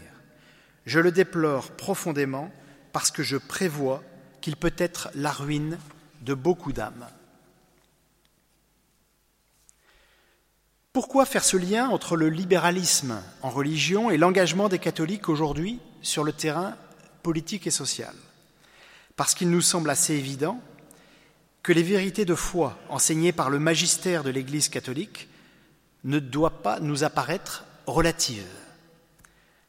Je 0.86 1.00
le 1.00 1.12
déplore 1.12 1.72
profondément 1.72 2.52
parce 2.92 3.12
que 3.12 3.24
je 3.24 3.38
prévois 3.38 4.04
qu'il 4.42 4.56
peut 4.56 4.74
être 4.78 5.10
la 5.16 5.32
ruine 5.32 5.78
de 6.22 6.34
beaucoup 6.34 6.74
d'âmes. 6.74 7.06
Pourquoi 10.98 11.28
faire 11.28 11.44
ce 11.44 11.58
lien 11.58 11.90
entre 11.90 12.18
le 12.18 12.28
libéralisme 12.28 13.22
en 13.44 13.52
religion 13.52 14.10
et 14.10 14.18
l'engagement 14.18 14.68
des 14.68 14.80
catholiques 14.80 15.30
aujourd'hui 15.30 15.80
sur 16.02 16.24
le 16.24 16.34
terrain 16.34 16.76
politique 17.22 17.68
et 17.68 17.72
social? 17.72 18.16
Parce 19.16 19.36
qu'il 19.36 19.52
nous 19.52 19.62
semble 19.62 19.92
assez 19.92 20.16
évident 20.16 20.60
que 21.62 21.72
les 21.72 21.84
vérités 21.84 22.26
de 22.26 22.34
foi 22.34 22.80
enseignées 22.90 23.32
par 23.32 23.52
le 23.52 23.60
magistère 23.60 24.24
de 24.24 24.32
l'Église 24.32 24.70
catholique 24.70 25.30
ne 26.04 26.18
doit 26.18 26.64
pas 26.64 26.80
nous 26.80 27.04
apparaître 27.04 27.66
relative. 27.86 28.50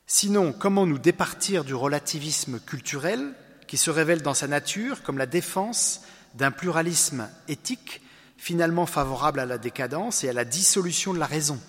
Sinon, 0.06 0.54
comment 0.54 0.86
nous 0.86 0.98
départir 0.98 1.62
du 1.62 1.74
relativisme 1.74 2.58
culturel 2.58 3.34
qui 3.66 3.76
se 3.76 3.90
révèle 3.90 4.22
dans 4.22 4.32
sa 4.32 4.48
nature 4.48 5.02
comme 5.02 5.18
la 5.18 5.26
défense 5.26 6.00
d'un 6.36 6.52
pluralisme 6.52 7.28
éthique 7.48 8.00
finalement 8.38 8.86
favorable 8.86 9.40
à 9.40 9.46
la 9.46 9.58
décadence 9.58 10.24
et 10.24 10.30
à 10.30 10.32
la 10.32 10.46
dissolution 10.46 11.12
de 11.12 11.18
la 11.18 11.26
raison 11.26 11.60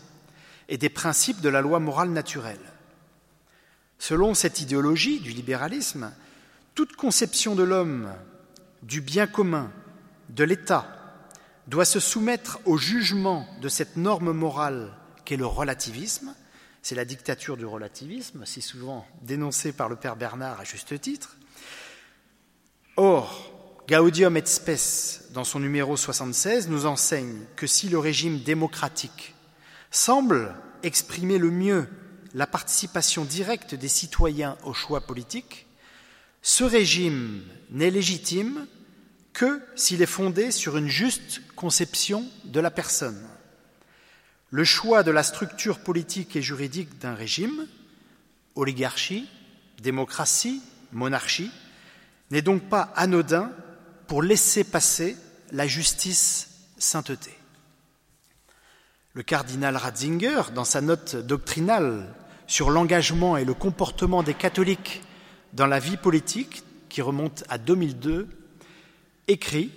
et 0.70 0.78
des 0.78 0.90
principes 0.90 1.42
de 1.42 1.50
la 1.50 1.62
loi 1.62 1.80
morale 1.80 2.12
naturelle 2.12 2.60
Selon 3.98 4.34
cette 4.34 4.62
idéologie 4.62 5.20
du 5.20 5.32
libéralisme, 5.32 6.14
toute 6.74 6.96
conception 6.96 7.54
de 7.54 7.64
l'homme, 7.64 8.10
du 8.82 9.02
bien 9.02 9.28
commun, 9.28 9.74
de 10.30 10.46
l'État, 10.46 10.88
doit 11.68 11.84
se 11.84 12.00
soumettre 12.00 12.60
au 12.66 12.78
jugement 12.78 13.46
de 13.62 13.68
cette 13.68 13.98
norme 13.98 14.32
morale 14.32 14.94
qu'est 15.26 15.36
le 15.36 15.46
relativisme. 15.46 16.34
C'est 16.82 16.96
la 16.96 17.04
dictature 17.04 17.58
du 17.58 17.66
relativisme, 17.66 18.46
si 18.46 18.62
souvent 18.62 19.06
dénoncée 19.22 19.74
par 19.74 19.90
le 19.90 19.98
père 19.98 20.16
Bernard 20.16 20.62
à 20.62 20.64
juste 20.64 21.00
titre. 21.02 21.36
Or, 22.96 23.59
Gaudium 23.90 24.38
et 24.38 24.46
Spes, 24.46 25.32
dans 25.34 25.44
son 25.44 25.60
numéro 25.60 25.98
76, 25.98 26.70
nous 26.70 26.86
enseigne 26.86 27.40
que 27.56 27.66
si 27.66 27.90
le 27.90 27.98
régime 27.98 28.38
démocratique 28.38 29.34
semble 29.90 30.54
exprimer 30.84 31.40
le 31.40 31.50
mieux 31.50 31.88
la 32.36 32.46
participation 32.46 33.26
directe 33.26 33.74
des 33.74 33.88
citoyens 33.88 34.60
aux 34.64 34.76
choix 34.76 35.02
politiques, 35.02 35.66
ce 36.44 36.64
régime 36.64 37.42
n'est 37.72 37.90
légitime 37.90 38.68
que 39.34 39.60
s'il 39.76 40.04
est 40.04 40.06
fondé 40.06 40.52
sur 40.52 40.78
une 40.78 40.88
juste 40.88 41.42
conception 41.56 42.28
de 42.46 42.60
la 42.60 42.70
personne. 42.70 43.28
Le 44.52 44.66
choix 44.66 45.02
de 45.02 45.10
la 45.10 45.24
structure 45.24 45.80
politique 45.80 46.36
et 46.36 46.44
juridique 46.44 47.00
d'un 47.00 47.16
régime, 47.16 47.66
oligarchie, 48.54 49.28
démocratie, 49.82 50.62
monarchie, 50.92 51.50
n'est 52.30 52.44
donc 52.44 52.70
pas 52.70 52.94
anodin 52.96 53.52
pour 54.10 54.24
laisser 54.24 54.64
passer 54.64 55.16
la 55.52 55.68
justice 55.68 56.50
sainteté. 56.80 57.32
Le 59.14 59.22
cardinal 59.22 59.78
Ratzinger, 59.78 60.42
dans 60.56 60.64
sa 60.64 60.82
note 60.82 61.16
doctrinale 61.16 62.12
sur 62.48 62.72
l'engagement 62.72 63.38
et 63.38 63.46
le 63.46 63.54
comportement 63.54 64.24
des 64.24 64.34
catholiques 64.34 65.04
dans 65.54 65.68
la 65.68 65.78
vie 65.78 65.96
politique, 65.96 66.64
qui 66.90 67.04
remonte 67.04 67.44
à 67.50 67.60
2002, 67.60 68.28
écrit 69.28 69.72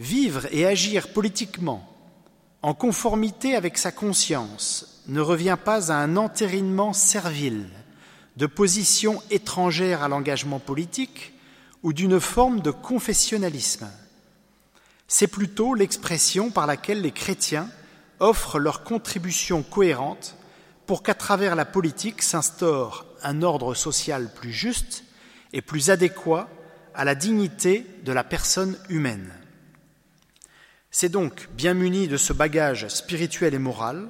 Vivre 0.00 0.46
et 0.50 0.66
agir 0.66 1.12
politiquement 1.12 1.86
en 2.62 2.72
conformité 2.72 3.54
avec 3.54 3.76
sa 3.76 3.92
conscience 3.92 5.02
ne 5.08 5.20
revient 5.20 5.58
pas 5.62 5.92
à 5.92 5.96
un 5.96 6.16
entérinement 6.16 6.94
servile 6.94 7.68
de 8.38 8.46
positions 8.46 9.22
étrangères 9.30 10.02
à 10.02 10.08
l'engagement 10.08 10.58
politique 10.58 11.34
ou 11.82 11.92
d'une 11.92 12.20
forme 12.20 12.60
de 12.60 12.70
confessionnalisme. 12.70 13.88
C'est 15.08 15.26
plutôt 15.26 15.74
l'expression 15.74 16.50
par 16.50 16.66
laquelle 16.66 17.02
les 17.02 17.12
chrétiens 17.12 17.68
offrent 18.20 18.58
leur 18.58 18.84
contribution 18.84 19.62
cohérente 19.62 20.36
pour 20.86 21.02
qu'à 21.02 21.14
travers 21.14 21.56
la 21.56 21.64
politique 21.64 22.22
s'instaure 22.22 23.06
un 23.22 23.42
ordre 23.42 23.74
social 23.74 24.32
plus 24.32 24.52
juste 24.52 25.04
et 25.52 25.62
plus 25.62 25.90
adéquat 25.90 26.48
à 26.94 27.04
la 27.04 27.14
dignité 27.14 27.86
de 28.04 28.12
la 28.12 28.24
personne 28.24 28.78
humaine. 28.88 29.32
C'est 30.90 31.08
donc 31.08 31.48
bien 31.52 31.74
muni 31.74 32.08
de 32.08 32.16
ce 32.16 32.32
bagage 32.32 32.88
spirituel 32.88 33.54
et 33.54 33.58
moral 33.58 34.08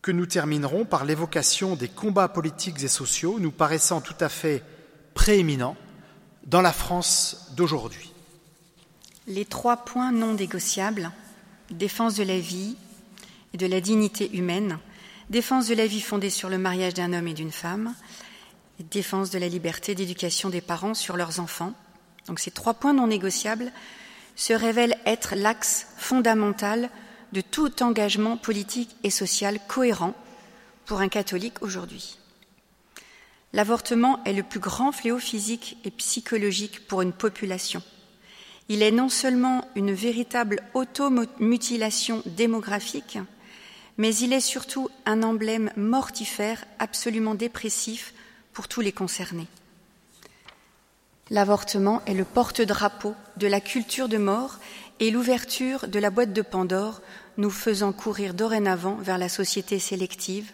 que 0.00 0.12
nous 0.12 0.26
terminerons 0.26 0.84
par 0.84 1.04
l'évocation 1.04 1.76
des 1.76 1.88
combats 1.88 2.28
politiques 2.28 2.82
et 2.82 2.88
sociaux 2.88 3.38
nous 3.40 3.50
paraissant 3.50 4.00
tout 4.00 4.16
à 4.20 4.28
fait 4.28 4.62
prééminents 5.14 5.76
dans 6.46 6.62
la 6.62 6.72
France 6.72 7.48
d'aujourd'hui. 7.56 8.12
Les 9.26 9.44
trois 9.44 9.78
points 9.78 10.12
non 10.12 10.34
négociables, 10.34 11.10
défense 11.70 12.14
de 12.14 12.24
la 12.24 12.38
vie 12.38 12.76
et 13.54 13.56
de 13.56 13.66
la 13.66 13.80
dignité 13.80 14.34
humaine, 14.36 14.78
défense 15.30 15.68
de 15.68 15.74
la 15.74 15.86
vie 15.86 16.00
fondée 16.00 16.30
sur 16.30 16.48
le 16.48 16.58
mariage 16.58 16.94
d'un 16.94 17.12
homme 17.12 17.28
et 17.28 17.34
d'une 17.34 17.52
femme, 17.52 17.94
défense 18.90 19.30
de 19.30 19.38
la 19.38 19.48
liberté 19.48 19.94
d'éducation 19.94 20.50
des 20.50 20.60
parents 20.60 20.94
sur 20.94 21.16
leurs 21.16 21.40
enfants. 21.40 21.72
Donc 22.26 22.40
ces 22.40 22.50
trois 22.50 22.74
points 22.74 22.94
non 22.94 23.06
négociables 23.06 23.72
se 24.34 24.52
révèlent 24.52 24.98
être 25.06 25.34
l'axe 25.36 25.86
fondamental 25.96 26.90
de 27.32 27.40
tout 27.40 27.82
engagement 27.82 28.36
politique 28.36 28.96
et 29.04 29.10
social 29.10 29.58
cohérent 29.68 30.14
pour 30.84 31.00
un 31.00 31.08
catholique 31.08 31.62
aujourd'hui. 31.62 32.18
L'avortement 33.52 34.22
est 34.24 34.32
le 34.32 34.42
plus 34.42 34.60
grand 34.60 34.92
fléau 34.92 35.18
physique 35.18 35.76
et 35.84 35.90
psychologique 35.90 36.86
pour 36.86 37.02
une 37.02 37.12
population. 37.12 37.82
Il 38.68 38.82
est 38.82 38.90
non 38.90 39.10
seulement 39.10 39.68
une 39.74 39.92
véritable 39.92 40.62
automutilation 40.72 42.22
démographique, 42.24 43.18
mais 43.98 44.14
il 44.16 44.32
est 44.32 44.40
surtout 44.40 44.88
un 45.04 45.22
emblème 45.22 45.70
mortifère 45.76 46.64
absolument 46.78 47.34
dépressif 47.34 48.14
pour 48.54 48.68
tous 48.68 48.80
les 48.80 48.92
concernés. 48.92 49.48
L'avortement 51.30 52.02
est 52.06 52.14
le 52.14 52.24
porte-drapeau 52.24 53.14
de 53.36 53.46
la 53.46 53.60
culture 53.60 54.08
de 54.08 54.18
mort 54.18 54.58
et 55.00 55.10
l'ouverture 55.10 55.88
de 55.88 55.98
la 55.98 56.10
boîte 56.10 56.32
de 56.32 56.42
Pandore, 56.42 57.02
nous 57.36 57.50
faisant 57.50 57.92
courir 57.92 58.34
dorénavant 58.34 58.96
vers 58.96 59.18
la 59.18 59.28
société 59.28 59.78
sélective, 59.78 60.52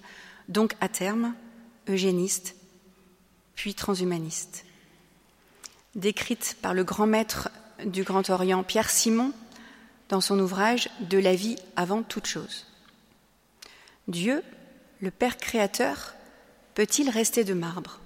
donc 0.49 0.75
à 0.81 0.89
terme 0.89 1.35
eugéniste, 1.89 2.55
puis 3.59 3.75
transhumaniste. 3.75 4.65
Décrite 5.97 6.57
par 6.63 6.75
le 6.75 6.85
grand 6.85 7.09
maître 7.09 7.51
du 7.85 8.05
Grand 8.05 8.31
Orient, 8.31 8.63
Pierre 8.63 8.89
Simon, 8.89 9.33
dans 10.09 10.21
son 10.21 10.39
ouvrage 10.39 10.89
De 11.01 11.19
la 11.19 11.35
vie 11.35 11.57
avant 11.75 12.05
toute 12.05 12.27
chose. 12.27 12.67
Dieu, 14.07 14.45
le 15.01 15.11
Père 15.11 15.37
créateur, 15.37 16.15
peut-il 16.75 17.11
rester 17.11 17.43
de 17.43 17.53
marbre? 17.53 17.99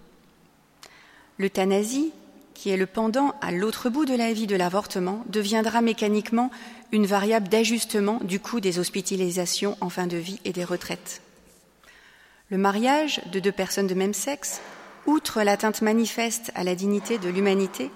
L'euthanasie, 1.37 2.13
qui 2.55 2.71
est 2.71 2.79
le 2.79 2.87
pendant 2.87 3.35
à 3.43 3.53
l'autre 3.53 3.91
bout 3.91 4.07
de 4.07 4.15
la 4.15 4.33
vie 4.33 4.47
de 4.47 4.57
l'avortement, 4.57 5.23
deviendra 5.29 5.83
mécaniquement 5.83 6.51
une 6.93 7.05
variable 7.05 7.49
d'ajustement 7.49 8.21
du 8.25 8.41
coût 8.41 8.61
des 8.61 8.79
hospitalisations 8.79 9.77
en 9.83 9.91
fin 9.91 10.07
de 10.07 10.17
vie 10.17 10.41
et 10.47 10.55
des 10.55 10.65
retraites. 10.65 11.21
Le 12.49 12.57
mariage 12.57 13.21
de 13.33 13.39
deux 13.39 13.53
personnes 13.53 13.87
de 13.87 13.95
même 13.95 14.15
sexe, 14.15 14.63
outre 15.07 15.43
l'atteinte 15.43 15.83
manifeste 15.83 16.53
à 16.55 16.65
la 16.65 16.75
dignité 16.75 17.19
de 17.19 17.29
l'humanité, 17.29 17.91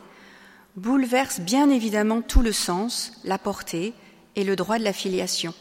bouleverse 0.77 1.41
bien 1.41 1.71
évidemment 1.71 2.23
tout 2.23 2.43
le 2.43 2.53
sens, 2.53 3.13
la 3.25 3.39
portée 3.39 3.95
et 4.35 4.45
le 4.45 4.57
droit 4.57 4.79
de 4.79 4.85
la 4.85 4.93
filiation 4.93 5.55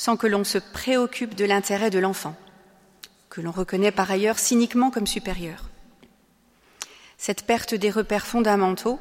sans 0.00 0.16
que 0.16 0.26
l'on 0.26 0.44
se 0.44 0.56
préoccupe 0.56 1.34
de 1.34 1.44
l'intérêt 1.44 1.90
de 1.90 1.98
l'enfant, 1.98 2.34
que 3.28 3.42
l'on 3.42 3.50
reconnaît 3.50 3.92
par 3.92 4.10
ailleurs 4.10 4.38
cyniquement 4.38 4.90
comme 4.90 5.06
supérieur. 5.06 5.68
Cette 7.18 7.44
perte 7.44 7.74
des 7.74 7.90
repères 7.90 8.26
fondamentaux, 8.26 8.98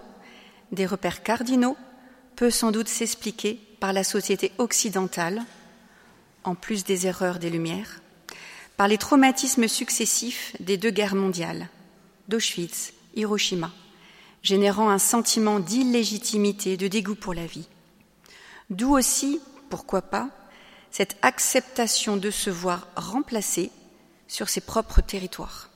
des 0.73 0.85
repères 0.85 1.23
cardinaux, 1.23 1.77
peut 2.35 2.49
sans 2.51 2.71
doute 2.71 2.89
s'expliquer 2.89 3.61
par 3.79 3.93
la 3.93 4.03
société 4.03 4.51
occidentale, 4.57 5.43
en 6.43 6.53
plus 6.53 6.83
des 6.83 7.07
erreurs 7.07 7.39
des 7.39 7.49
Lumières, 7.49 8.01
par 8.79 8.87
les 8.87 8.97
traumatismes 8.97 9.67
successifs 9.67 10.55
des 10.61 10.77
deux 10.77 10.89
guerres 10.89 11.13
mondiales, 11.13 11.67
d'Auschwitz, 12.29 12.93
Hiroshima, 13.13 13.73
générant 14.41 14.89
un 14.89 14.99
sentiment 14.99 15.59
d'illégitimité, 15.59 16.77
de 16.77 16.87
dégoût 16.87 17.15
pour 17.15 17.33
la 17.33 17.45
vie. 17.45 17.67
D'où 18.69 18.97
aussi, 18.97 19.41
pourquoi 19.69 20.01
pas, 20.01 20.29
cette 20.91 21.17
acceptation 21.23 22.15
de 22.15 22.31
se 22.31 22.49
voir 22.49 22.87
remplacé 22.95 23.69
sur 24.29 24.47
ses 24.47 24.61
propres 24.61 25.01
territoires. 25.01 25.69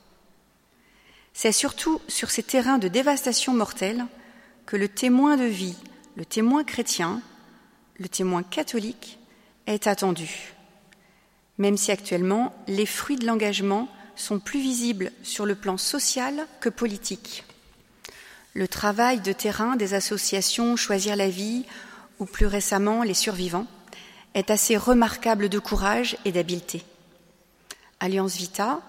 C'est 1.34 1.52
surtout 1.52 2.00
sur 2.08 2.30
ces 2.30 2.42
terrains 2.42 2.78
de 2.78 2.88
dévastation 2.88 3.52
mortelle 3.52 4.06
que 4.64 4.78
le 4.78 4.88
témoin 4.88 5.36
de 5.36 5.44
vie, 5.44 5.76
le 6.16 6.24
témoin 6.24 6.64
chrétien, 6.64 7.20
le 7.98 8.08
témoin 8.08 8.42
catholique 8.42 9.18
est 9.66 9.88
attendu, 9.88 10.54
même 11.58 11.76
si 11.76 11.90
actuellement 11.92 12.54
les 12.66 12.86
fruits 12.86 13.16
de 13.16 13.26
l'engagement 13.26 13.88
sont 14.16 14.38
plus 14.38 14.60
visibles 14.60 15.12
sur 15.22 15.46
le 15.46 15.54
plan 15.54 15.76
social 15.76 16.46
que 16.60 16.68
politique. 16.68 17.44
Le 18.54 18.68
travail 18.68 19.20
de 19.20 19.32
terrain 19.32 19.76
des 19.76 19.94
associations 19.94 20.76
Choisir 20.76 21.16
la 21.16 21.28
vie 21.28 21.64
ou 22.20 22.26
plus 22.26 22.46
récemment 22.46 23.02
les 23.02 23.14
survivants 23.14 23.66
est 24.34 24.50
assez 24.50 24.76
remarquable 24.76 25.48
de 25.48 25.58
courage 25.58 26.16
et 26.24 26.32
d'habileté. 26.32 26.84
Alliance 28.00 28.36
Vita, 28.36 28.80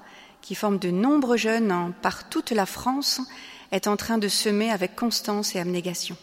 qui 0.42 0.56
forme 0.56 0.78
de 0.78 0.92
nombreux 0.92 1.38
jeunes 1.38 1.94
par 2.02 2.30
toute 2.30 2.52
la 2.52 2.66
France, 2.66 3.22
est 3.72 3.88
en 3.88 3.98
train 3.98 4.18
de 4.18 4.28
semer 4.28 4.72
avec 4.72 4.96
constance 4.96 5.56
et 5.56 5.60
abnégation. 5.60 6.18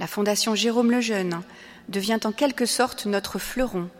La 0.00 0.06
Fondation 0.06 0.54
Jérôme 0.54 0.90
Lejeune 0.90 1.42
devient 1.88 2.20
en 2.24 2.32
quelque 2.32 2.66
sorte 2.66 3.06
notre 3.06 3.38
fleuron 3.38 3.90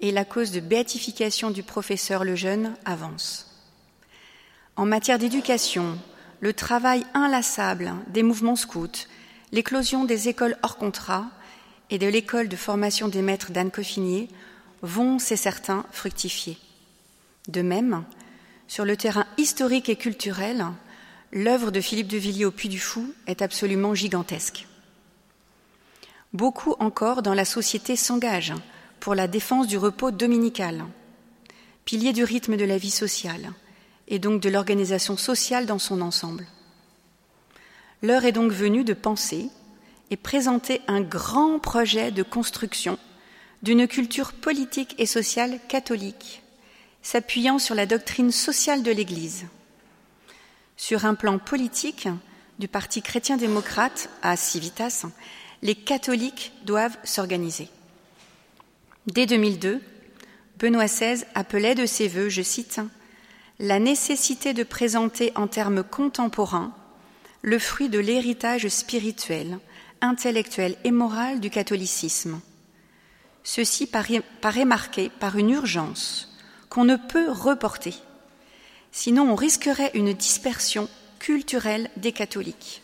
et 0.00 0.12
la 0.12 0.24
cause 0.24 0.50
de 0.50 0.60
béatification 0.60 1.50
du 1.50 1.62
professeur 1.62 2.24
Lejeune 2.24 2.74
avance. 2.84 3.46
En 4.76 4.86
matière 4.86 5.18
d'éducation, 5.18 5.98
le 6.40 6.52
travail 6.54 7.04
inlassable 7.12 7.92
des 8.08 8.22
mouvements 8.22 8.56
scouts, 8.56 9.06
l'éclosion 9.52 10.04
des 10.04 10.28
écoles 10.28 10.56
hors 10.62 10.76
contrat 10.76 11.26
et 11.90 11.98
de 11.98 12.06
l'école 12.06 12.48
de 12.48 12.56
formation 12.56 13.08
des 13.08 13.22
maîtres 13.22 13.52
d'Anne 13.52 13.70
Coffinier 13.70 14.28
vont, 14.82 15.18
c'est 15.18 15.36
certain, 15.36 15.84
fructifier. 15.92 16.56
De 17.48 17.62
même, 17.62 18.04
sur 18.68 18.84
le 18.84 18.96
terrain 18.96 19.26
historique 19.36 19.88
et 19.88 19.96
culturel, 19.96 20.64
l'œuvre 21.32 21.70
de 21.70 21.80
Philippe 21.80 22.08
de 22.08 22.16
Villiers 22.16 22.44
au 22.44 22.50
Puy 22.50 22.68
du 22.68 22.78
Fou 22.78 23.12
est 23.26 23.42
absolument 23.42 23.94
gigantesque. 23.94 24.66
Beaucoup 26.32 26.76
encore 26.78 27.22
dans 27.22 27.34
la 27.34 27.44
société 27.44 27.96
s'engagent 27.96 28.54
pour 29.00 29.14
la 29.14 29.26
défense 29.26 29.66
du 29.66 29.78
repos 29.78 30.10
dominical, 30.10 30.84
pilier 31.84 32.12
du 32.12 32.22
rythme 32.22 32.56
de 32.56 32.64
la 32.64 32.78
vie 32.78 32.90
sociale 32.90 33.52
et 34.08 34.18
donc 34.18 34.40
de 34.42 34.48
l'organisation 34.48 35.16
sociale 35.16 35.66
dans 35.66 35.78
son 35.78 36.00
ensemble. 36.02 36.46
L'heure 38.02 38.24
est 38.24 38.32
donc 38.32 38.52
venue 38.52 38.84
de 38.84 38.94
penser 38.94 39.48
et 40.10 40.16
présenter 40.16 40.80
un 40.86 41.00
grand 41.00 41.58
projet 41.58 42.10
de 42.10 42.22
construction 42.22 42.98
d'une 43.62 43.86
culture 43.86 44.32
politique 44.32 44.94
et 44.98 45.06
sociale 45.06 45.58
catholique, 45.68 46.42
s'appuyant 47.02 47.58
sur 47.58 47.74
la 47.74 47.86
doctrine 47.86 48.32
sociale 48.32 48.82
de 48.82 48.90
l'Église. 48.90 49.46
Sur 50.76 51.04
un 51.04 51.14
plan 51.14 51.38
politique, 51.38 52.08
du 52.58 52.68
Parti 52.68 53.00
chrétien-démocrate 53.00 54.10
à 54.22 54.36
Civitas, 54.36 55.06
les 55.62 55.74
catholiques 55.74 56.52
doivent 56.64 56.96
s'organiser. 57.04 57.68
Dès 59.06 59.26
2002, 59.26 59.80
Benoît 60.58 60.84
XVI 60.84 61.24
appelait 61.34 61.74
de 61.74 61.86
ses 61.86 62.06
voeux, 62.06 62.28
je 62.28 62.42
cite, 62.42 62.80
la 63.58 63.78
nécessité 63.78 64.52
de 64.52 64.62
présenter 64.62 65.32
en 65.36 65.46
termes 65.46 65.82
contemporains 65.82 66.74
le 67.42 67.58
fruit 67.58 67.88
de 67.88 67.98
l'héritage 67.98 68.68
spirituel, 68.68 69.58
intellectuel 70.02 70.76
et 70.84 70.90
moral 70.90 71.40
du 71.40 71.48
catholicisme. 71.48 72.40
Ceci 73.42 73.86
paraît 73.86 74.64
marqué 74.66 75.10
par 75.18 75.36
une 75.36 75.50
urgence 75.50 76.36
qu'on 76.68 76.84
ne 76.84 76.96
peut 76.96 77.30
reporter, 77.30 77.94
sinon 78.92 79.30
on 79.30 79.34
risquerait 79.34 79.92
une 79.94 80.12
dispersion 80.12 80.88
culturelle 81.18 81.90
des 81.96 82.12
catholiques. 82.12 82.82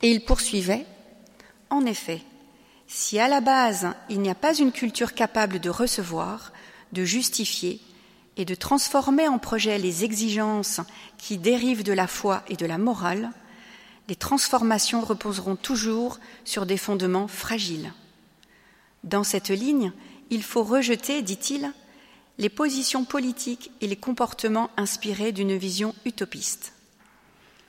Et 0.00 0.10
il 0.10 0.24
poursuivait, 0.24 0.86
en 1.68 1.84
effet, 1.84 2.22
si 2.92 3.20
à 3.20 3.28
la 3.28 3.40
base 3.40 3.86
il 4.08 4.20
n'y 4.20 4.30
a 4.30 4.34
pas 4.34 4.52
une 4.52 4.72
culture 4.72 5.14
capable 5.14 5.60
de 5.60 5.70
recevoir, 5.70 6.52
de 6.90 7.04
justifier 7.04 7.80
et 8.36 8.44
de 8.44 8.56
transformer 8.56 9.28
en 9.28 9.38
projet 9.38 9.78
les 9.78 10.02
exigences 10.02 10.80
qui 11.16 11.38
dérivent 11.38 11.84
de 11.84 11.92
la 11.92 12.08
foi 12.08 12.42
et 12.48 12.56
de 12.56 12.66
la 12.66 12.78
morale, 12.78 13.30
les 14.08 14.16
transformations 14.16 15.02
reposeront 15.02 15.54
toujours 15.54 16.18
sur 16.44 16.66
des 16.66 16.76
fondements 16.76 17.28
fragiles. 17.28 17.92
Dans 19.04 19.22
cette 19.22 19.50
ligne, 19.50 19.92
il 20.30 20.42
faut 20.42 20.64
rejeter, 20.64 21.22
dit-il, 21.22 21.72
les 22.38 22.48
positions 22.48 23.04
politiques 23.04 23.70
et 23.80 23.86
les 23.86 23.96
comportements 23.96 24.70
inspirés 24.76 25.30
d'une 25.30 25.56
vision 25.56 25.94
utopiste. 26.04 26.72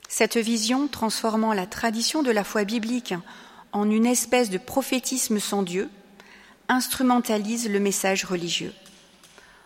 Cette 0.10 0.38
vision, 0.38 0.88
transformant 0.88 1.54
la 1.54 1.68
tradition 1.68 2.24
de 2.24 2.32
la 2.32 2.44
foi 2.44 2.64
biblique 2.64 3.14
en 3.72 3.90
une 3.90 4.06
espèce 4.06 4.50
de 4.50 4.58
prophétisme 4.58 5.40
sans 5.40 5.64
Dieu, 5.64 5.90
instrumentalise 6.68 7.70
le 7.70 7.80
message 7.80 8.26
religieux. 8.26 8.74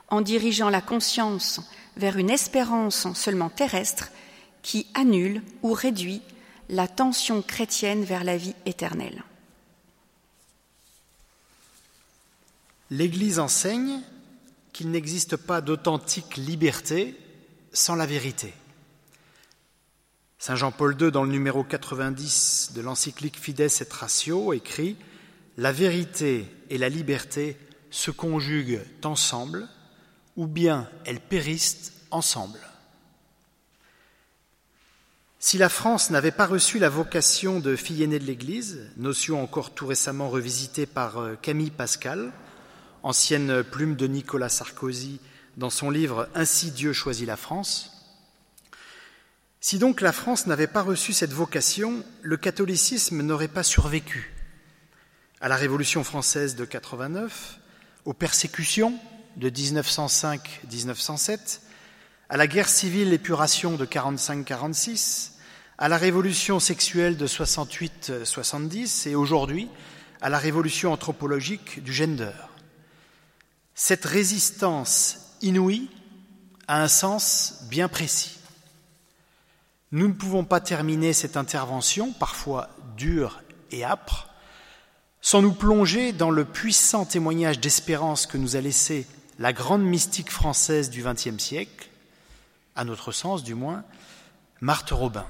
En 0.09 0.21
dirigeant 0.21 0.69
la 0.69 0.81
conscience 0.81 1.61
vers 1.97 2.17
une 2.17 2.29
espérance 2.29 3.11
seulement 3.13 3.49
terrestre 3.49 4.11
qui 4.61 4.87
annule 4.93 5.41
ou 5.61 5.73
réduit 5.73 6.21
la 6.69 6.87
tension 6.87 7.41
chrétienne 7.41 8.03
vers 8.03 8.23
la 8.23 8.37
vie 8.37 8.55
éternelle. 8.65 9.23
L'Église 12.91 13.39
enseigne 13.39 14.01
qu'il 14.73 14.91
n'existe 14.91 15.37
pas 15.37 15.61
d'authentique 15.61 16.37
liberté 16.37 17.15
sans 17.73 17.95
la 17.95 18.05
vérité. 18.05 18.53
Saint 20.37 20.55
Jean-Paul 20.55 20.95
II, 20.99 21.11
dans 21.11 21.23
le 21.23 21.31
numéro 21.31 21.63
90 21.63 22.71
de 22.75 22.81
l'encyclique 22.81 23.39
Fides 23.39 23.61
et 23.61 23.69
Ratio, 23.89 24.53
écrit 24.53 24.97
La 25.57 25.71
vérité 25.71 26.45
et 26.69 26.77
la 26.77 26.89
liberté 26.89 27.57
se 27.89 28.11
conjuguent 28.11 28.81
ensemble, 29.03 29.67
ou 30.35 30.47
bien 30.47 30.89
elles 31.05 31.21
périssent 31.21 31.93
ensemble. 32.11 32.59
Si 35.39 35.57
la 35.57 35.69
France 35.69 36.09
n'avait 36.09 36.31
pas 36.31 36.47
reçu 36.47 36.79
la 36.79 36.89
vocation 36.89 37.59
de 37.59 37.75
fille 37.75 38.03
aînée 38.03 38.19
de 38.19 38.25
l'Église, 38.25 38.89
notion 38.97 39.43
encore 39.43 39.75
tout 39.75 39.85
récemment 39.85 40.29
revisitée 40.29 40.87
par 40.87 41.19
euh, 41.19 41.35
Camille 41.39 41.69
Pascal, 41.69 42.31
ancienne 43.03 43.63
plume 43.63 43.95
de 43.95 44.07
Nicolas 44.07 44.49
Sarkozy 44.49 45.19
dans 45.55 45.69
son 45.69 45.91
livre 45.91 46.27
Ainsi 46.33 46.71
Dieu 46.71 46.93
choisit 46.93 47.27
la 47.27 47.37
France, 47.37 47.94
si 49.67 49.79
donc 49.79 50.01
la 50.01 50.11
France 50.11 50.45
n'avait 50.45 50.67
pas 50.67 50.83
reçu 50.83 51.11
cette 51.11 51.33
vocation, 51.33 52.03
le 52.21 52.37
catholicisme 52.37 53.23
n'aurait 53.23 53.47
pas 53.47 53.63
survécu 53.63 54.31
à 55.41 55.47
la 55.47 55.55
Révolution 55.55 56.03
française 56.03 56.55
de 56.55 56.65
89, 56.65 57.59
aux 58.05 58.13
persécutions 58.13 58.93
de 59.37 59.49
1905-1907, 59.49 61.61
à 62.29 62.37
la 62.37 62.45
guerre 62.45 62.69
civile 62.69 63.11
épuration 63.11 63.75
de 63.75 63.87
45-46, 63.87 65.31
à 65.79 65.89
la 65.89 65.97
révolution 65.97 66.59
sexuelle 66.59 67.17
de 67.17 67.25
68-70 67.25 69.09
et 69.09 69.15
aujourd'hui 69.15 69.67
à 70.21 70.29
la 70.29 70.37
révolution 70.37 70.93
anthropologique 70.93 71.83
du 71.83 71.91
gender. 71.91 72.33
Cette 73.73 74.05
résistance 74.05 75.21
inouïe 75.41 75.89
a 76.67 76.83
un 76.83 76.87
sens 76.87 77.63
bien 77.67 77.87
précis. 77.87 78.37
Nous 79.95 80.09
ne 80.09 80.13
pouvons 80.13 80.43
pas 80.43 80.59
terminer 80.59 81.13
cette 81.13 81.37
intervention, 81.37 82.11
parfois 82.11 82.67
dure 82.97 83.41
et 83.71 83.85
âpre, 83.85 84.27
sans 85.21 85.41
nous 85.41 85.53
plonger 85.53 86.11
dans 86.11 86.31
le 86.31 86.43
puissant 86.43 87.05
témoignage 87.05 87.61
d'espérance 87.61 88.27
que 88.27 88.37
nous 88.37 88.57
a 88.57 88.59
laissé 88.59 89.07
la 89.39 89.53
grande 89.53 89.83
mystique 89.83 90.29
française 90.29 90.89
du 90.89 91.01
XXe 91.01 91.41
siècle, 91.41 91.87
à 92.75 92.83
notre 92.83 93.13
sens 93.13 93.41
du 93.41 93.55
moins, 93.55 93.85
Marthe 94.59 94.89
Robin. 94.89 95.25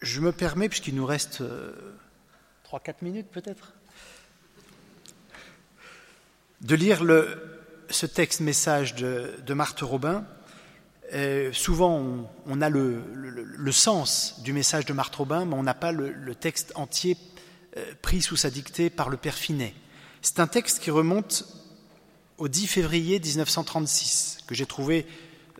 Je 0.00 0.22
me 0.22 0.32
permets, 0.32 0.70
puisqu'il 0.70 0.94
nous 0.94 1.04
reste 1.04 1.42
3-4 1.42 1.42
euh, 1.42 2.92
minutes 3.02 3.28
peut-être, 3.30 3.74
de 6.60 6.74
lire 6.74 7.02
ce 7.90 8.06
texte 8.06 8.40
message 8.40 8.94
de, 8.94 9.54
Marthe 9.54 9.80
Robin. 9.80 10.24
Euh, 11.14 11.52
souvent, 11.52 12.28
on, 12.46 12.60
a 12.60 12.68
le, 12.68 13.72
sens 13.72 14.40
du 14.42 14.52
message 14.52 14.84
de 14.84 14.92
Marthe 14.92 15.14
Robin, 15.14 15.44
mais 15.44 15.54
on 15.54 15.62
n'a 15.62 15.74
pas 15.74 15.92
le, 15.92 16.34
texte 16.34 16.72
entier 16.74 17.16
euh, 17.76 17.84
pris 18.02 18.20
sous 18.20 18.36
sa 18.36 18.50
dictée 18.50 18.90
par 18.90 19.08
le 19.08 19.16
père 19.16 19.34
Finet. 19.34 19.74
C'est 20.20 20.40
un 20.40 20.46
texte 20.46 20.80
qui 20.80 20.90
remonte 20.90 21.44
au 22.38 22.48
10 22.48 22.66
février 22.66 23.18
1936, 23.20 24.38
que 24.46 24.54
j'ai 24.54 24.66
trouvé 24.66 25.06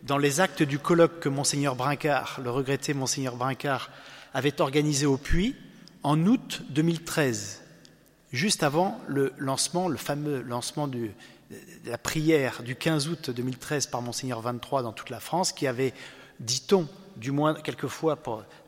dans 0.03 0.17
les 0.17 0.39
actes 0.39 0.63
du 0.63 0.79
colloque 0.79 1.19
que 1.19 1.29
Monseigneur 1.29 1.75
Brincard, 1.75 2.39
le 2.43 2.49
regretté 2.49 2.93
Monseigneur 2.93 3.35
Brincard, 3.35 3.89
avait 4.33 4.61
organisé 4.61 5.05
au 5.05 5.17
Puy 5.17 5.55
en 6.03 6.25
août 6.25 6.61
2013, 6.69 7.58
juste 8.31 8.63
avant 8.63 8.99
le 9.07 9.33
lancement, 9.37 9.87
le 9.87 9.97
fameux 9.97 10.41
lancement 10.41 10.87
de 10.87 11.09
la 11.85 11.97
prière 11.97 12.61
du 12.63 12.75
15 12.75 13.07
août 13.07 13.29
2013 13.31 13.87
par 13.87 14.01
Monseigneur 14.01 14.41
23 14.41 14.83
dans 14.83 14.91
toute 14.91 15.09
la 15.09 15.19
France, 15.19 15.51
qui 15.51 15.67
avait, 15.67 15.93
dit-on, 16.39 16.87
du 17.15 17.31
moins 17.31 17.55
quelquefois 17.55 18.17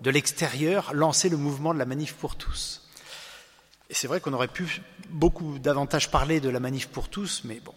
de 0.01 0.09
l'extérieur, 0.09 0.93
lancé 0.93 1.29
le 1.29 1.37
mouvement 1.37 1.73
de 1.73 1.79
la 1.79 1.85
manif 1.85 2.13
pour 2.15 2.35
tous. 2.35 2.89
Et 3.89 3.93
c'est 3.93 4.07
vrai 4.07 4.19
qu'on 4.19 4.33
aurait 4.33 4.47
pu 4.47 4.81
beaucoup 5.09 5.59
davantage 5.59 6.09
parler 6.11 6.39
de 6.39 6.49
la 6.49 6.59
manif 6.59 6.87
pour 6.87 7.09
tous, 7.09 7.41
mais 7.43 7.59
bon, 7.59 7.73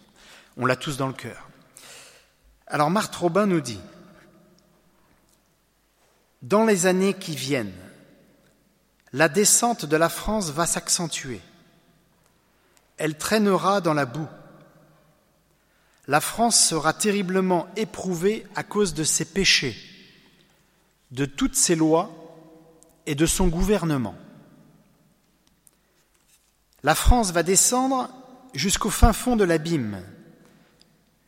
on 0.57 0.65
l'a 0.65 0.75
tous 0.75 0.97
dans 0.97 1.07
le 1.07 1.13
cœur. 1.13 1.49
Alors 2.67 2.89
Marthe 2.89 3.15
Robin 3.15 3.45
nous 3.45 3.61
dit 3.61 3.79
dans 6.41 6.63
les 6.63 6.85
années 6.85 7.13
qui 7.13 7.35
viennent, 7.35 7.73
la 9.13 9.29
descente 9.29 9.85
de 9.85 9.97
la 9.97 10.09
France 10.09 10.51
va 10.51 10.65
s'accentuer. 10.65 11.41
Elle 12.97 13.17
traînera 13.17 13.81
dans 13.81 13.93
la 13.93 14.05
boue. 14.05 14.27
La 16.07 16.21
France 16.21 16.59
sera 16.59 16.93
terriblement 16.93 17.67
éprouvée 17.75 18.45
à 18.55 18.63
cause 18.63 18.93
de 18.93 19.03
ses 19.03 19.25
péchés, 19.25 19.75
de 21.11 21.25
toutes 21.25 21.55
ses 21.55 21.75
lois 21.75 22.11
et 23.05 23.15
de 23.15 23.25
son 23.25 23.47
gouvernement. 23.47 24.15
La 26.83 26.93
France 26.93 27.31
va 27.31 27.41
descendre 27.41 28.09
jusqu'au 28.53 28.91
fin 28.91 29.13
fond 29.13 29.35
de 29.35 29.43
l'abîme, 29.43 30.01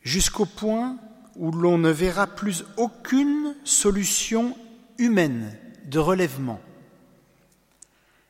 jusqu'au 0.02 0.46
point 0.46 0.96
où 1.34 1.50
l'on 1.50 1.78
ne 1.78 1.90
verra 1.90 2.26
plus 2.28 2.64
aucune 2.76 3.56
solution 3.64 4.56
humaine 4.98 5.56
de 5.86 5.98
relèvement. 5.98 6.60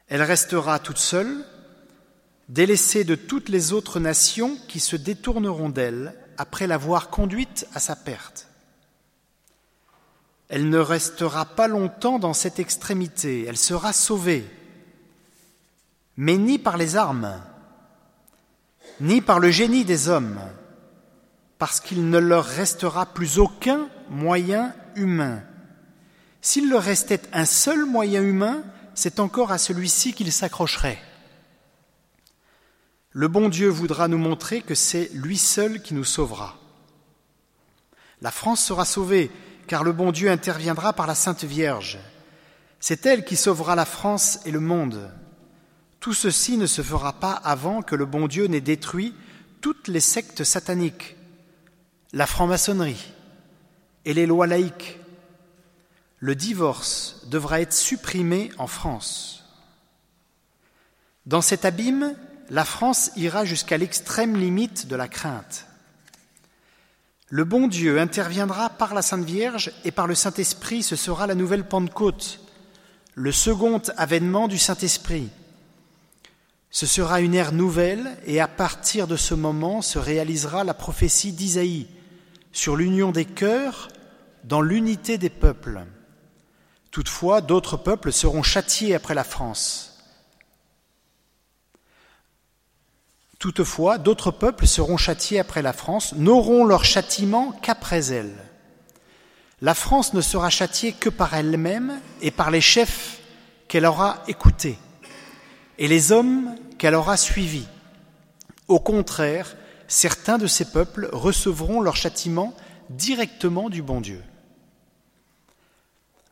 Elle 0.09 0.23
restera 0.23 0.79
toute 0.79 0.99
seule, 0.99 1.45
délaissée 2.49 3.05
de 3.05 3.15
toutes 3.15 3.49
les 3.49 3.73
autres 3.73 4.01
nations 4.01 4.57
qui 4.69 4.81
se 4.81 4.97
détourneront 4.97 5.69
d'elle 5.69 6.15
après 6.37 6.67
l'avoir 6.67 7.11
conduite 7.11 7.67
à 7.75 7.81
sa 7.81 7.97
perte. 7.97 8.49
Elle 10.49 10.71
ne 10.71 10.79
restera 10.79 11.45
pas 11.45 11.69
longtemps 11.69 12.19
dans 12.19 12.33
cette 12.33 12.59
extrémité, 12.59 13.45
elle 13.47 13.59
sera 13.59 13.93
sauvée, 13.93 14.45
mais 16.17 16.39
ni 16.39 16.59
par 16.59 16.77
les 16.77 16.97
armes, 16.97 17.41
ni 19.01 19.21
par 19.21 19.41
le 19.41 19.51
génie 19.51 19.85
des 19.85 20.09
hommes, 20.09 20.41
parce 21.59 21.81
qu'il 21.81 22.09
ne 22.09 22.19
leur 22.19 22.45
restera 22.45 23.07
plus 23.07 23.39
aucun 23.39 23.89
moyen 24.09 24.75
humain 24.95 25.43
s'il 26.41 26.71
leur 26.71 26.83
restait 26.83 27.23
un 27.33 27.45
seul 27.45 27.85
moyen 27.85 28.23
humain, 28.23 28.63
c'est 28.95 29.21
encore 29.21 29.53
à 29.53 29.59
celui-ci 29.59 30.13
qu'il 30.13 30.33
s'accrocherait. 30.33 30.99
Le 33.19 33.27
bon 33.27 33.49
Dieu 33.49 33.69
voudra 33.69 34.07
nous 34.07 34.17
montrer 34.17 34.63
que 34.63 34.77
c'est 34.77 35.11
lui 35.13 35.39
seul 35.39 35.83
qui 35.83 35.93
nous 35.93 36.05
sauvera. 36.05 36.57
La 38.21 38.31
France 38.31 38.65
sera 38.65 38.85
sauvée, 38.85 39.33
car 39.67 39.83
le 39.83 39.91
bon 39.91 40.13
Dieu 40.13 40.31
interviendra 40.31 40.93
par 40.93 41.09
la 41.09 41.17
Sainte 41.17 41.43
Vierge. 41.43 41.99
C'est 42.79 43.07
elle 43.07 43.25
qui 43.25 43.35
sauvera 43.35 43.75
la 43.75 43.87
France 43.87 44.39
et 44.45 44.53
le 44.53 44.61
monde. 44.61 45.11
Tout 45.99 46.15
ceci 46.15 46.57
ne 46.59 46.67
se 46.67 46.81
fera 46.81 47.13
pas 47.13 47.33
avant 47.33 47.83
que 47.83 47.97
le 47.97 48.07
bon 48.07 48.29
Dieu 48.29 48.47
n'ait 48.47 48.61
détruit 48.61 49.17
toutes 49.61 49.89
les 49.89 49.99
sectes 49.99 50.45
sataniques, 50.45 51.17
la 52.13 52.25
franc-maçonnerie 52.25 53.13
et 54.05 54.15
les 54.15 54.27
lois 54.27 54.47
laïques. 54.47 55.01
Le 56.21 56.37
divorce 56.37 57.23
devra 57.27 57.61
être 57.63 57.73
supprimé 57.73 58.53
en 58.59 58.69
France. 58.69 59.43
Dans 61.27 61.43
cet 61.43 61.65
abîme, 61.65 62.15
la 62.51 62.65
France 62.65 63.11
ira 63.17 63.45
jusqu'à 63.45 63.77
l'extrême 63.77 64.37
limite 64.37 64.87
de 64.87 64.97
la 64.97 65.09
crainte. 65.09 65.67
Le 67.29 67.45
bon 67.45 67.69
Dieu 67.69 68.01
interviendra 68.01 68.71
par 68.71 68.95
la 68.95 69.03
Sainte 69.03 69.25
Vierge 69.25 69.71
et 69.85 69.91
par 69.91 70.07
le 70.07 70.15
Saint-Esprit, 70.15 70.83
ce 70.83 70.97
sera 70.97 71.27
la 71.27 71.35
nouvelle 71.35 71.69
Pentecôte, 71.69 72.41
le 73.15 73.33
second 73.33 73.83
avènement 73.99 74.49
du 74.49 74.57
Saint-Esprit. 74.57 75.29
Ce 76.71 76.87
sera 76.87 77.21
une 77.21 77.35
ère 77.35 77.53
nouvelle 77.53 78.17
et 78.25 78.41
à 78.41 78.49
partir 78.49 79.07
de 79.07 79.17
ce 79.17 79.35
moment 79.35 79.83
se 79.83 79.99
réalisera 79.99 80.65
la 80.65 80.75
prophétie 80.75 81.33
d'Isaïe 81.33 81.89
sur 82.53 82.77
l'union 82.77 83.13
des 83.13 83.25
cœurs 83.27 83.89
dans 84.45 84.63
l'unité 84.63 85.19
des 85.19 85.31
peuples. 85.31 85.85
Toutefois, 86.91 87.43
d'autres 87.43 87.77
peuples 87.77 88.13
seront 88.13 88.43
châtiés 88.43 88.95
après 88.95 89.15
la 89.15 89.25
France. 89.25 89.98
Toutefois, 93.39 93.99
d'autres 93.99 94.31
peuples 94.33 94.67
seront 94.67 94.97
châtiés 94.97 95.39
après 95.39 95.63
la 95.63 95.73
France, 95.73 96.15
n'auront 96.17 96.65
leur 96.65 96.85
châtiment 96.85 97.53
qu'après 97.63 98.07
elle. 98.07 98.35
La 99.61 99.75
France 99.75 100.13
ne 100.15 100.21
sera 100.21 100.51
châtiée 100.51 100.93
que 100.93 101.09
par 101.09 101.35
elle-même 101.35 102.01
et 102.21 102.31
par 102.31 102.51
les 102.51 102.61
chefs 102.61 103.21
qu'elle 103.69 103.87
aura 103.87 104.23
écoutés 104.29 104.79
et 105.79 105.89
les 105.89 106.13
hommes 106.13 106.55
qu'elle 106.79 106.95
aura 106.95 107.17
suivis. 107.17 107.67
Au 108.67 108.81
contraire, 108.81 109.57
certains 109.87 110.39
de 110.39 110.47
ces 110.47 110.67
peuples 110.67 111.09
recevront 111.13 111.81
leur 111.81 111.97
châtiment 111.97 112.55
directement 112.91 113.71
du 113.71 113.83
bon 113.83 114.01
Dieu. 114.01 114.23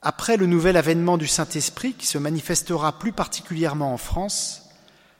Après 0.03 0.37
le 0.37 0.47
nouvel 0.47 0.77
avènement 0.77 1.19
du 1.19 1.27
Saint-Esprit 1.27 1.95
qui 1.95 2.07
se 2.07 2.19
manifestera 2.19 2.99
plus 2.99 3.13
particulièrement 3.13 3.93
en 3.93 3.97
France, 3.97 4.66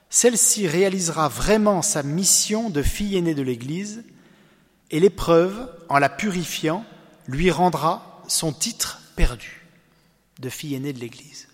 celle-ci 0.09 0.67
réalisera 0.67 1.27
vraiment 1.27 1.81
sa 1.81 2.03
mission 2.03 2.69
de 2.69 2.81
fille 2.81 3.17
aînée 3.17 3.35
de 3.35 3.41
l'Église 3.41 4.03
et 4.89 4.99
l'épreuve, 4.99 5.69
en 5.89 5.99
la 5.99 6.09
purifiant, 6.09 6.85
lui 7.27 7.51
rendra 7.51 8.23
son 8.27 8.53
titre 8.53 9.01
perdu 9.15 9.65
de 10.39 10.49
fille 10.49 10.75
aînée 10.75 10.93
de 10.93 10.99
l'Église. 10.99 11.47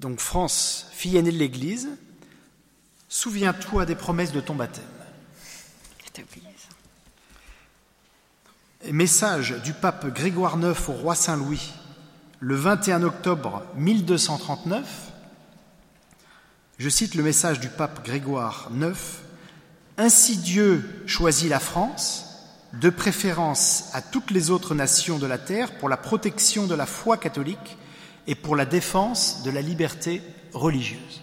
Donc 0.00 0.20
France, 0.20 0.86
fille 0.92 1.16
aînée 1.16 1.32
de 1.32 1.38
l'Église, 1.38 1.88
souviens-toi 3.08 3.84
des 3.84 3.96
promesses 3.96 4.32
de 4.32 4.40
ton 4.40 4.54
baptême. 4.54 4.84
Message 8.90 9.56
du 9.64 9.72
pape 9.72 10.06
Grégoire 10.14 10.56
IX 10.58 10.88
au 10.88 10.92
roi 10.92 11.14
Saint-Louis 11.14 11.72
le 12.40 12.54
21 12.54 13.02
octobre 13.02 13.64
1239, 13.76 14.86
je 16.78 16.88
cite 16.88 17.16
le 17.16 17.24
message 17.24 17.58
du 17.58 17.68
pape 17.68 18.04
Grégoire 18.04 18.70
IX, 18.72 18.96
Ainsi 19.96 20.36
Dieu 20.36 21.02
choisit 21.06 21.50
la 21.50 21.58
France, 21.58 22.24
de 22.74 22.90
préférence 22.90 23.90
à 23.92 24.02
toutes 24.02 24.30
les 24.30 24.50
autres 24.50 24.76
nations 24.76 25.18
de 25.18 25.26
la 25.26 25.38
terre, 25.38 25.72
pour 25.78 25.88
la 25.88 25.96
protection 25.96 26.66
de 26.68 26.76
la 26.76 26.86
foi 26.86 27.16
catholique 27.16 27.76
et 28.28 28.36
pour 28.36 28.54
la 28.54 28.66
défense 28.66 29.42
de 29.42 29.50
la 29.50 29.62
liberté 29.62 30.22
religieuse. 30.52 31.22